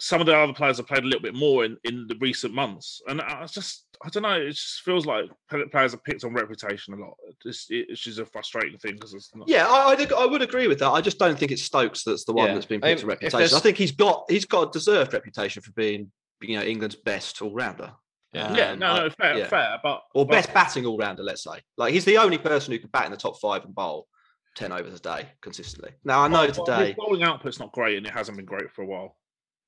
some 0.00 0.20
of 0.20 0.26
the 0.26 0.36
other 0.36 0.52
players 0.52 0.78
have 0.78 0.86
played 0.86 1.02
a 1.04 1.06
little 1.06 1.20
bit 1.20 1.34
more 1.34 1.64
in 1.64 1.76
in 1.84 2.06
the 2.08 2.16
recent 2.20 2.54
months, 2.54 3.00
and 3.08 3.20
I 3.20 3.46
just 3.46 3.86
I 4.04 4.08
don't 4.08 4.24
know. 4.24 4.40
It 4.40 4.50
just 4.50 4.80
feels 4.82 5.06
like 5.06 5.26
players 5.70 5.94
are 5.94 5.98
picked 5.98 6.24
on 6.24 6.32
reputation 6.34 6.94
a 6.94 6.96
lot. 6.96 7.14
It's 7.44 7.66
it's 7.70 8.00
just 8.00 8.18
a 8.18 8.26
frustrating 8.26 8.78
thing 8.78 8.94
because 8.94 9.14
it's 9.14 9.30
not. 9.34 9.48
Yeah, 9.48 9.66
I, 9.68 9.90
I'd 9.90 10.12
I 10.12 10.26
would 10.26 10.42
agree 10.42 10.66
with 10.66 10.78
that. 10.80 10.90
I 10.90 11.00
just 11.00 11.18
don't 11.18 11.38
think 11.38 11.52
it's 11.52 11.62
Stokes 11.62 12.04
that's 12.04 12.24
the 12.24 12.32
one 12.32 12.48
Yeah. 12.48 12.54
that's 12.54 12.66
been 12.66 12.82
I 12.82 12.88
mean, 12.88 12.94
picked 12.96 13.04
for 13.04 13.12
if 13.12 13.20
reputation. 13.22 13.56
I 13.56 13.60
think 13.60 13.76
he's 13.76 13.92
got 13.92 14.24
he's 14.28 14.44
got 14.44 14.68
a 14.68 14.70
deserved 14.70 15.12
reputation 15.12 15.62
for 15.62 15.72
being 15.72 16.10
you 16.40 16.56
know 16.58 16.64
England's 16.64 16.96
best 16.96 17.40
all 17.42 17.54
rounder. 17.54 17.92
Yeah. 18.32 18.54
Yeah, 18.54 18.74
no, 18.74 18.96
no, 18.96 19.04
um, 19.04 19.10
fair, 19.10 19.38
yeah. 19.38 19.46
fair, 19.46 19.78
but 19.82 20.02
or 20.14 20.24
but- 20.24 20.32
best 20.32 20.54
batting 20.54 20.86
all 20.86 20.96
rounder. 20.96 21.22
Let's 21.22 21.44
say 21.44 21.60
like 21.76 21.92
he's 21.92 22.06
the 22.06 22.16
only 22.18 22.38
person 22.38 22.72
who 22.72 22.78
can 22.78 22.88
bat 22.90 23.04
in 23.04 23.10
the 23.10 23.18
top 23.18 23.38
five 23.38 23.64
and 23.64 23.74
bowl 23.74 24.08
ten 24.56 24.72
overs 24.72 24.94
a 24.94 25.02
day 25.02 25.28
consistently. 25.42 25.92
Now 26.02 26.22
I 26.22 26.28
know 26.28 26.46
but- 26.46 26.56
but 26.56 26.64
today 26.64 26.86
his 26.88 26.96
bowling 26.96 27.22
output's 27.22 27.60
not 27.60 27.72
great, 27.72 27.98
and 27.98 28.06
it 28.06 28.12
hasn't 28.12 28.36
been 28.38 28.46
great 28.46 28.70
for 28.72 28.82
a 28.82 28.86
while. 28.86 29.16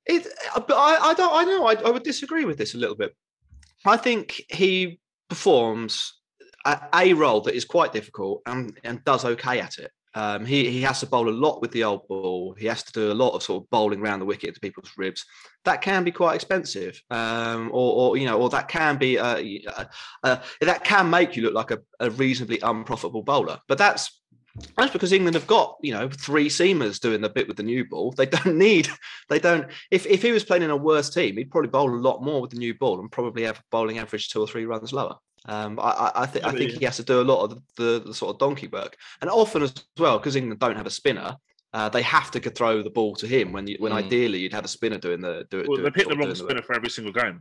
It, 0.06 0.26
uh, 0.54 0.60
but 0.60 0.74
I, 0.74 1.10
I 1.10 1.14
don't. 1.14 1.34
I 1.34 1.44
know. 1.44 1.66
I, 1.66 1.74
I 1.74 1.90
would 1.90 2.02
disagree 2.02 2.44
with 2.44 2.58
this 2.58 2.74
a 2.74 2.78
little 2.78 2.96
bit. 2.96 3.14
I 3.86 3.96
think 3.96 4.42
he 4.50 5.00
performs 5.28 6.20
a, 6.64 6.80
a 6.94 7.14
role 7.14 7.40
that 7.42 7.54
is 7.54 7.64
quite 7.64 7.92
difficult 7.92 8.42
and, 8.46 8.78
and 8.84 9.04
does 9.04 9.24
okay 9.24 9.60
at 9.60 9.78
it. 9.78 9.90
Um, 10.16 10.46
he 10.46 10.70
he 10.70 10.80
has 10.82 11.00
to 11.00 11.06
bowl 11.06 11.28
a 11.28 11.30
lot 11.30 11.60
with 11.60 11.72
the 11.72 11.82
old 11.82 12.06
ball. 12.06 12.54
He 12.56 12.66
has 12.66 12.84
to 12.84 12.92
do 12.92 13.10
a 13.10 13.14
lot 13.14 13.30
of 13.30 13.42
sort 13.42 13.64
of 13.64 13.70
bowling 13.70 14.00
around 14.00 14.20
the 14.20 14.24
wicket 14.24 14.54
to 14.54 14.60
people's 14.60 14.92
ribs. 14.96 15.24
That 15.64 15.82
can 15.82 16.04
be 16.04 16.12
quite 16.12 16.36
expensive, 16.36 17.02
um, 17.10 17.70
or, 17.72 18.10
or 18.10 18.16
you 18.16 18.26
know, 18.26 18.40
or 18.40 18.48
that 18.50 18.68
can 18.68 18.96
be 18.96 19.18
uh, 19.18 19.42
uh, 20.22 20.36
that 20.60 20.84
can 20.84 21.10
make 21.10 21.34
you 21.34 21.42
look 21.42 21.54
like 21.54 21.72
a, 21.72 21.78
a 21.98 22.10
reasonably 22.10 22.60
unprofitable 22.62 23.24
bowler. 23.24 23.58
But 23.66 23.78
that's 23.78 24.22
that's 24.76 24.92
because 24.92 25.12
England 25.12 25.34
have 25.34 25.46
got 25.46 25.76
you 25.82 25.92
know 25.92 26.08
three 26.08 26.48
seamers 26.48 27.00
doing 27.00 27.20
the 27.20 27.28
bit 27.28 27.48
with 27.48 27.56
the 27.56 27.62
new 27.62 27.84
ball. 27.84 28.12
They 28.12 28.26
don't 28.26 28.56
need 28.58 28.88
they 29.28 29.38
don't. 29.38 29.66
If 29.90 30.06
if 30.06 30.22
he 30.22 30.32
was 30.32 30.44
playing 30.44 30.62
in 30.62 30.70
a 30.70 30.76
worse 30.76 31.10
team, 31.10 31.36
he'd 31.36 31.50
probably 31.50 31.70
bowl 31.70 31.90
a 31.90 31.96
lot 31.96 32.22
more 32.22 32.40
with 32.40 32.50
the 32.50 32.58
new 32.58 32.74
ball 32.74 33.00
and 33.00 33.10
probably 33.10 33.44
have 33.44 33.58
a 33.58 33.64
bowling 33.70 33.98
average 33.98 34.28
two 34.28 34.40
or 34.40 34.46
three 34.46 34.66
runs 34.66 34.92
lower. 34.92 35.16
Um, 35.46 35.78
I, 35.78 35.82
I, 35.82 36.22
I, 36.22 36.26
th- 36.26 36.44
I 36.44 36.52
think 36.52 36.70
he 36.70 36.84
has 36.86 36.96
to 36.96 37.02
do 37.02 37.20
a 37.20 37.22
lot 37.22 37.44
of 37.44 37.60
the, 37.76 38.02
the, 38.06 38.14
sort 38.14 38.34
of 38.34 38.38
donkey 38.38 38.66
work, 38.66 38.96
and 39.20 39.28
often 39.28 39.62
as 39.62 39.74
well 39.98 40.18
because 40.18 40.36
England 40.36 40.60
don't 40.60 40.76
have 40.76 40.86
a 40.86 40.90
spinner. 40.90 41.36
Uh, 41.74 41.88
they 41.88 42.02
have 42.02 42.30
to 42.30 42.38
throw 42.38 42.82
the 42.82 42.90
ball 42.90 43.16
to 43.16 43.26
him 43.26 43.52
when 43.52 43.66
you, 43.66 43.76
when 43.80 43.90
Mm. 43.90 43.96
ideally 43.96 44.38
you'd 44.38 44.52
have 44.52 44.64
a 44.64 44.68
spinner 44.68 44.96
doing 44.96 45.20
the 45.20 45.44
do 45.50 45.58
it. 45.58 45.68
Well, 45.68 45.78
do 45.78 45.82
they 45.82 45.90
pick 45.90 46.04
the 46.08 46.10
wrong 46.10 46.20
doing 46.20 46.30
the 46.30 46.36
spinner 46.36 46.62
for 46.62 46.74
every 46.76 46.88
single 46.88 47.12
game. 47.12 47.40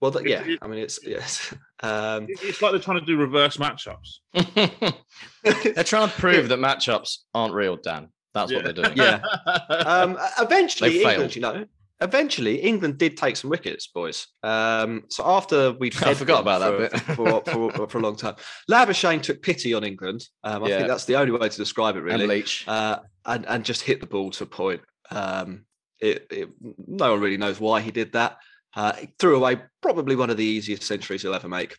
Well, 0.00 0.10
th- 0.12 0.24
It- 0.24 0.30
yeah, 0.30 0.42
it- 0.44 0.58
I 0.62 0.66
mean 0.66 0.78
it's 0.80 0.98
yes. 1.06 1.54
Um, 1.82 2.26
It's 2.28 2.60
like 2.60 2.72
they're 2.72 2.80
trying 2.80 3.00
to 3.00 3.06
do 3.06 3.16
reverse 3.16 3.56
matchups. 3.56 4.18
They're 5.42 5.84
trying 5.84 6.08
to 6.08 6.14
prove 6.18 6.48
that 6.50 6.58
matchups 6.58 7.18
aren't 7.34 7.54
real, 7.54 7.76
Dan. 7.76 8.08
That's 8.34 8.52
what 8.52 8.64
they're 8.64 8.72
doing. 8.74 8.92
yeah. 8.96 9.20
Um, 9.70 10.18
eventually, 10.38 10.98
England, 10.98 11.16
failed. 11.32 11.36
you 11.36 11.40
know, 11.42 11.64
eventually 12.02 12.56
England 12.60 12.98
did 12.98 13.16
take 13.16 13.36
some 13.36 13.48
wickets, 13.50 13.86
boys. 13.88 14.26
Um, 14.42 15.04
so 15.08 15.24
after 15.26 15.72
we 15.72 15.90
I 16.02 16.12
forgot 16.14 16.40
about 16.42 16.60
that 16.60 16.92
bit. 16.92 17.00
for, 17.16 17.42
for, 17.46 17.72
for, 17.72 17.88
for 17.88 17.98
a 17.98 18.02
long 18.02 18.16
time, 18.16 18.36
Labuschagne 18.70 19.22
took 19.22 19.40
pity 19.42 19.72
on 19.74 19.82
England. 19.82 20.22
Um, 20.44 20.64
I 20.64 20.68
Yeah. 20.68 20.76
think 20.76 20.88
that's 20.88 21.06
the 21.06 21.16
only 21.16 21.32
way 21.32 21.48
to 21.48 21.56
describe 21.56 21.96
it, 21.96 22.00
really. 22.02 22.24
And 22.24 22.28
Leach. 22.28 22.68
uh, 22.68 22.98
and 23.24 23.46
and 23.46 23.64
just 23.64 23.80
hit 23.82 24.00
the 24.00 24.06
ball 24.06 24.30
to 24.32 24.44
a 24.44 24.46
point. 24.46 24.82
Um, 25.10 25.64
it, 25.98 26.26
it, 26.30 26.48
no 26.86 27.12
one 27.12 27.20
really 27.20 27.36
knows 27.38 27.58
why 27.58 27.80
he 27.80 27.90
did 27.90 28.12
that. 28.12 28.36
Uh, 28.76 28.92
threw 29.18 29.36
away 29.36 29.60
probably 29.82 30.14
one 30.16 30.30
of 30.30 30.36
the 30.36 30.44
easiest 30.44 30.84
centuries 30.84 31.22
he'll 31.22 31.34
ever 31.34 31.48
make. 31.48 31.76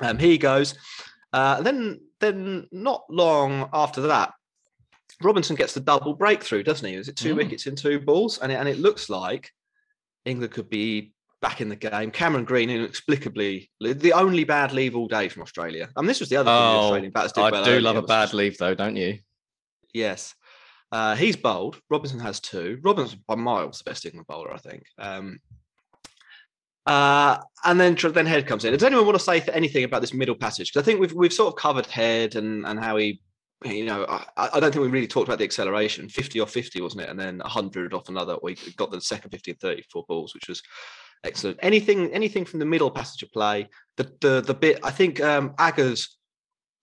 Um, 0.00 0.18
here 0.18 0.30
he 0.30 0.38
goes. 0.38 0.74
Uh, 1.32 1.60
then, 1.60 2.00
then 2.20 2.66
not 2.72 3.04
long 3.10 3.68
after 3.72 4.00
that, 4.02 4.32
Robinson 5.22 5.56
gets 5.56 5.74
the 5.74 5.80
double 5.80 6.14
breakthrough, 6.14 6.62
doesn't 6.62 6.88
he? 6.88 6.94
Is 6.94 7.08
it 7.08 7.16
two 7.16 7.34
Mm. 7.34 7.38
wickets 7.38 7.66
in 7.66 7.76
two 7.76 7.98
balls? 8.00 8.38
And 8.38 8.50
it, 8.52 8.54
and 8.56 8.68
it 8.68 8.78
looks 8.78 9.10
like 9.10 9.50
England 10.24 10.52
could 10.52 10.70
be 10.70 11.12
back 11.42 11.60
in 11.60 11.68
the 11.68 11.76
game. 11.76 12.10
Cameron 12.10 12.44
Green, 12.44 12.70
inexplicably, 12.70 13.70
the 13.80 14.12
only 14.12 14.44
bad 14.44 14.72
leave 14.72 14.96
all 14.96 15.08
day 15.08 15.28
from 15.28 15.42
Australia. 15.42 15.88
I 15.96 16.00
mean, 16.00 16.08
this 16.08 16.20
was 16.20 16.28
the 16.28 16.36
other 16.36 16.48
thing 16.50 16.54
the 16.54 16.60
Oh, 16.60 16.80
Australian 16.84 17.12
batters 17.12 17.32
did 17.32 17.40
I 17.44 17.50
well 17.50 17.64
do 17.64 17.70
early. 17.72 17.80
love 17.80 17.96
a 17.96 18.02
bad 18.02 18.32
leave, 18.32 18.56
though, 18.58 18.74
don't 18.74 18.96
you? 18.96 19.18
Yes. 19.92 20.34
Uh, 20.90 21.14
he's 21.16 21.36
bowled. 21.36 21.80
Robinson 21.90 22.20
has 22.20 22.40
two. 22.40 22.78
Robinson 22.82 23.22
by 23.26 23.34
miles 23.34 23.78
the 23.78 23.90
best 23.90 24.06
England 24.06 24.26
bowler, 24.26 24.52
I 24.54 24.58
think. 24.58 24.84
Um, 24.98 25.38
uh, 26.88 27.38
and 27.66 27.78
then 27.78 27.94
then 28.14 28.24
Head 28.24 28.46
comes 28.46 28.64
in. 28.64 28.72
Does 28.72 28.82
anyone 28.82 29.04
want 29.04 29.18
to 29.18 29.24
say 29.24 29.42
anything 29.52 29.84
about 29.84 30.00
this 30.00 30.14
middle 30.14 30.34
passage? 30.34 30.72
Because 30.72 30.82
I 30.82 30.84
think 30.86 31.00
we've 31.00 31.12
we've 31.12 31.32
sort 31.32 31.52
of 31.52 31.60
covered 31.60 31.84
Head 31.84 32.34
and 32.34 32.64
and 32.66 32.80
how 32.80 32.96
he, 32.96 33.20
you 33.62 33.84
know, 33.84 34.06
I, 34.08 34.24
I 34.54 34.58
don't 34.58 34.72
think 34.72 34.82
we 34.82 34.88
really 34.88 35.06
talked 35.06 35.28
about 35.28 35.36
the 35.36 35.44
acceleration. 35.44 36.08
Fifty 36.08 36.40
off 36.40 36.50
fifty, 36.50 36.80
wasn't 36.80 37.02
it? 37.02 37.10
And 37.10 37.20
then 37.20 37.40
hundred 37.44 37.92
off 37.92 38.08
another. 38.08 38.38
We 38.42 38.56
got 38.76 38.90
the 38.90 39.02
second 39.02 39.32
fifty 39.32 39.50
and 39.50 39.60
thirty 39.60 39.82
four 39.92 40.06
balls, 40.08 40.32
which 40.32 40.48
was 40.48 40.62
excellent. 41.24 41.58
Anything 41.60 42.10
anything 42.14 42.46
from 42.46 42.58
the 42.58 42.64
middle 42.64 42.90
passage 42.90 43.22
of 43.22 43.30
play? 43.32 43.68
The 43.98 44.10
the 44.22 44.40
the 44.40 44.54
bit 44.54 44.80
I 44.82 44.90
think 44.90 45.20
um, 45.20 45.54
Aggers 45.58 46.16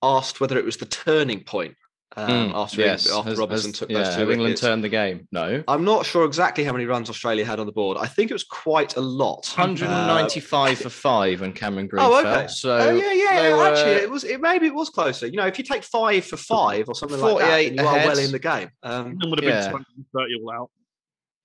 asked 0.03 0.39
whether 0.39 0.59
it 0.59 0.65
was 0.65 0.77
the 0.77 0.85
turning 0.85 1.43
point 1.43 1.75
um, 2.17 2.29
Mm, 2.29 2.53
after 2.55 2.81
yes. 2.81 3.11
after 3.11 3.29
Has- 3.31 3.37
Robinson 3.39 3.71
has- 3.71 3.79
took 3.79 3.89
yeah, 3.89 3.97
those 4.03 4.13
two 4.15 4.19
have 4.21 4.29
England 4.31 4.41
wickets. 4.43 4.61
turned 4.61 4.83
the 4.83 4.89
game? 4.89 5.27
No. 5.31 5.63
I'm 5.67 5.83
not 5.83 6.05
sure 6.05 6.23
exactly 6.25 6.63
how 6.63 6.71
many 6.71 6.85
runs 6.85 7.09
Australia 7.09 7.43
had 7.45 7.59
on 7.59 7.65
the 7.65 7.71
board. 7.73 7.97
I 7.99 8.05
think 8.07 8.31
it 8.31 8.33
was 8.33 8.43
quite 8.45 8.95
a 8.95 9.01
lot. 9.01 9.53
Uh, 9.57 9.63
195 9.63 10.77
for 10.79 10.89
five 10.89 11.41
when 11.41 11.51
Cameron 11.51 11.87
Green 11.87 12.03
Oh, 12.05 12.21
fell. 12.23 12.35
okay. 12.37 12.47
So 12.47 12.77
oh 12.77 12.95
yeah, 12.95 13.11
yeah. 13.13 13.41
they 13.43 13.53
were 13.53 13.65
Actually, 13.67 13.91
it 14.03 14.09
was. 14.09 14.23
It 14.23 14.39
maybe 14.39 14.67
it 14.67 14.73
was 14.73 14.89
closer. 14.89 15.27
You 15.27 15.37
know, 15.37 15.47
if 15.47 15.57
you 15.57 15.63
take 15.65 15.83
five 15.83 16.25
for 16.25 16.37
five 16.37 16.87
or 16.87 16.95
something 16.95 17.19
like 17.19 17.37
that, 17.39 17.49
48 17.49 17.75
then 17.75 17.83
you 17.85 17.89
are 17.89 17.95
well 18.07 18.19
in 18.19 18.31
the 18.31 18.39
game. 18.39 18.69
Um, 18.83 19.07
England 19.11 19.31
would 19.31 19.43
have 19.43 19.49
Yeah. 19.53 19.71
been 19.71 19.85
230 20.13 20.33
all 20.41 20.51
out. 20.53 20.69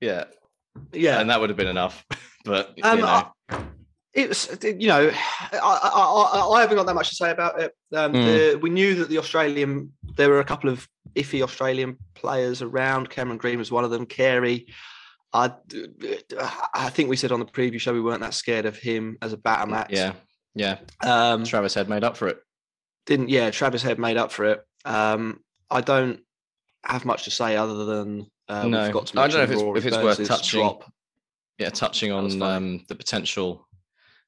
yeah, 0.00 0.24
yeah, 0.92 1.20
and 1.20 1.28
that 1.30 1.40
would 1.40 1.50
have 1.50 1.56
been 1.56 1.68
enough. 1.68 2.04
But 2.44 2.72
you 2.76 2.84
Um, 2.84 3.00
know, 3.00 3.06
I- 3.50 3.58
it 4.14 4.28
was. 4.28 4.58
You 4.62 4.88
know, 4.88 5.10
I, 5.52 5.58
I, 5.62 6.38
I, 6.40 6.46
I 6.56 6.60
haven't 6.60 6.76
got 6.76 6.86
that 6.86 6.94
much 6.94 7.10
to 7.10 7.14
say 7.16 7.30
about 7.30 7.60
it. 7.60 7.72
Um, 7.94 8.12
Mm. 8.12 8.24
the, 8.52 8.58
we 8.58 8.70
knew 8.70 8.94
that 8.96 9.08
the 9.08 9.18
Australian. 9.18 9.92
There 10.16 10.28
were 10.30 10.40
a 10.40 10.44
couple 10.44 10.70
of 10.70 10.88
iffy 11.14 11.42
Australian 11.42 11.96
players 12.14 12.62
around. 12.62 13.10
Cameron 13.10 13.38
Green 13.38 13.58
was 13.58 13.70
one 13.72 13.84
of 13.84 13.90
them. 13.90 14.06
Carey. 14.06 14.66
I, 15.32 15.52
I 16.74 16.90
think 16.90 17.08
we 17.08 17.16
said 17.16 17.30
on 17.32 17.38
the 17.40 17.46
preview 17.46 17.80
show 17.80 17.92
we 17.92 18.00
weren't 18.00 18.20
that 18.20 18.34
scared 18.34 18.66
of 18.66 18.76
him 18.76 19.16
as 19.22 19.32
a 19.32 19.36
batter 19.36 19.70
match. 19.70 19.90
yeah, 19.92 20.12
yeah. 20.54 20.78
Um, 21.04 21.44
Travis 21.44 21.74
Head 21.74 21.88
made 21.88 22.02
up 22.02 22.16
for 22.16 22.26
it. 22.28 22.38
didn't 23.06 23.28
yeah 23.28 23.50
travis 23.50 23.82
head 23.82 23.98
made 23.98 24.16
up 24.16 24.30
for 24.32 24.44
it 24.44 24.60
um 24.84 25.40
i 25.70 25.80
don't 25.80 26.20
have 26.84 27.04
much 27.04 27.24
to 27.24 27.30
say 27.30 27.56
other 27.56 27.84
than 27.84 28.26
uh, 28.48 28.66
no, 28.66 28.82
we've 28.84 28.92
got 28.92 29.06
to 29.06 29.20
I 29.20 29.28
don't 29.28 29.36
know 29.38 29.42
if 29.44 29.50
it's 29.52 29.62
if 29.78 29.86
it's 29.86 29.96
worth 30.02 30.26
touching. 30.26 30.60
drop. 30.60 30.92
Yeah, 31.58 31.70
touching 31.70 32.10
on 32.10 32.42
um, 32.42 32.84
the 32.88 32.94
potential 32.96 33.68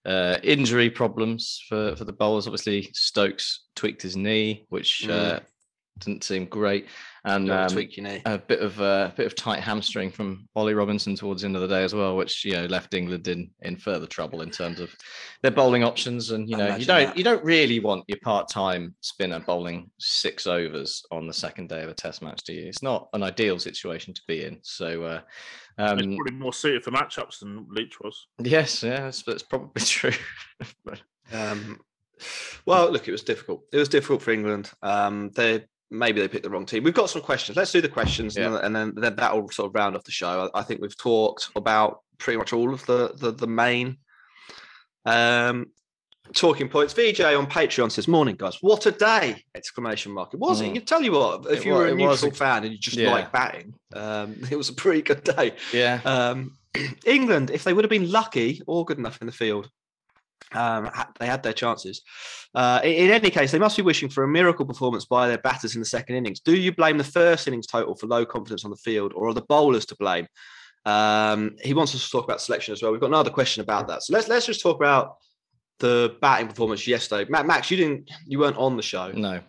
uh, 0.05 0.39
injury 0.43 0.91
problems 0.91 1.63
for 1.69 1.95
for 1.97 2.05
the 2.05 2.13
bowlers. 2.13 2.47
Obviously, 2.47 2.91
Stokes 2.93 3.65
tweaked 3.75 4.03
his 4.03 4.17
knee, 4.17 4.65
which 4.69 5.09
uh, 5.09 5.41
didn't 5.99 6.25
seem 6.25 6.47
great, 6.47 6.87
and 7.25 7.51
um, 7.51 7.69
tweak 7.69 7.97
your 7.97 8.05
knee. 8.07 8.23
a 8.25 8.39
bit 8.39 8.61
of 8.61 8.81
a 8.81 9.13
bit 9.17 9.27
of 9.27 9.35
tight 9.37 9.61
hamstring 9.61 10.11
from 10.11 10.49
Ollie 10.57 10.75
Robinson 10.75 11.15
towards 11.15 11.43
the 11.43 11.47
end 11.47 11.55
of 11.57 11.63
the 11.63 11.69
day 11.69 11.85
as 11.85 11.95
well, 11.95 12.17
which 12.17 12.45
you 12.45 12.53
know 12.53 12.67
left 12.67 12.95
England 12.95 13.29
in 13.29 13.51
in 13.61 13.77
further 13.77 14.07
trouble 14.07 14.41
in 14.43 14.51
terms 14.51 14.81
of 14.81 14.95
their 15.43 15.51
bowling 15.51 15.85
options. 15.85 16.31
And 16.31 16.49
you 16.49 16.57
know 16.57 16.77
you 16.77 16.87
don't 16.87 17.07
that. 17.09 17.17
you 17.17 17.23
don't 17.25 17.45
really 17.45 17.79
want 17.79 18.05
your 18.09 18.19
part 18.23 18.49
time 18.49 18.95
spinner 19.01 19.39
bowling 19.41 19.91
six 19.99 20.47
overs 20.47 21.05
on 21.11 21.27
the 21.27 21.33
second 21.35 21.69
day 21.69 21.83
of 21.83 21.89
a 21.91 21.95
Test 21.95 22.23
match, 22.23 22.43
do 22.45 22.53
you? 22.53 22.67
It's 22.67 22.83
not 22.83 23.09
an 23.13 23.23
ideal 23.23 23.59
situation 23.59 24.15
to 24.15 24.23
be 24.27 24.45
in. 24.45 24.59
So. 24.63 25.03
Uh, 25.05 25.21
um, 25.79 25.99
It's 25.99 26.07
probably 26.17 26.33
more 26.33 26.53
suited 26.53 26.85
for 26.85 26.91
matchups 26.91 27.39
than 27.41 27.67
Leach 27.71 27.99
was. 28.01 28.27
Yes, 28.39 28.83
yeah, 28.83 29.01
that's, 29.05 29.23
that's 29.23 29.43
probably 29.43 29.83
true. 29.85 30.13
But- 30.85 31.01
Um, 31.33 31.81
well, 32.67 32.91
look, 32.91 33.09
it 33.09 33.13
was 33.13 33.23
difficult. 33.23 33.65
It 33.73 33.79
was 33.79 33.89
difficult 33.89 34.21
for 34.23 34.33
England. 34.33 34.71
Um, 34.83 35.31
they 35.35 35.65
maybe 35.93 36.21
they 36.21 36.29
picked 36.29 36.43
the 36.45 36.51
wrong 36.51 36.67
team. 36.67 36.83
We've 36.83 36.95
got 36.95 37.11
some 37.11 37.23
questions. 37.23 37.57
Let's 37.57 37.71
do 37.73 37.81
the 37.81 37.89
questions, 37.89 38.37
and, 38.37 38.55
then, 38.55 38.65
and 38.65 38.75
then 38.77 38.93
then 38.97 39.17
that 39.17 39.35
will 39.35 39.49
sort 39.51 39.69
of 39.69 39.75
round 39.75 39.95
off 39.97 40.05
the 40.05 40.11
show. 40.11 40.51
I, 40.55 40.61
I 40.61 40.63
think 40.63 40.81
we've 40.81 40.97
talked 40.97 41.51
about 41.57 42.01
pretty 42.19 42.39
much 42.39 42.53
all 42.53 42.73
of 42.75 42.85
the 42.87 43.13
the, 43.17 43.31
the 43.33 43.47
main 43.47 43.99
um, 45.05 45.67
talking 46.35 46.69
points. 46.69 46.93
VJ 46.93 47.21
on 47.21 47.47
Patreon 47.47 47.91
says, 47.91 48.09
"Morning, 48.09 48.37
guys. 48.37 48.59
What 48.61 48.87
a 48.87 48.93
day!" 48.93 49.43
Exclamation 49.55 50.13
mark. 50.13 50.35
It 50.35 50.41
was 50.41 50.61
it. 50.61 50.71
Mm. 50.71 50.75
You 50.77 50.81
tell 50.81 51.03
you 51.03 51.13
what, 51.13 51.47
if 51.47 51.61
It 51.61 51.67
you 51.67 51.73
wa- 51.73 51.79
were 51.79 51.89
a 51.89 51.95
was 51.95 52.23
neutral 52.23 52.33
a- 52.33 52.35
fan 52.35 52.65
and 52.65 52.73
you 52.73 52.79
just 52.79 52.97
yeah. 52.97 53.11
like 53.11 53.33
batting, 53.33 53.75
um, 53.95 54.37
it 54.51 54.57
was 54.57 54.69
a 54.69 54.75
pretty 54.75 55.03
good 55.03 55.25
day. 55.25 55.55
yeah, 55.73 56.01
Um, 56.05 56.57
England, 57.05 57.51
if 57.51 57.65
they 57.65 57.73
would 57.73 57.85
have 57.85 57.91
been 57.91 58.11
lucky 58.11 58.63
or 58.67 58.85
good 58.85 58.99
enough 58.99 59.19
in 59.21 59.27
the 59.27 59.33
field, 59.33 59.69
um, 60.53 60.91
they 61.19 61.27
had 61.27 61.43
their 61.43 61.53
chances. 61.53 62.03
Uh, 62.55 62.81
in, 62.85 62.93
in 63.07 63.11
any 63.11 63.31
case, 63.31 63.53
they 63.53 63.59
must 63.59 63.77
be 63.77 63.83
wishing 63.83 64.09
for 64.09 64.25
a 64.25 64.29
miracle 64.29 64.67
performance 64.67 65.05
by 65.05 65.29
their 65.29 65.39
batters 65.39 65.75
in 65.75 65.81
the 65.81 65.87
second 65.87 66.17
innings. 66.17 66.41
Do 66.41 66.55
you 66.55 66.73
blame 66.73 66.99
the 66.99 67.05
first 67.05 67.49
innings 67.49 67.67
total 67.67 67.95
for 67.95 68.07
low 68.07 68.27
confidence 68.27 68.65
on 68.65 68.71
the 68.71 68.77
field, 68.77 69.13
or 69.15 69.29
are 69.29 69.35
the 69.35 69.43
bowlers 69.43 69.87
to 69.87 69.97
blame? 69.97 70.27
Um, 70.85 71.57
he 71.63 71.75
wants 71.75 71.95
us 71.95 72.05
to 72.05 72.11
talk 72.11 72.25
about 72.25 72.41
selection 72.41 72.73
as 72.73 72.83
well. 72.83 72.91
We've 72.93 73.01
got 73.01 73.07
another 73.07 73.31
question 73.31 73.63
about 73.63 73.87
that. 73.89 74.03
So 74.03 74.13
let's 74.13 74.29
let's 74.29 74.47
just 74.47 74.61
talk 74.61 74.77
about 74.77 75.17
the 75.79 76.17
batting 76.21 76.49
performance 76.49 76.87
yesterday. 76.87 77.29
Max, 77.31 77.71
you 77.71 77.77
didn't, 77.77 78.11
you 78.27 78.39
weren't 78.39 78.57
on 78.57 78.77
the 78.77 78.83
show. 78.83 79.11
no, 79.13 79.41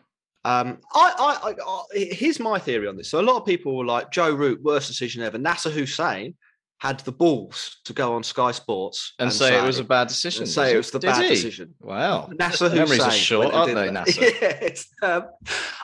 Um, 0.45 0.79
I, 0.93 1.13
I, 1.17 1.49
I, 1.49 1.53
I, 1.65 1.83
here's 2.13 2.39
my 2.39 2.59
theory 2.59 2.87
on 2.87 2.97
this. 2.97 3.09
So 3.09 3.19
a 3.19 3.21
lot 3.21 3.37
of 3.37 3.45
people 3.45 3.77
were 3.77 3.85
like, 3.85 4.11
Joe 4.11 4.33
Root, 4.33 4.61
worst 4.63 4.87
decision 4.87 5.21
ever. 5.23 5.37
Nasser 5.37 5.69
Hussain 5.69 6.35
had 6.83 6.99
the 6.99 7.13
balls 7.13 7.77
to 7.85 7.93
go 7.93 8.13
on 8.13 8.23
Sky 8.23 8.51
Sports 8.51 9.13
and, 9.17 9.31
say, 9.31 9.57
it 9.57 9.63
was 9.63 9.79
a 9.79 9.85
bad 9.85 10.09
decision. 10.09 10.43
and 10.43 10.51
say 10.51 10.73
it 10.73 10.77
was 10.77 10.91
the 10.91 10.99
Did 10.99 11.07
bad 11.07 11.23
he? 11.23 11.29
decision. 11.29 11.73
Wow, 11.79 12.29
Nasser 12.37 12.69
memories 12.69 12.99
are 12.99 13.05
Hussain 13.05 13.19
short, 13.21 13.53
aren't 13.53 13.73
they, 13.73 13.85
that. 13.85 13.93
Nasser? 13.93 14.21
yes. 14.21 14.87
Um, 15.01 15.29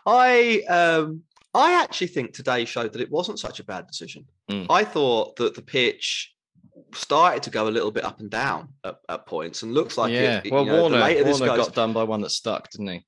I, 0.05 0.61
um, 0.67 1.21
I 1.53 1.81
actually 1.81 2.07
think 2.07 2.33
today 2.33 2.65
showed 2.65 2.91
that 2.91 3.01
it 3.01 3.09
wasn't 3.09 3.39
such 3.39 3.61
a 3.61 3.63
bad 3.63 3.87
decision. 3.87 4.25
Mm. 4.51 4.65
I 4.69 4.83
thought 4.83 5.37
that 5.37 5.55
the 5.55 5.61
pitch 5.61 6.35
started 6.93 7.43
to 7.43 7.49
go 7.49 7.69
a 7.69 7.71
little 7.71 7.91
bit 7.91 8.03
up 8.03 8.19
and 8.19 8.29
down 8.29 8.67
at, 8.83 8.97
at 9.07 9.25
points, 9.25 9.63
and 9.63 9.73
looks 9.73 9.97
like 9.97 10.11
yeah. 10.11 10.39
it. 10.39 10.47
it- 10.47 10.51
well, 10.51 10.65
you 10.65 10.71
know, 10.73 10.81
Warner, 10.81 10.99
Warner 10.99 11.23
goes- 11.23 11.67
got 11.67 11.73
done 11.73 11.93
by 11.93 12.03
one 12.03 12.19
that 12.21 12.31
stuck, 12.31 12.69
didn't 12.71 12.87
he? 12.89 13.05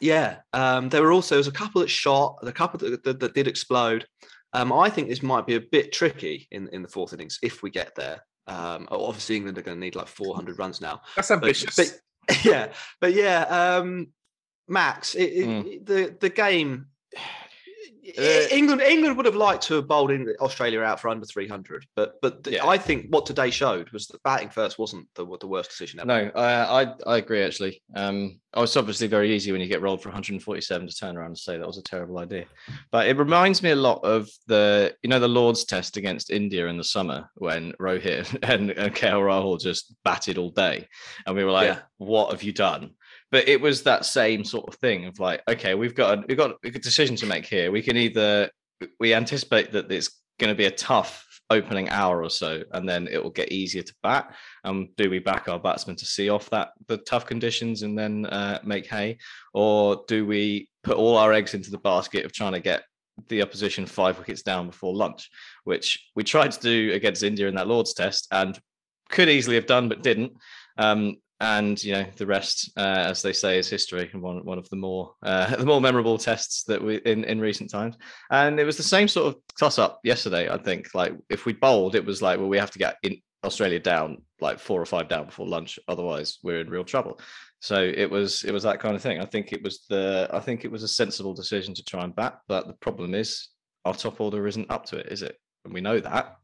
yeah, 0.00 0.36
um, 0.52 0.90
there 0.90 1.02
were 1.02 1.12
also 1.12 1.34
there 1.34 1.40
was 1.40 1.48
a 1.48 1.52
couple 1.52 1.80
that 1.80 1.90
shot, 1.90 2.38
a 2.42 2.52
couple 2.52 2.78
that, 2.78 3.02
that, 3.02 3.18
that 3.18 3.34
did 3.34 3.48
explode. 3.48 4.06
Um, 4.56 4.72
I 4.72 4.88
think 4.88 5.08
this 5.08 5.22
might 5.22 5.46
be 5.46 5.54
a 5.56 5.60
bit 5.60 5.92
tricky 5.92 6.48
in, 6.50 6.68
in 6.68 6.80
the 6.82 6.88
fourth 6.88 7.12
innings 7.12 7.38
if 7.42 7.62
we 7.62 7.70
get 7.70 7.94
there. 7.94 8.24
Um, 8.46 8.88
obviously, 8.90 9.36
England 9.36 9.58
are 9.58 9.62
going 9.62 9.76
to 9.76 9.80
need 9.80 9.96
like 9.96 10.08
400 10.08 10.58
runs 10.58 10.80
now. 10.80 11.02
That's 11.14 11.28
But- 11.28 11.34
ambitious. 11.34 11.76
But, 11.76 12.00
yeah, 12.44 12.72
but 13.00 13.12
yeah, 13.12 13.42
um, 13.42 14.08
Max, 14.68 15.14
it, 15.14 15.24
it, 15.24 15.46
Mm. 15.46 15.86
the 15.86 16.16
the 16.20 16.28
game. 16.30 16.86
Uh, 18.18 18.46
England 18.50 18.80
England 18.82 19.16
would 19.16 19.26
have 19.26 19.34
liked 19.36 19.62
to 19.64 19.74
have 19.74 19.88
bowled 19.88 20.10
in 20.10 20.32
Australia 20.40 20.80
out 20.80 21.00
for 21.00 21.08
under 21.08 21.26
300, 21.26 21.86
but 21.96 22.14
but 22.22 22.44
the- 22.44 22.64
I 22.64 22.78
think 22.78 23.06
what 23.10 23.26
today 23.26 23.50
showed 23.50 23.90
was 23.90 24.06
that 24.08 24.22
batting 24.22 24.48
first 24.50 24.78
wasn't 24.78 25.08
the, 25.14 25.26
the 25.40 25.46
worst 25.46 25.70
decision 25.70 26.00
ever. 26.00 26.06
No, 26.06 26.30
I, 26.40 26.82
I 26.82 26.94
I 27.06 27.16
agree 27.18 27.42
actually. 27.42 27.82
Um, 27.94 28.38
oh, 28.54 28.62
it's 28.62 28.76
obviously 28.76 29.06
very 29.08 29.34
easy 29.34 29.50
when 29.52 29.60
you 29.60 29.66
get 29.66 29.82
rolled 29.82 30.02
for 30.02 30.08
147 30.10 30.86
to 30.86 30.94
turn 30.94 31.16
around 31.16 31.26
and 31.28 31.38
say 31.38 31.56
that 31.58 31.66
was 31.66 31.78
a 31.78 31.82
terrible 31.82 32.18
idea. 32.18 32.44
But 32.92 33.08
it 33.08 33.16
reminds 33.18 33.62
me 33.62 33.70
a 33.70 33.76
lot 33.76 34.04
of 34.04 34.28
the 34.46 34.94
you 35.02 35.10
know 35.10 35.18
the 35.18 35.28
Lord's 35.28 35.64
Test 35.64 35.96
against 35.96 36.30
India 36.30 36.66
in 36.68 36.76
the 36.76 36.84
summer 36.84 37.28
when 37.34 37.72
Rohit 37.80 38.38
and, 38.48 38.70
and 38.70 38.94
KL 38.94 39.22
Rahul 39.22 39.60
just 39.60 39.94
batted 40.04 40.38
all 40.38 40.50
day, 40.50 40.86
and 41.26 41.36
we 41.36 41.44
were 41.44 41.50
like, 41.52 41.68
Yeah. 41.68 41.80
"What 41.98 42.30
have 42.30 42.42
you 42.42 42.52
done?" 42.52 42.92
But 43.36 43.48
it 43.48 43.60
was 43.60 43.82
that 43.82 44.06
same 44.06 44.44
sort 44.44 44.66
of 44.66 44.76
thing 44.76 45.04
of 45.04 45.20
like, 45.20 45.42
okay, 45.46 45.74
we've 45.74 45.94
got 45.94 46.18
a, 46.18 46.24
we've 46.26 46.38
got 46.38 46.54
a 46.64 46.70
decision 46.70 47.16
to 47.16 47.26
make 47.26 47.44
here. 47.44 47.70
We 47.70 47.82
can 47.82 47.94
either 47.98 48.48
we 48.98 49.12
anticipate 49.12 49.72
that 49.72 49.92
it's 49.92 50.22
going 50.40 50.48
to 50.48 50.56
be 50.56 50.64
a 50.64 50.70
tough 50.70 51.22
opening 51.50 51.90
hour 51.90 52.22
or 52.22 52.30
so, 52.30 52.62
and 52.72 52.88
then 52.88 53.06
it 53.06 53.22
will 53.22 53.28
get 53.28 53.52
easier 53.52 53.82
to 53.82 53.94
bat. 54.02 54.34
Um, 54.64 54.88
do 54.96 55.10
we 55.10 55.18
back 55.18 55.50
our 55.50 55.58
batsmen 55.58 55.96
to 55.96 56.06
see 56.06 56.30
off 56.30 56.48
that 56.48 56.70
the 56.86 56.96
tough 56.96 57.26
conditions 57.26 57.82
and 57.82 57.98
then 57.98 58.24
uh, 58.24 58.58
make 58.64 58.86
hay, 58.86 59.18
or 59.52 60.02
do 60.08 60.24
we 60.24 60.70
put 60.82 60.96
all 60.96 61.18
our 61.18 61.34
eggs 61.34 61.52
into 61.52 61.70
the 61.70 61.76
basket 61.76 62.24
of 62.24 62.32
trying 62.32 62.52
to 62.54 62.60
get 62.60 62.84
the 63.28 63.42
opposition 63.42 63.84
five 63.84 64.18
wickets 64.18 64.40
down 64.40 64.68
before 64.68 64.96
lunch, 64.96 65.28
which 65.64 66.08
we 66.14 66.24
tried 66.24 66.52
to 66.52 66.60
do 66.60 66.94
against 66.94 67.22
India 67.22 67.48
in 67.48 67.56
that 67.56 67.68
Lord's 67.68 67.92
Test 67.92 68.28
and 68.30 68.58
could 69.10 69.28
easily 69.28 69.56
have 69.56 69.66
done 69.66 69.90
but 69.90 70.02
didn't. 70.02 70.32
Um, 70.78 71.16
and 71.40 71.82
you 71.82 71.92
know 71.92 72.06
the 72.16 72.26
rest, 72.26 72.70
uh, 72.76 73.04
as 73.06 73.22
they 73.22 73.32
say, 73.32 73.58
is 73.58 73.68
history. 73.68 74.08
and 74.12 74.22
One 74.22 74.44
one 74.44 74.58
of 74.58 74.68
the 74.70 74.76
more 74.76 75.14
uh, 75.22 75.54
the 75.56 75.66
more 75.66 75.80
memorable 75.80 76.18
tests 76.18 76.64
that 76.64 76.82
we 76.82 76.96
in 76.98 77.24
in 77.24 77.40
recent 77.40 77.70
times. 77.70 77.96
And 78.30 78.58
it 78.58 78.64
was 78.64 78.76
the 78.76 78.82
same 78.82 79.08
sort 79.08 79.28
of 79.28 79.40
toss 79.58 79.78
up 79.78 80.00
yesterday. 80.04 80.48
I 80.48 80.58
think 80.58 80.94
like 80.94 81.14
if 81.28 81.46
we 81.46 81.52
bowled, 81.52 81.94
it 81.94 82.04
was 82.04 82.22
like 82.22 82.38
well 82.38 82.48
we 82.48 82.58
have 82.58 82.70
to 82.72 82.78
get 82.78 82.96
in 83.02 83.20
Australia 83.44 83.78
down 83.78 84.22
like 84.40 84.58
four 84.58 84.80
or 84.80 84.86
five 84.86 85.08
down 85.08 85.26
before 85.26 85.46
lunch, 85.46 85.78
otherwise 85.88 86.38
we're 86.42 86.60
in 86.60 86.70
real 86.70 86.84
trouble. 86.84 87.20
So 87.60 87.82
it 87.82 88.10
was 88.10 88.44
it 88.44 88.52
was 88.52 88.62
that 88.64 88.80
kind 88.80 88.96
of 88.96 89.02
thing. 89.02 89.20
I 89.20 89.26
think 89.26 89.52
it 89.52 89.62
was 89.62 89.84
the 89.88 90.28
I 90.32 90.40
think 90.40 90.64
it 90.64 90.70
was 90.70 90.82
a 90.82 90.88
sensible 90.88 91.34
decision 91.34 91.74
to 91.74 91.84
try 91.84 92.04
and 92.04 92.14
bat, 92.14 92.40
but 92.48 92.66
the 92.66 92.74
problem 92.74 93.14
is 93.14 93.48
our 93.84 93.94
top 93.94 94.20
order 94.20 94.46
isn't 94.46 94.70
up 94.70 94.84
to 94.86 94.98
it, 94.98 95.12
is 95.12 95.22
it? 95.22 95.36
And 95.66 95.74
we 95.74 95.80
know 95.80 96.00
that. 96.00 96.38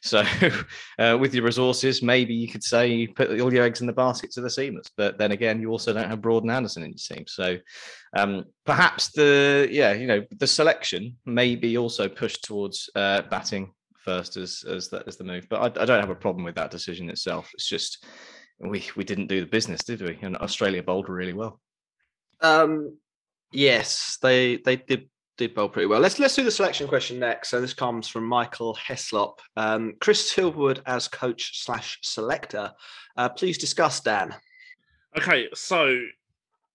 So 0.00 0.24
uh, 0.98 1.18
with 1.20 1.34
your 1.34 1.44
resources, 1.44 2.02
maybe 2.02 2.34
you 2.34 2.48
could 2.48 2.64
say 2.64 2.88
you 2.88 3.12
put 3.12 3.40
all 3.40 3.52
your 3.52 3.64
eggs 3.64 3.80
in 3.80 3.86
the 3.86 3.92
basket 3.92 4.30
to 4.32 4.40
the 4.40 4.48
seamers, 4.48 4.86
but 4.96 5.18
then 5.18 5.32
again, 5.32 5.60
you 5.60 5.70
also 5.70 5.92
don't 5.92 6.08
have 6.08 6.22
Broad 6.22 6.44
and 6.44 6.52
Anderson 6.52 6.84
in 6.84 6.90
your 6.90 7.16
team. 7.16 7.26
So 7.26 7.58
um, 8.16 8.44
perhaps 8.64 9.10
the 9.10 9.68
yeah, 9.70 9.92
you 9.92 10.06
know, 10.06 10.24
the 10.38 10.46
selection 10.46 11.16
may 11.26 11.56
be 11.56 11.76
also 11.76 12.08
pushed 12.08 12.44
towards 12.44 12.88
uh, 12.94 13.22
batting 13.22 13.72
first 13.96 14.36
as 14.36 14.64
as 14.68 14.92
as 15.06 15.16
the 15.16 15.24
move. 15.24 15.46
But 15.50 15.78
I, 15.78 15.82
I 15.82 15.84
don't 15.84 16.00
have 16.00 16.10
a 16.10 16.14
problem 16.14 16.44
with 16.44 16.54
that 16.54 16.70
decision 16.70 17.10
itself. 17.10 17.50
It's 17.54 17.68
just 17.68 18.04
we 18.60 18.84
we 18.96 19.04
didn't 19.04 19.26
do 19.26 19.40
the 19.40 19.46
business, 19.46 19.84
did 19.84 20.00
we? 20.00 20.18
And 20.22 20.36
Australia 20.36 20.82
bowled 20.82 21.08
really 21.08 21.34
well. 21.34 21.60
Um, 22.40 22.98
yes, 23.52 24.18
they 24.22 24.56
they 24.56 24.76
did 24.76 25.08
did 25.38 25.54
bowl 25.54 25.68
pretty 25.68 25.86
well. 25.86 26.00
Let's 26.00 26.18
let's 26.18 26.34
do 26.34 26.44
the 26.44 26.50
selection 26.50 26.86
question 26.86 27.18
next. 27.18 27.48
So 27.48 27.60
this 27.60 27.72
comes 27.72 28.08
from 28.08 28.26
Michael 28.26 28.76
Heslop. 28.76 29.38
Um, 29.56 29.94
Chris 30.00 30.30
Silverwood 30.30 30.82
as 30.84 31.08
coach 31.08 31.62
slash 31.62 31.98
selector. 32.02 32.72
Uh, 33.16 33.30
please 33.30 33.56
discuss 33.56 34.00
Dan. 34.00 34.34
Okay, 35.16 35.48
so 35.54 35.98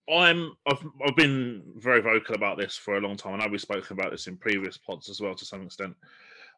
I'm 0.10 0.54
I've 0.66 0.84
I've 1.06 1.16
been 1.16 1.62
very 1.76 2.02
vocal 2.02 2.36
about 2.36 2.58
this 2.58 2.76
for 2.76 2.98
a 2.98 3.02
long 3.02 3.16
time. 3.16 3.34
I 3.36 3.46
know 3.46 3.52
we've 3.52 3.62
spoken 3.62 4.00
about 4.00 4.12
this 4.12 4.28
in 4.28 4.38
previous 4.38 4.78
pods 4.78 5.10
as 5.10 5.22
well 5.22 5.36
to 5.36 5.46
some 5.46 5.62
extent. 5.62 5.96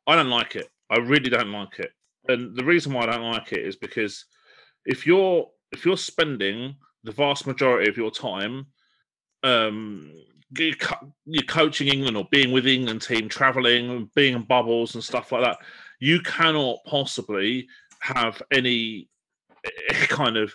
I 0.07 0.15
don't 0.15 0.29
like 0.29 0.55
it. 0.55 0.69
I 0.89 0.97
really 0.99 1.29
don't 1.29 1.51
like 1.51 1.79
it. 1.79 1.91
And 2.27 2.55
the 2.55 2.63
reason 2.63 2.93
why 2.93 3.03
I 3.03 3.07
don't 3.07 3.31
like 3.31 3.51
it 3.51 3.65
is 3.65 3.75
because 3.75 4.25
if 4.85 5.05
you're 5.05 5.47
if 5.71 5.85
you're 5.85 5.97
spending 5.97 6.75
the 7.03 7.11
vast 7.11 7.45
majority 7.45 7.89
of 7.89 7.97
your 7.97 8.11
time 8.11 8.67
um 9.43 10.11
you're 10.57 11.43
coaching 11.47 11.87
England 11.87 12.17
or 12.17 12.27
being 12.31 12.51
with 12.51 12.67
England 12.67 13.01
team, 13.01 13.27
traveling, 13.29 13.89
and 13.89 14.13
being 14.13 14.35
in 14.35 14.43
bubbles 14.43 14.95
and 14.95 15.03
stuff 15.03 15.31
like 15.31 15.43
that, 15.43 15.57
you 15.99 16.19
cannot 16.21 16.77
possibly 16.85 17.67
have 17.99 18.41
any 18.51 19.09
eh, 19.65 20.05
kind 20.09 20.37
of 20.37 20.53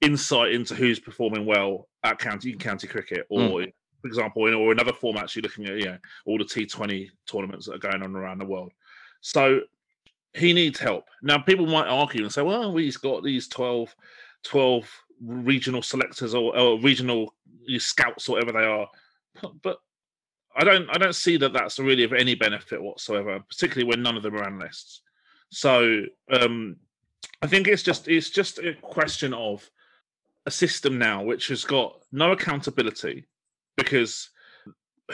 insight 0.00 0.52
into 0.52 0.74
who's 0.74 1.00
performing 1.00 1.46
well 1.46 1.88
at 2.04 2.18
county 2.18 2.52
county 2.54 2.86
cricket 2.86 3.26
or 3.30 3.40
Mm. 3.60 3.72
for 4.02 4.08
example 4.08 4.46
in 4.46 4.54
or 4.54 4.70
in 4.72 4.78
other 4.78 4.92
formats 4.92 5.34
you're 5.34 5.42
looking 5.42 5.66
at 5.66 5.76
you 5.78 5.86
know 5.86 5.98
all 6.26 6.36
the 6.36 6.44
T20 6.44 7.08
tournaments 7.26 7.64
that 7.66 7.76
are 7.76 7.90
going 7.90 8.02
on 8.02 8.14
around 8.14 8.38
the 8.38 8.44
world 8.44 8.72
so 9.22 9.60
he 10.34 10.52
needs 10.52 10.78
help 10.78 11.06
now 11.22 11.38
people 11.38 11.66
might 11.66 11.88
argue 11.88 12.22
and 12.22 12.32
say 12.32 12.42
well 12.42 12.76
he's 12.76 12.98
got 12.98 13.24
these 13.24 13.48
12 13.48 13.94
12 14.44 15.02
regional 15.22 15.80
selectors 15.80 16.34
or, 16.34 16.56
or 16.58 16.78
regional 16.80 17.34
scouts 17.78 18.28
or 18.28 18.32
whatever 18.32 18.52
they 18.52 18.66
are 18.66 18.86
but- 19.62 19.80
I 20.58 20.64
don't 20.64 20.88
I 20.88 20.96
don't 20.96 21.14
see 21.14 21.36
that 21.36 21.52
that's 21.52 21.78
really 21.78 22.04
of 22.04 22.14
any 22.14 22.34
benefit 22.34 22.82
whatsoever 22.82 23.40
particularly 23.46 23.86
when 23.86 24.02
none 24.02 24.16
of 24.16 24.22
them 24.22 24.36
are 24.36 24.46
analysts 24.46 25.02
so 25.50 26.02
um 26.32 26.76
I 27.42 27.46
think 27.46 27.68
it's 27.68 27.82
just 27.82 28.08
it's 28.08 28.30
just 28.30 28.58
a 28.58 28.72
question 28.80 29.34
of 29.34 29.68
a 30.46 30.50
system 30.50 30.98
now 30.98 31.22
which 31.22 31.48
has 31.48 31.64
got 31.64 32.02
no 32.10 32.32
accountability 32.32 33.26
because 33.76 34.30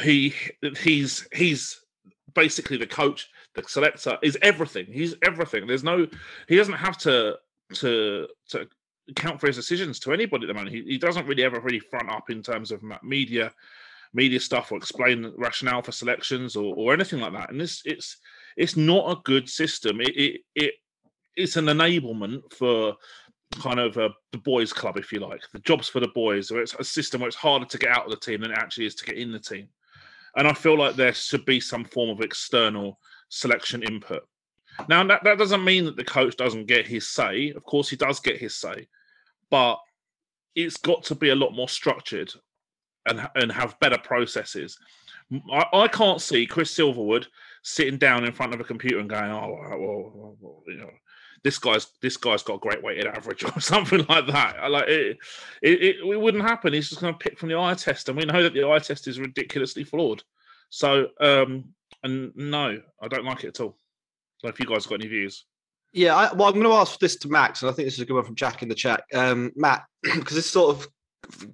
he 0.00 0.34
he's 0.78 1.26
he's 1.32 1.80
basically 2.34 2.76
the 2.76 2.86
coach, 2.86 3.28
the 3.54 3.62
selector 3.66 4.18
is 4.22 4.38
everything. 4.42 4.86
He's 4.86 5.14
everything. 5.26 5.66
There's 5.66 5.84
no 5.84 6.06
he 6.48 6.56
doesn't 6.56 6.74
have 6.74 6.98
to 6.98 7.38
to 7.74 8.28
to 8.50 8.68
account 9.10 9.40
for 9.40 9.48
his 9.48 9.56
decisions 9.56 9.98
to 10.00 10.12
anybody 10.12 10.44
at 10.44 10.48
the 10.48 10.54
moment. 10.54 10.74
He, 10.74 10.82
he 10.82 10.98
doesn't 10.98 11.26
really 11.26 11.44
ever 11.44 11.60
really 11.60 11.80
front 11.80 12.10
up 12.10 12.30
in 12.30 12.42
terms 12.42 12.70
of 12.70 12.82
media 13.02 13.52
media 14.14 14.40
stuff 14.40 14.72
or 14.72 14.78
explain 14.78 15.22
the 15.22 15.32
rationale 15.36 15.82
for 15.82 15.92
selections 15.92 16.56
or, 16.56 16.74
or 16.76 16.92
anything 16.92 17.20
like 17.20 17.32
that. 17.32 17.50
And 17.50 17.60
this 17.60 17.82
it's 17.84 18.18
it's 18.56 18.76
not 18.76 19.10
a 19.10 19.20
good 19.24 19.48
system. 19.48 20.00
It 20.00 20.16
it, 20.16 20.40
it 20.54 20.74
it's 21.36 21.56
an 21.56 21.66
enablement 21.66 22.52
for 22.52 22.94
kind 23.60 23.80
of 23.80 23.96
a, 23.96 24.10
the 24.32 24.38
boys 24.38 24.72
club, 24.72 24.96
if 24.96 25.12
you 25.12 25.20
like, 25.20 25.42
the 25.52 25.58
jobs 25.60 25.88
for 25.88 26.00
the 26.00 26.08
boys, 26.08 26.50
or 26.50 26.60
it's 26.60 26.74
a 26.74 26.84
system 26.84 27.20
where 27.20 27.28
it's 27.28 27.36
harder 27.36 27.66
to 27.66 27.78
get 27.78 27.90
out 27.90 28.04
of 28.04 28.10
the 28.10 28.16
team 28.16 28.40
than 28.40 28.50
it 28.50 28.58
actually 28.58 28.86
is 28.86 28.94
to 28.94 29.04
get 29.04 29.18
in 29.18 29.32
the 29.32 29.38
team. 29.38 29.68
And 30.36 30.48
I 30.48 30.54
feel 30.54 30.78
like 30.78 30.96
there 30.96 31.12
should 31.12 31.44
be 31.44 31.60
some 31.60 31.84
form 31.84 32.10
of 32.10 32.20
external 32.20 32.98
selection 33.28 33.82
input. 33.82 34.22
Now 34.88 35.04
that, 35.06 35.22
that 35.24 35.38
doesn't 35.38 35.64
mean 35.64 35.84
that 35.84 35.96
the 35.96 36.04
coach 36.04 36.36
doesn't 36.36 36.66
get 36.66 36.86
his 36.86 37.08
say. 37.08 37.50
Of 37.50 37.64
course, 37.64 37.90
he 37.90 37.96
does 37.96 38.20
get 38.20 38.38
his 38.38 38.56
say, 38.56 38.88
but 39.50 39.76
it's 40.54 40.78
got 40.78 41.02
to 41.04 41.14
be 41.14 41.30
a 41.30 41.34
lot 41.34 41.52
more 41.52 41.68
structured 41.68 42.32
and 43.06 43.28
and 43.34 43.52
have 43.52 43.78
better 43.80 43.98
processes. 43.98 44.78
I, 45.50 45.64
I 45.72 45.88
can't 45.88 46.20
see 46.20 46.46
Chris 46.46 46.76
Silverwood 46.76 47.26
sitting 47.62 47.96
down 47.98 48.24
in 48.24 48.32
front 48.32 48.54
of 48.54 48.60
a 48.60 48.64
computer 48.64 48.98
and 48.98 49.08
going, 49.08 49.30
"Oh, 49.30 49.56
well, 49.70 50.12
well, 50.14 50.36
well, 50.40 50.62
you 50.66 50.76
know, 50.76 50.90
this 51.42 51.58
guy's 51.58 51.86
this 52.00 52.16
guy's 52.16 52.42
got 52.42 52.56
a 52.56 52.58
great 52.58 52.82
weighted 52.82 53.06
average 53.06 53.44
or 53.56 53.60
something 53.60 54.04
like 54.08 54.26
that." 54.26 54.70
Like 54.70 54.88
it, 54.88 55.18
it, 55.62 55.82
it, 55.82 55.96
it 56.04 56.20
wouldn't 56.20 56.44
happen. 56.44 56.72
He's 56.72 56.88
just 56.88 57.00
going 57.00 57.14
to 57.14 57.18
pick 57.18 57.38
from 57.38 57.48
the 57.48 57.58
eye 57.58 57.74
test, 57.74 58.08
and 58.08 58.18
we 58.18 58.24
know 58.24 58.42
that 58.42 58.54
the 58.54 58.68
eye 58.68 58.78
test 58.78 59.08
is 59.08 59.20
ridiculously 59.20 59.84
flawed. 59.84 60.22
So, 60.70 61.08
um, 61.20 61.64
and 62.02 62.32
no, 62.34 62.80
I 63.00 63.08
don't 63.08 63.24
like 63.24 63.44
it 63.44 63.48
at 63.48 63.60
all. 63.60 63.76
So, 64.38 64.48
if 64.48 64.58
you 64.58 64.66
guys 64.66 64.86
got 64.86 64.96
any 64.96 65.08
views, 65.08 65.44
Yeah, 65.92 66.16
I, 66.16 66.32
well, 66.32 66.48
I'm 66.48 66.54
going 66.54 66.64
to 66.64 66.72
ask 66.72 66.98
this 66.98 67.16
to 67.16 67.28
Max, 67.28 67.62
and 67.62 67.70
I 67.70 67.74
think 67.74 67.86
this 67.86 67.94
is 67.94 68.00
a 68.00 68.06
good 68.06 68.14
one 68.14 68.24
from 68.24 68.34
Jack 68.34 68.62
in 68.62 68.68
the 68.68 68.74
chat. 68.74 69.04
Um, 69.14 69.52
Matt, 69.54 69.84
because 70.02 70.34
this 70.34 70.50
sort 70.50 70.76
of 70.76 70.88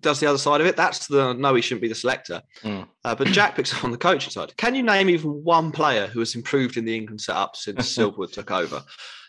does 0.00 0.20
the 0.20 0.26
other 0.26 0.38
side 0.38 0.60
of 0.60 0.66
it. 0.66 0.76
That's 0.76 1.06
the 1.06 1.32
no, 1.34 1.54
he 1.54 1.62
shouldn't 1.62 1.82
be 1.82 1.88
the 1.88 1.94
selector. 1.94 2.42
Mm. 2.62 2.88
Uh, 3.04 3.14
but 3.14 3.28
Jack 3.28 3.54
picks 3.54 3.74
up 3.74 3.84
on 3.84 3.90
the 3.90 3.98
coaching 3.98 4.30
side. 4.30 4.56
Can 4.56 4.74
you 4.74 4.82
name 4.82 5.08
even 5.08 5.44
one 5.44 5.70
player 5.72 6.06
who 6.06 6.20
has 6.20 6.34
improved 6.34 6.76
in 6.76 6.84
the 6.84 6.94
England 6.94 7.20
setup 7.20 7.56
since 7.56 7.92
Silverwood 7.96 8.32
took 8.32 8.50
over? 8.50 8.82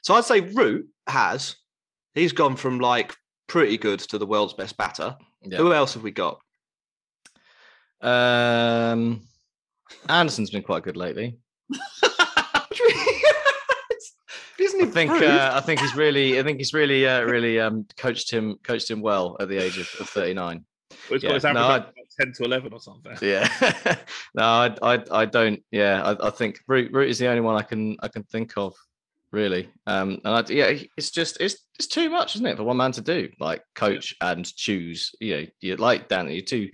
So 0.04 0.14
I'd 0.14 0.26
say 0.26 0.42
Root 0.42 0.88
has. 1.08 1.56
He's 2.16 2.34
gone 2.34 2.56
from 2.56 2.80
like 2.80 3.16
pretty 3.48 3.78
good 3.78 4.00
to 4.00 4.18
the 4.18 4.26
world's 4.26 4.54
best 4.54 4.78
batter. 4.78 5.16
Yeah. 5.44 5.58
Who 5.58 5.74
else 5.74 5.94
have 5.94 6.04
we 6.04 6.12
got? 6.12 6.40
Um, 8.02 9.22
Anderson's 10.08 10.50
been 10.50 10.64
quite 10.64 10.84
good 10.84 10.98
lately. 10.98 11.38
Isn't 14.60 14.82
I 14.82 14.86
think 14.91 15.12
uh, 15.12 15.51
I 15.53 15.62
think 15.62 15.80
he's 15.80 15.95
really 15.95 16.39
I 16.39 16.43
think 16.43 16.57
he's 16.57 16.74
really 16.74 17.07
uh, 17.07 17.22
really 17.24 17.60
um, 17.60 17.86
coached 17.97 18.30
him 18.32 18.57
coached 18.64 18.89
him 18.89 19.01
well 19.01 19.38
at 19.39 19.47
the 19.49 19.57
age 19.57 19.78
of, 19.78 19.88
of 19.99 20.10
39. 20.10 20.66
Well, 21.10 21.20
Yeah, 21.20 21.38
no, 21.53 21.68
like 21.68 21.88
I- 21.88 21.91
ten 22.20 22.34
to 22.34 22.43
eleven 22.43 22.74
or 22.74 22.80
something. 22.80 23.16
Yeah, 23.22 23.47
no, 24.36 24.43
I, 24.43 24.76
I, 24.82 25.03
I 25.12 25.26
don't. 25.26 25.64
Yeah, 25.72 26.01
I, 26.03 26.28
I 26.28 26.30
think 26.32 26.60
Root, 26.68 26.91
Root 26.91 27.10
is 27.10 27.18
the 27.20 27.28
only 27.28 27.41
one 27.41 27.55
I 27.55 27.62
can 27.62 27.95
I 28.01 28.07
can 28.10 28.24
think 28.24 28.53
of. 28.57 28.74
really. 29.32 29.70
Um, 29.88 30.20
and 30.26 30.36
I, 30.36 30.43
yeah, 30.49 30.74
it's 30.97 31.12
just 31.12 31.39
it's 31.39 31.57
it's 31.78 31.88
too 31.88 32.10
much, 32.10 32.36
isn't 32.36 32.45
it, 32.45 32.57
for 32.57 32.64
one 32.64 32.78
man 32.78 32.91
to 32.93 33.01
do? 33.01 33.30
Like 33.39 33.62
coach 33.76 34.14
and 34.22 34.43
choose. 34.55 35.12
You 35.22 35.38
know, 35.38 35.45
you 35.62 35.76
like 35.78 36.10
Dan, 36.10 36.30
you 36.30 36.41
too. 36.41 36.70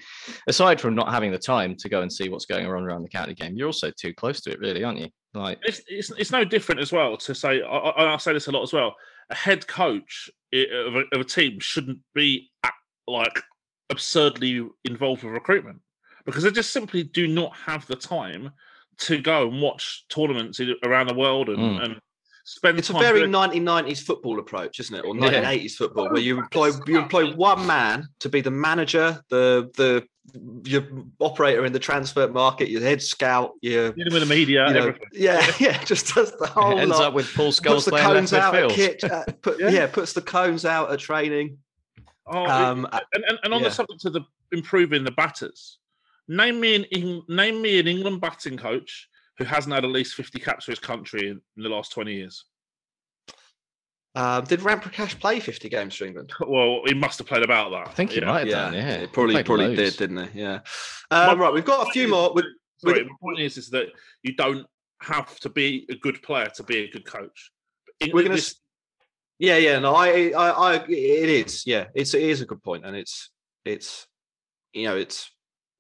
Aside 0.48 0.80
from 0.82 0.96
not 0.96 1.12
having 1.12 1.32
the 1.32 1.38
time 1.38 1.76
to 1.78 1.90
go 1.90 2.02
and 2.02 2.12
see 2.12 2.30
what's 2.30 2.46
going 2.46 2.66
on 2.66 2.72
around 2.72 3.04
the 3.04 3.10
county 3.10 3.34
game, 3.34 3.56
you're 3.56 3.68
also 3.68 3.92
too 3.92 4.14
close 4.14 4.42
to 4.42 4.52
it, 4.52 4.60
really, 4.60 4.84
aren't 4.84 5.00
you? 5.00 5.10
Like 5.36 5.60
It's, 5.64 5.82
it's, 5.88 6.12
it's 6.12 6.32
no 6.32 6.44
different 6.46 6.82
as 6.82 6.92
well 6.92 7.18
to 7.18 7.36
say, 7.36 7.62
I, 7.62 7.68
I, 7.78 8.14
I 8.14 8.18
say 8.18 8.34
this 8.34 8.48
a 8.48 8.52
lot 8.52 8.64
as 8.64 8.74
well. 8.74 8.96
A 9.30 9.36
head 9.36 9.68
coach 9.68 10.30
of 10.54 10.96
a, 10.96 11.04
of 11.14 11.22
a 11.22 11.24
team 11.24 11.60
shouldn't 11.60 12.00
be 12.14 12.50
like 13.08 13.44
absurdly 13.90 14.68
involved 14.86 15.24
with 15.24 15.34
recruitment 15.34 15.80
because 16.26 16.44
they 16.44 16.52
just 16.52 16.72
simply 16.74 17.04
do 17.04 17.28
not 17.28 17.56
have 17.56 17.86
the 17.88 17.96
time 17.96 18.52
to 18.98 19.20
go 19.20 19.48
and 19.48 19.62
watch 19.62 20.06
tournaments 20.10 20.60
around 20.84 21.08
the 21.08 21.14
world 21.14 21.50
and, 21.50 21.60
Mm. 21.60 21.84
and 21.84 22.00
spend 22.46 22.78
It's 22.80 22.90
a 22.90 22.94
time. 22.94 23.02
very 23.02 23.20
doing- 23.22 23.32
1990s 23.32 24.02
football 24.04 24.40
approach, 24.40 24.80
isn't 24.80 24.96
it? 24.96 25.04
Or 25.04 25.16
Yeah. 25.16 25.68
football, 25.78 26.10
where 26.12 26.22
you 26.22 26.38
employ 26.40 26.72
you 26.88 27.00
employ 27.00 27.34
one 27.34 27.66
man 27.68 28.08
to 28.20 28.30
be 28.30 28.40
the 28.42 28.52
manager, 28.52 29.20
the 29.30 29.70
the 29.76 30.08
your 30.64 30.84
operator 31.20 31.66
in 31.66 31.74
the 31.74 31.80
transfer 31.80 32.28
market, 32.28 32.70
your 32.70 32.82
head 32.82 33.02
scout, 33.02 33.52
your 33.62 33.92
dealing 33.92 34.14
with 34.14 34.22
the 34.28 34.34
media, 34.36 34.68
you 34.68 34.74
know, 34.74 34.94
yeah, 35.12 35.46
yeah, 35.60 35.84
just 35.84 36.14
does 36.16 36.32
the 36.38 36.48
whole 36.48 36.80
ends 36.80 36.96
lot. 36.98 37.08
up 37.08 37.14
with 37.14 37.32
Paul 37.36 37.48
puts 37.52 37.86
the 37.86 37.92
playing 37.92 38.08
cones 38.08 38.34
out 38.34 38.56
at 38.56 38.64
midfield. 38.70 38.74
kit, 38.76 39.04
uh, 39.04 39.24
put, 39.44 39.60
Yeah. 39.60 39.70
yeah. 39.70 39.88
puts 39.88 40.14
the 40.14 40.22
cones 40.22 40.66
out 40.66 40.92
at 40.92 41.00
training. 41.00 41.58
Oh, 42.28 42.44
Um, 42.46 42.88
uh, 42.92 43.00
and, 43.14 43.24
and, 43.28 43.40
and 43.44 43.54
on 43.54 43.62
yeah. 43.62 43.68
the 43.70 43.74
subject 43.76 44.04
of 44.06 44.14
the 44.14 44.22
improving 44.52 45.04
the 45.04 45.12
batters, 45.12 45.78
name 46.28 46.60
me 46.60 46.76
an 46.76 47.24
name 47.28 47.62
me 47.62 47.80
an 47.80 47.88
England 47.88 48.20
batting 48.22 48.58
coach 48.58 49.08
who 49.38 49.44
hasn't 49.44 49.74
had 49.74 49.84
at 49.84 49.92
least 49.92 50.16
fifty 50.16 50.40
caps 50.40 50.66
for 50.66 50.72
his 50.72 50.80
country 50.80 51.30
in, 51.30 51.42
in 51.58 51.64
the 51.64 51.70
last 51.70 51.92
twenty 51.92 52.14
years. 52.14 52.46
Um, 54.18 54.46
did 54.46 54.62
Ramprakash 54.62 55.20
play 55.20 55.42
50 55.42 55.68
games 55.68 55.94
for 55.94 56.06
England? 56.06 56.32
Well, 56.48 56.84
he 56.86 56.94
must 56.94 57.18
have 57.18 57.28
played 57.28 57.44
about 57.44 57.72
that. 57.72 57.88
I 57.90 57.92
think 57.92 58.12
he 58.12 58.22
yeah. 58.22 58.26
might 58.26 58.40
have 58.48 58.50
done. 58.50 58.74
Yeah, 58.74 59.00
he 59.02 59.08
probably 59.08 59.34
Played 59.34 59.46
probably 59.46 59.68
loads. 59.76 59.98
did, 59.98 59.98
didn't 59.98 60.30
he? 60.32 60.40
Yeah. 60.40 60.60
Um, 61.12 61.38
right, 61.38 61.52
we've 61.52 61.66
got 61.66 61.86
a 61.88 61.92
few 61.92 62.06
is- 62.06 62.12
more. 62.12 62.34
With, 62.34 62.46
Sorry, 62.78 63.04
with- 63.04 63.12
my 63.12 63.16
point 63.22 63.40
is, 63.42 63.58
is 63.58 63.70
that 63.72 63.88
you 64.24 64.34
don't 64.36 64.66
have 65.02 65.38
to 65.42 65.50
be 65.50 65.86
a 65.90 65.96
good 65.96 66.22
player 66.24 66.48
to 66.56 66.64
be 66.64 66.86
a 66.86 66.90
good 66.90 67.06
coach. 67.06 67.52
In- 68.00 68.12
we're 68.14 68.24
gonna. 68.24 68.40
Yeah, 69.38 69.58
yeah. 69.58 69.80
No, 69.80 69.94
I, 69.94 70.30
I, 70.30 70.50
I. 70.50 70.76
It 70.88 71.30
is. 71.30 71.68
Yeah, 71.68 71.88
it's 71.94 72.14
it 72.14 72.24
is 72.24 72.40
a 72.40 72.46
good 72.46 72.64
point, 72.64 72.86
and 72.86 72.96
it's 72.96 73.32
it's 73.66 74.08
you 74.72 74.86
know 74.88 74.96
it's 74.96 75.30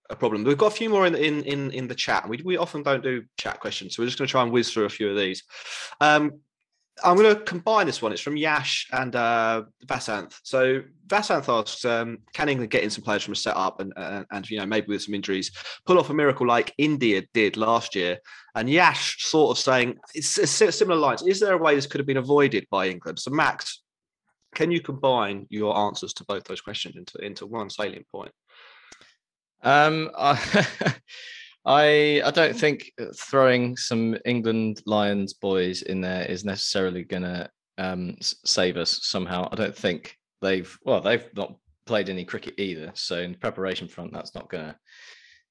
a 0.09 0.15
problem. 0.15 0.43
We've 0.43 0.57
got 0.57 0.67
a 0.67 0.75
few 0.75 0.89
more 0.89 1.07
in 1.07 1.15
in 1.15 1.43
in, 1.43 1.71
in 1.71 1.87
the 1.87 1.95
chat. 1.95 2.27
We 2.27 2.41
we 2.43 2.57
often 2.57 2.83
don't 2.83 3.03
do 3.03 3.23
chat 3.37 3.59
questions, 3.59 3.95
so 3.95 4.03
we're 4.03 4.07
just 4.07 4.17
going 4.17 4.27
to 4.27 4.31
try 4.31 4.43
and 4.43 4.51
whiz 4.51 4.71
through 4.71 4.85
a 4.85 4.89
few 4.89 5.09
of 5.09 5.17
these. 5.17 5.43
Um, 6.01 6.39
I'm 7.03 7.17
going 7.17 7.35
to 7.35 7.41
combine 7.41 7.87
this 7.87 8.01
one. 8.01 8.13
It's 8.13 8.21
from 8.21 8.37
Yash 8.37 8.87
and 8.93 9.13
uh, 9.15 9.63
Vasanth. 9.85 10.39
So 10.43 10.81
Vasanth 11.07 11.49
asks, 11.49 11.83
um, 11.83 12.19
can 12.33 12.47
England 12.47 12.71
get 12.71 12.83
in 12.83 12.89
some 12.89 13.03
players 13.03 13.23
from 13.23 13.33
a 13.33 13.35
setup 13.35 13.81
and, 13.81 13.91
and 13.97 14.25
and 14.31 14.49
you 14.49 14.59
know 14.59 14.65
maybe 14.65 14.87
with 14.87 15.03
some 15.03 15.13
injuries, 15.13 15.51
pull 15.85 15.99
off 15.99 16.09
a 16.09 16.13
miracle 16.13 16.47
like 16.47 16.73
India 16.77 17.23
did 17.33 17.57
last 17.57 17.95
year? 17.95 18.19
And 18.55 18.69
Yash 18.69 19.25
sort 19.25 19.57
of 19.57 19.61
saying 19.61 19.97
it's, 20.13 20.37
it's 20.37 20.51
similar 20.51 20.99
lines. 20.99 21.21
Is 21.23 21.39
there 21.39 21.53
a 21.53 21.57
way 21.57 21.75
this 21.75 21.87
could 21.87 21.99
have 21.99 22.07
been 22.07 22.17
avoided 22.17 22.65
by 22.71 22.87
England? 22.87 23.19
So 23.19 23.31
Max, 23.31 23.81
can 24.55 24.71
you 24.71 24.79
combine 24.79 25.47
your 25.49 25.77
answers 25.77 26.13
to 26.13 26.25
both 26.25 26.45
those 26.45 26.61
questions 26.61 26.95
into 26.95 27.17
into 27.17 27.45
one 27.45 27.69
salient 27.69 28.07
point? 28.09 28.31
Um, 29.61 30.11
I, 30.17 30.95
I 31.65 32.21
I 32.25 32.31
don't 32.31 32.55
think 32.55 32.91
throwing 33.17 33.75
some 33.77 34.17
England 34.25 34.81
Lions 34.85 35.33
boys 35.33 35.81
in 35.81 36.01
there 36.01 36.25
is 36.25 36.45
necessarily 36.45 37.03
going 37.03 37.23
to 37.23 37.49
um, 37.77 38.15
save 38.21 38.77
us 38.77 38.99
somehow. 39.03 39.49
I 39.51 39.55
don't 39.55 39.75
think 39.75 40.17
they've 40.41 40.77
well 40.83 41.01
they've 41.01 41.27
not 41.35 41.55
played 41.85 42.09
any 42.09 42.25
cricket 42.25 42.55
either, 42.57 42.91
so 42.93 43.19
in 43.19 43.35
preparation 43.35 43.87
front, 43.87 44.13
that's 44.13 44.35
not 44.35 44.49
going 44.49 44.65
to 44.65 44.75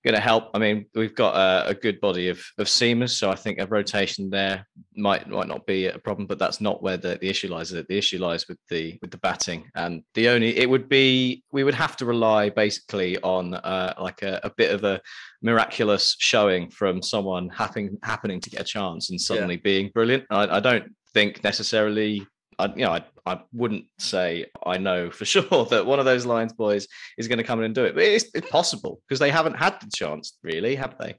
going 0.05 0.14
to 0.14 0.20
help. 0.20 0.50
I 0.55 0.59
mean, 0.59 0.86
we've 0.94 1.14
got 1.14 1.34
a, 1.34 1.70
a 1.70 1.74
good 1.74 2.00
body 2.00 2.28
of 2.28 2.44
of 2.59 2.66
seamers, 2.66 3.11
so 3.11 3.30
I 3.30 3.34
think 3.34 3.59
a 3.59 3.66
rotation 3.66 4.28
there 4.30 4.66
might 4.96 5.28
might 5.28 5.48
not 5.48 5.66
be 5.66 5.86
a 5.86 5.98
problem, 5.98 6.26
but 6.26 6.38
that's 6.38 6.61
not 6.61 6.82
where 6.82 6.96
the, 6.96 7.18
the 7.20 7.28
issue 7.28 7.48
lies. 7.48 7.70
The 7.70 7.84
the 7.88 7.96
issue 7.96 8.18
lies 8.18 8.46
with 8.46 8.59
the 8.68 8.98
with 9.00 9.11
the 9.11 9.18
batting, 9.18 9.70
and 9.74 10.02
the 10.14 10.28
only 10.28 10.57
it 10.57 10.68
would 10.68 10.88
be 10.88 11.42
we 11.52 11.64
would 11.64 11.74
have 11.74 11.96
to 11.96 12.07
rely 12.07 12.50
basically 12.50 13.18
on 13.20 13.55
uh, 13.55 13.94
like 13.98 14.22
a, 14.22 14.40
a 14.44 14.50
bit 14.50 14.72
of 14.72 14.84
a 14.84 15.00
miraculous 15.42 16.16
showing 16.18 16.70
from 16.70 17.02
someone 17.02 17.48
happening 17.48 17.96
happening 18.02 18.40
to 18.40 18.50
get 18.50 18.61
a 18.61 18.64
chance 18.64 19.11
and 19.11 19.20
suddenly 19.20 19.57
being 19.57 19.90
brilliant. 19.94 20.24
I, 20.30 20.57
I 20.57 20.61
don't 20.61 20.94
think 21.14 21.42
necessarily. 21.42 22.26
I, 22.59 22.66
you 22.66 22.84
know, 22.84 22.90
I, 22.92 23.05
I 23.26 23.40
wouldn't 23.52 23.84
say 23.98 24.46
I 24.64 24.78
know 24.78 25.11
for 25.18 25.24
sure 25.24 25.64
that 25.66 25.86
one 25.86 25.98
of 25.98 26.05
those 26.05 26.26
Lions 26.26 26.52
boys 26.52 26.86
is 27.18 27.28
going 27.28 27.38
to 27.38 27.44
come 27.44 27.59
in 27.61 27.66
and 27.66 27.74
do 27.74 27.84
it, 27.84 27.94
but 27.94 28.05
it's, 28.05 28.26
it's 28.34 28.48
possible 28.50 29.00
because 29.09 29.18
they 29.18 29.30
haven't 29.30 29.55
had 29.55 29.80
the 29.80 29.90
chance, 29.94 30.36
really, 30.42 30.74
have 30.74 30.96
they? 30.98 31.14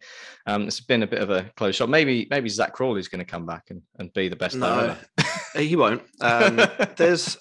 Um, 0.47 0.63
it's 0.67 0.79
been 0.81 1.03
a 1.03 1.07
bit 1.07 1.21
of 1.21 1.29
a 1.29 1.49
close 1.57 1.75
shot. 1.75 1.89
Maybe, 1.89 2.27
maybe 2.29 2.49
Zak 2.49 2.73
Crawley's 2.73 3.07
going 3.07 3.19
to 3.25 3.25
come 3.25 3.45
back 3.45 3.63
and, 3.69 3.81
and 3.99 4.13
be 4.13 4.27
the 4.29 4.36
best 4.36 4.57
player 4.59 4.97
No, 5.55 5.61
he 5.61 5.75
won't. 5.75 6.01
Um, 6.21 6.55
there's 6.97 7.38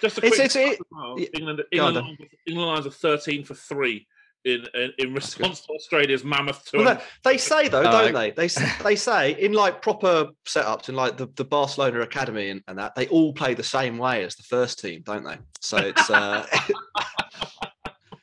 Just 0.00 0.18
a 0.18 0.24
It's- 0.26 0.36
quick 0.36 0.40
it's- 0.40 0.56
it- 0.56 0.78
well, 0.90 1.18
yeah, 1.18 1.26
England, 1.34 1.62
England, 1.72 1.96
Lions- 1.96 2.18
England 2.46 2.70
Lions 2.70 2.86
are 2.86 2.90
thirteen 2.90 3.44
for 3.44 3.54
three 3.54 4.06
in 4.46 4.64
in, 4.74 4.92
in 4.98 5.14
response 5.14 5.60
to 5.66 5.72
Australia's 5.72 6.24
mammoth 6.24 6.64
tour. 6.64 6.84
Well, 6.84 6.94
they, 7.24 7.32
they 7.32 7.36
say 7.38 7.68
though, 7.68 7.82
don't 7.82 8.14
they? 8.14 8.30
They 8.30 8.48
they 8.82 8.96
say 8.96 9.32
in 9.32 9.52
like 9.52 9.82
proper 9.82 10.28
setups 10.46 10.88
in 10.88 10.94
like 10.94 11.16
the, 11.18 11.26
the 11.36 11.44
Barcelona 11.44 12.00
academy 12.00 12.48
and, 12.50 12.62
and 12.68 12.78
that 12.78 12.94
they 12.94 13.06
all 13.08 13.32
play 13.34 13.52
the 13.54 13.62
same 13.62 13.98
way 13.98 14.24
as 14.24 14.36
the 14.36 14.44
first 14.44 14.78
team, 14.78 15.02
don't 15.04 15.24
they? 15.24 15.36
So 15.60 15.76
it's 15.78 16.08
uh, 16.10 16.46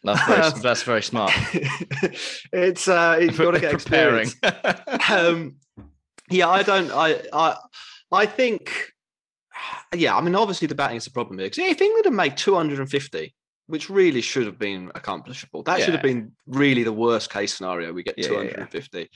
That's 0.06 0.26
very, 0.28 0.62
that's 0.62 0.84
very 0.84 1.02
smart. 1.02 1.32
it's 2.52 2.88
uh, 2.90 3.20
you've 3.22 3.38
got 3.38 3.52
to 3.52 3.60
get 3.62 3.72
Preparing. 3.80 4.28
experience. 4.28 5.10
um, 5.10 5.56
yeah, 6.30 6.50
I 6.50 6.62
don't. 6.64 6.92
I 6.92 7.22
I 7.32 7.56
I 8.12 8.26
think. 8.26 8.72
Yeah, 9.96 10.18
I 10.18 10.22
mean, 10.22 10.36
obviously 10.36 10.68
the 10.68 10.76
batting 10.76 10.98
is 10.98 11.06
the 11.06 11.12
problem 11.12 11.40
here. 11.40 11.48
'Cause 11.50 11.60
if 11.60 11.82
England 11.82 12.06
had 12.06 12.14
made 12.14 12.36
250, 12.36 13.34
which 13.68 13.90
really 13.90 14.22
should 14.22 14.46
have 14.46 14.60
been 14.60 14.92
accomplishable, 14.96 15.64
that 15.64 15.82
should 15.82 15.94
have 15.94 16.04
been 16.04 16.34
really 16.48 16.84
the 16.84 16.94
worst 16.94 17.32
case 17.32 17.54
scenario. 17.54 17.94
We 17.94 18.04
get 18.04 18.18
Yeah, 18.18 18.32
yeah, 18.32 18.42
yeah. 18.42 18.66
250. 18.68 19.10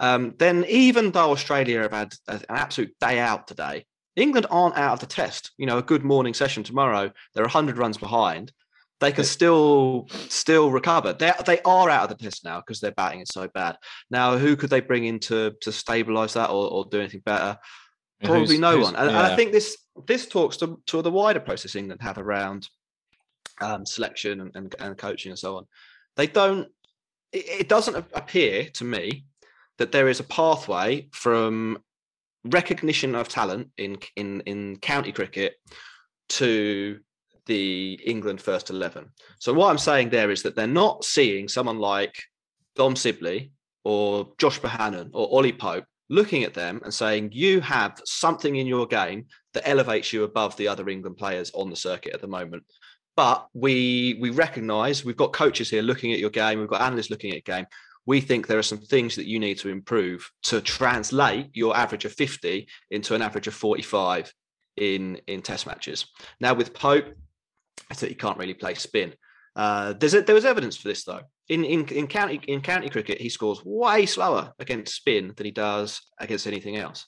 Um, 0.00 0.34
then 0.38 0.64
even 0.68 1.12
though 1.12 1.30
Australia 1.30 1.82
have 1.82 1.92
had 1.92 2.14
an 2.28 2.42
absolute 2.48 2.94
day 3.00 3.18
out 3.18 3.46
today, 3.46 3.86
England 4.16 4.46
aren't 4.50 4.76
out 4.76 4.94
of 4.94 5.00
the 5.00 5.06
test. 5.06 5.52
You 5.58 5.66
know, 5.66 5.78
a 5.78 5.82
good 5.82 6.04
morning 6.04 6.34
session 6.34 6.62
tomorrow. 6.62 7.12
They're 7.34 7.44
100 7.44 7.78
runs 7.78 7.96
behind. 7.98 8.52
They 8.98 9.12
can 9.12 9.24
still 9.24 10.08
still 10.10 10.70
recover. 10.70 11.12
They 11.12 11.30
they 11.44 11.60
are 11.62 11.90
out 11.90 12.10
of 12.10 12.16
the 12.16 12.24
test 12.24 12.44
now 12.44 12.60
because 12.60 12.80
their 12.80 12.92
batting 12.92 13.20
is 13.20 13.28
so 13.30 13.46
bad. 13.48 13.76
Now, 14.10 14.38
who 14.38 14.56
could 14.56 14.70
they 14.70 14.80
bring 14.80 15.04
in 15.04 15.18
to 15.20 15.52
to 15.60 15.70
stabilise 15.70 16.32
that 16.32 16.48
or, 16.48 16.70
or 16.70 16.86
do 16.86 16.98
anything 16.98 17.20
better? 17.24 17.58
Probably 18.22 18.56
Who's- 18.56 18.58
no 18.58 18.78
one. 18.78 18.96
And, 18.96 19.08
and 19.08 19.18
I 19.18 19.36
think 19.36 19.52
this 19.52 19.76
this 20.06 20.26
talks 20.26 20.56
to, 20.58 20.80
to 20.86 21.02
the 21.02 21.10
wider 21.10 21.40
process 21.40 21.74
England 21.74 22.00
have 22.02 22.16
around 22.16 22.68
um, 23.60 23.86
selection 23.86 24.40
and, 24.40 24.52
and, 24.54 24.74
and 24.78 24.98
coaching 24.98 25.30
and 25.30 25.38
so 25.38 25.56
on. 25.56 25.66
They 26.16 26.26
don't. 26.26 26.68
It, 27.32 27.68
doesn't 27.68 27.96
appear 28.14 28.64
to 28.74 28.84
me 28.84 29.24
that 29.78 29.92
there 29.92 30.08
is 30.08 30.20
a 30.20 30.24
pathway 30.24 31.08
from 31.12 31.78
recognition 32.44 33.14
of 33.14 33.28
talent 33.28 33.68
in 33.76 33.98
in 34.14 34.40
in 34.42 34.76
county 34.76 35.12
cricket 35.12 35.54
to 36.28 36.98
the 37.46 38.00
England 38.04 38.40
first 38.40 38.70
11. 38.70 39.06
So 39.38 39.52
what 39.52 39.70
I'm 39.70 39.78
saying 39.78 40.10
there 40.10 40.30
is 40.30 40.42
that 40.42 40.56
they're 40.56 40.66
not 40.66 41.04
seeing 41.04 41.48
someone 41.48 41.78
like 41.78 42.14
Dom 42.74 42.96
Sibley 42.96 43.52
or 43.84 44.32
Josh 44.38 44.60
Bohannon 44.60 45.10
or 45.12 45.28
Ollie 45.30 45.52
Pope 45.52 45.84
looking 46.08 46.44
at 46.44 46.54
them 46.54 46.80
and 46.84 46.92
saying 46.92 47.30
you 47.32 47.60
have 47.60 48.00
something 48.04 48.56
in 48.56 48.66
your 48.66 48.86
game 48.86 49.26
that 49.54 49.68
elevates 49.68 50.12
you 50.12 50.24
above 50.24 50.56
the 50.56 50.68
other 50.68 50.88
England 50.88 51.16
players 51.16 51.50
on 51.54 51.70
the 51.70 51.76
circuit 51.76 52.14
at 52.14 52.20
the 52.20 52.26
moment. 52.26 52.62
But 53.16 53.48
we 53.54 54.18
we 54.20 54.30
recognise 54.30 55.04
we've 55.04 55.16
got 55.16 55.32
coaches 55.32 55.70
here 55.70 55.82
looking 55.82 56.12
at 56.12 56.18
your 56.18 56.30
game, 56.30 56.58
we've 56.60 56.68
got 56.68 56.82
analysts 56.82 57.10
looking 57.10 57.34
at 57.34 57.44
game. 57.44 57.66
We 58.04 58.20
think 58.20 58.46
there 58.46 58.58
are 58.58 58.62
some 58.62 58.78
things 58.78 59.16
that 59.16 59.26
you 59.26 59.40
need 59.40 59.58
to 59.58 59.68
improve 59.68 60.30
to 60.44 60.60
translate 60.60 61.48
your 61.54 61.76
average 61.76 62.04
of 62.04 62.12
50 62.12 62.68
into 62.90 63.14
an 63.16 63.22
average 63.22 63.48
of 63.48 63.54
45 63.54 64.32
in 64.76 65.16
in 65.26 65.42
test 65.42 65.66
matches. 65.66 66.06
Now 66.40 66.54
with 66.54 66.74
Pope, 66.74 67.06
I 67.90 67.94
think 67.94 68.10
he 68.10 68.14
can't 68.14 68.38
really 68.38 68.54
play 68.54 68.74
spin. 68.74 69.14
Uh, 69.56 69.94
there's 69.94 70.12
a, 70.12 70.20
there 70.20 70.34
was 70.34 70.44
evidence 70.44 70.76
for 70.76 70.88
this 70.88 71.04
though. 71.04 71.22
In, 71.48 71.64
in 71.64 71.86
in 71.88 72.06
county 72.06 72.40
in 72.46 72.60
county 72.60 72.90
cricket, 72.90 73.20
he 73.20 73.30
scores 73.30 73.64
way 73.64 74.04
slower 74.04 74.52
against 74.58 74.94
spin 74.94 75.32
than 75.36 75.46
he 75.46 75.52
does 75.52 76.02
against 76.20 76.46
anything 76.46 76.76
else. 76.76 77.06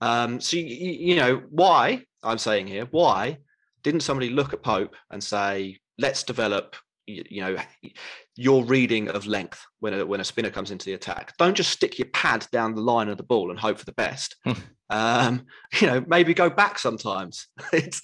Um, 0.00 0.40
so 0.40 0.56
you, 0.56 0.64
you 0.64 1.16
know 1.16 1.42
why 1.50 2.04
I'm 2.22 2.38
saying 2.38 2.68
here 2.68 2.86
why 2.90 3.38
didn't 3.82 4.00
somebody 4.00 4.30
look 4.30 4.52
at 4.52 4.62
Pope 4.62 4.94
and 5.10 5.22
say 5.22 5.78
let's 5.98 6.22
develop 6.22 6.76
you, 7.06 7.40
know 7.40 7.56
your 8.36 8.64
reading 8.64 9.08
of 9.08 9.26
length 9.26 9.64
when 9.80 9.94
a, 9.94 10.06
when 10.06 10.20
a 10.20 10.24
spinner 10.24 10.50
comes 10.50 10.70
into 10.70 10.86
the 10.86 10.94
attack. 10.94 11.34
Don't 11.38 11.56
just 11.56 11.70
stick 11.70 11.98
your 11.98 12.08
pad 12.08 12.46
down 12.52 12.74
the 12.74 12.80
line 12.80 13.08
of 13.08 13.16
the 13.16 13.22
ball 13.22 13.50
and 13.50 13.58
hope 13.58 13.78
for 13.78 13.84
the 13.84 13.92
best. 13.92 14.36
um, 14.88 15.44
you 15.80 15.86
know, 15.86 16.04
maybe 16.06 16.34
go 16.34 16.48
back 16.48 16.78
sometimes. 16.78 17.48
it's, 17.72 18.02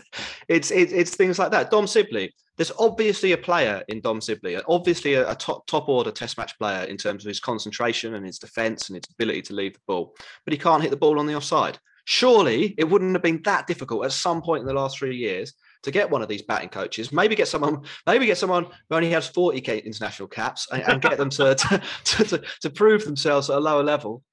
it's 0.48 0.70
it's 0.70 0.92
it's 0.92 1.16
things 1.16 1.38
like 1.38 1.52
that. 1.52 1.70
Dom 1.70 1.86
Sibley. 1.86 2.32
There's 2.56 2.72
obviously 2.78 3.32
a 3.32 3.38
player 3.38 3.82
in 3.88 4.00
Dom 4.00 4.22
Sibley, 4.22 4.56
obviously 4.66 5.12
a, 5.12 5.30
a 5.30 5.34
top 5.34 5.66
top 5.66 5.90
order 5.90 6.10
Test 6.10 6.38
match 6.38 6.58
player 6.58 6.84
in 6.84 6.96
terms 6.96 7.22
of 7.22 7.28
his 7.28 7.38
concentration 7.38 8.14
and 8.14 8.24
his 8.24 8.38
defence 8.38 8.88
and 8.88 8.96
his 8.96 9.04
ability 9.12 9.42
to 9.42 9.54
leave 9.54 9.74
the 9.74 9.80
ball, 9.86 10.14
but 10.44 10.52
he 10.52 10.58
can't 10.58 10.82
hit 10.82 10.90
the 10.90 10.96
ball 10.96 11.18
on 11.18 11.26
the 11.26 11.34
offside. 11.34 11.78
Surely 12.06 12.74
it 12.78 12.84
wouldn't 12.84 13.14
have 13.14 13.22
been 13.22 13.42
that 13.42 13.66
difficult 13.66 14.06
at 14.06 14.12
some 14.12 14.40
point 14.40 14.62
in 14.62 14.66
the 14.66 14.72
last 14.72 14.98
three 14.98 15.16
years 15.16 15.52
to 15.86 15.92
get 15.92 16.10
one 16.10 16.20
of 16.20 16.26
these 16.26 16.42
batting 16.42 16.68
coaches. 16.68 17.12
Maybe 17.12 17.36
get 17.36 17.46
someone, 17.46 17.82
maybe 18.08 18.26
get 18.26 18.38
someone 18.38 18.64
who 18.64 18.96
only 18.96 19.10
has 19.10 19.28
40 19.28 19.58
international 19.58 20.26
caps 20.26 20.66
and, 20.72 20.82
and 20.82 21.00
get 21.00 21.16
them 21.16 21.30
to, 21.38 21.54
to, 21.54 21.80
to, 22.24 22.42
to, 22.62 22.70
prove 22.70 23.04
themselves 23.04 23.48
at 23.48 23.56
a 23.56 23.60
lower 23.60 23.84
level. 23.84 24.24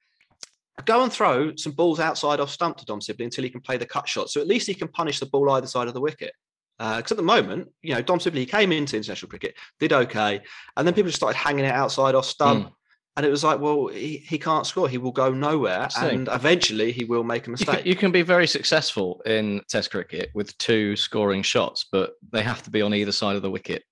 Go 0.85 1.03
and 1.03 1.13
throw 1.13 1.55
some 1.55 1.73
balls 1.73 1.99
outside 1.99 2.39
off 2.39 2.49
stump 2.49 2.77
to 2.77 2.85
Dom 2.85 3.01
Sibley 3.01 3.25
until 3.25 3.43
he 3.43 3.51
can 3.51 3.61
play 3.61 3.77
the 3.77 3.85
cut 3.85 4.09
shot. 4.09 4.31
So 4.31 4.41
at 4.41 4.47
least 4.47 4.65
he 4.65 4.73
can 4.73 4.87
punish 4.87 5.19
the 5.19 5.27
ball 5.27 5.51
either 5.51 5.67
side 5.67 5.87
of 5.87 5.93
the 5.93 6.01
wicket. 6.01 6.33
Because 6.79 7.11
uh, 7.11 7.13
at 7.13 7.17
the 7.17 7.23
moment, 7.23 7.69
you 7.83 7.93
know, 7.93 8.01
Dom 8.01 8.19
Sibley 8.19 8.47
came 8.47 8.71
into 8.71 8.97
international 8.97 9.29
cricket, 9.29 9.53
did 9.79 9.93
okay, 9.93 10.41
and 10.75 10.87
then 10.87 10.95
people 10.95 11.09
just 11.09 11.19
started 11.19 11.37
hanging 11.37 11.65
it 11.65 11.71
outside 11.71 12.15
off 12.15 12.25
stump. 12.25 12.65
Mm. 12.65 12.71
And 13.15 13.25
it 13.25 13.29
was 13.29 13.43
like, 13.43 13.59
well, 13.59 13.87
he, 13.87 14.17
he 14.17 14.39
can't 14.39 14.65
score. 14.65 14.89
He 14.89 14.97
will 14.97 15.11
go 15.11 15.31
nowhere. 15.31 15.87
And 15.97 16.27
eventually 16.31 16.91
he 16.91 17.05
will 17.05 17.23
make 17.23 17.45
a 17.45 17.51
mistake. 17.51 17.67
You 17.69 17.75
can, 17.75 17.87
you 17.87 17.95
can, 17.95 18.11
be 18.11 18.23
very 18.23 18.47
successful 18.47 19.21
in 19.25 19.61
Test 19.69 19.91
cricket 19.91 20.31
with 20.33 20.57
two 20.57 20.95
scoring 20.95 21.43
shots, 21.43 21.85
but 21.91 22.13
they 22.31 22.41
have 22.41 22.63
to 22.63 22.71
be 22.71 22.81
on 22.81 22.93
either 22.93 23.11
side 23.11 23.35
of 23.35 23.43
the 23.43 23.51
wicket. 23.51 23.83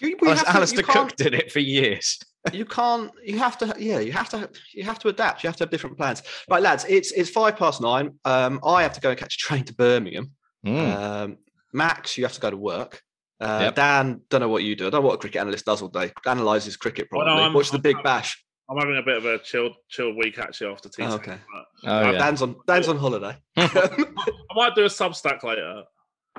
You, 0.00 0.16
well, 0.20 0.38
Alastair 0.46 0.82
Cook 0.82 1.16
did 1.16 1.34
it 1.34 1.50
for 1.50 1.60
years. 1.60 2.18
you 2.52 2.64
can't. 2.64 3.10
You 3.24 3.38
have 3.38 3.58
to. 3.58 3.74
Yeah, 3.78 4.00
you 4.00 4.12
have 4.12 4.28
to. 4.30 4.50
You 4.74 4.84
have 4.84 4.98
to 5.00 5.08
adapt. 5.08 5.42
You 5.42 5.48
have 5.48 5.56
to 5.56 5.64
have 5.64 5.70
different 5.70 5.96
plans. 5.96 6.22
Right, 6.50 6.62
lads. 6.62 6.84
It's 6.88 7.12
it's 7.12 7.30
five 7.30 7.56
past 7.56 7.80
nine. 7.80 8.18
Um, 8.24 8.60
I 8.64 8.82
have 8.82 8.92
to 8.94 9.00
go 9.00 9.10
and 9.10 9.18
catch 9.18 9.34
a 9.36 9.38
train 9.38 9.64
to 9.64 9.74
Birmingham. 9.74 10.32
Mm. 10.66 10.96
Um, 10.96 11.38
Max, 11.72 12.16
you 12.16 12.24
have 12.24 12.34
to 12.34 12.40
go 12.40 12.50
to 12.50 12.56
work. 12.56 13.02
Uh, 13.40 13.60
yep. 13.64 13.74
Dan, 13.74 14.22
don't 14.30 14.40
know 14.40 14.48
what 14.48 14.62
you 14.62 14.74
do. 14.74 14.86
I 14.86 14.90
don't 14.90 15.02
know 15.02 15.08
what 15.08 15.14
a 15.14 15.18
cricket 15.18 15.40
analyst 15.40 15.66
does 15.66 15.82
all 15.82 15.88
day. 15.88 16.12
Analyzes 16.24 16.76
cricket 16.76 17.10
probably. 17.10 17.34
Well, 17.34 17.50
no, 17.50 17.56
Watch 17.56 17.70
the 17.70 17.78
Big 17.78 18.02
Bash. 18.02 18.42
I'm 18.68 18.78
having 18.78 18.96
a 18.96 19.02
bit 19.02 19.18
of 19.18 19.24
a 19.26 19.38
chilled, 19.38 19.74
chilled 19.88 20.16
week 20.16 20.38
actually 20.38 20.72
after 20.72 20.88
tea. 20.88 21.04
Oh, 21.04 21.14
okay. 21.14 21.38
Oh, 21.84 22.10
yeah. 22.10 22.18
Dan's 22.18 22.42
on 22.42 22.56
Dan's 22.66 22.88
on 22.88 22.96
holiday. 22.96 23.36
I 23.56 24.06
might 24.54 24.74
do 24.74 24.84
a 24.84 24.88
Substack 24.88 25.42
later. 25.42 25.82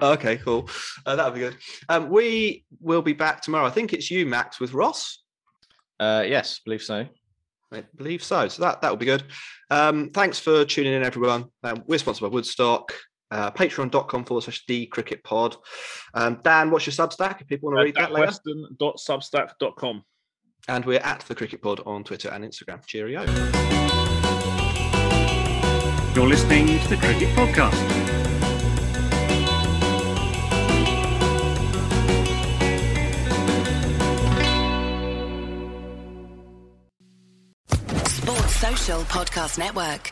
Okay, 0.02 0.38
cool. 0.38 0.70
Uh, 1.06 1.16
that'll 1.16 1.32
be 1.32 1.40
good. 1.40 1.58
Um, 1.90 2.10
we 2.10 2.66
will 2.82 3.02
be 3.02 3.14
back 3.14 3.42
tomorrow. 3.42 3.66
I 3.66 3.72
think 3.72 3.94
it's 3.94 4.12
you, 4.12 4.26
Max, 4.26 4.60
with 4.60 4.74
Ross. 4.74 5.24
Uh, 6.00 6.24
yes, 6.28 6.60
believe 6.64 6.84
so. 6.84 7.08
I 7.72 7.84
believe 7.96 8.24
so. 8.24 8.48
So 8.48 8.62
that 8.64 8.82
that 8.82 8.90
will 8.90 8.98
be 8.98 9.06
good. 9.06 9.24
Um, 9.70 10.10
thanks 10.14 10.40
for 10.40 10.66
tuning 10.66 10.94
in, 10.94 11.04
everyone. 11.04 11.46
Um, 11.64 11.84
we're 11.88 12.00
sponsored 12.00 12.30
by 12.30 12.34
Woodstock 12.34 12.94
uh, 13.32 13.52
patreon.com 13.52 14.26
forward 14.26 14.42
slash 14.42 14.66
the 14.68 14.86
cricket 14.88 15.24
pod. 15.24 15.56
Um, 16.14 16.40
Dan, 16.44 16.72
what's 16.72 16.86
your 16.86 16.94
Substack 16.94 17.42
if 17.42 17.48
people 17.48 17.70
want 17.72 17.78
to 17.78 17.82
uh, 17.82 17.86
read 17.86 17.96
that 17.96 18.12
later? 18.12 18.28
Weston.substack.com. 18.28 20.04
And 20.70 20.86
we're 20.86 21.00
at 21.00 21.22
the 21.22 21.36
cricket 21.36 21.62
pod 21.62 21.82
on 21.86 22.04
Twitter 22.04 22.30
and 22.30 22.44
Instagram. 22.44 22.86
Cheerio. 22.86 23.24
You're 26.14 26.28
listening 26.28 26.80
to 26.80 26.88
the 26.90 26.98
Cricket 26.98 27.30
Podcast. 27.36 27.78
Sports 38.08 38.56
Social 38.56 39.02
Podcast 39.04 39.60
Network. 39.60 40.12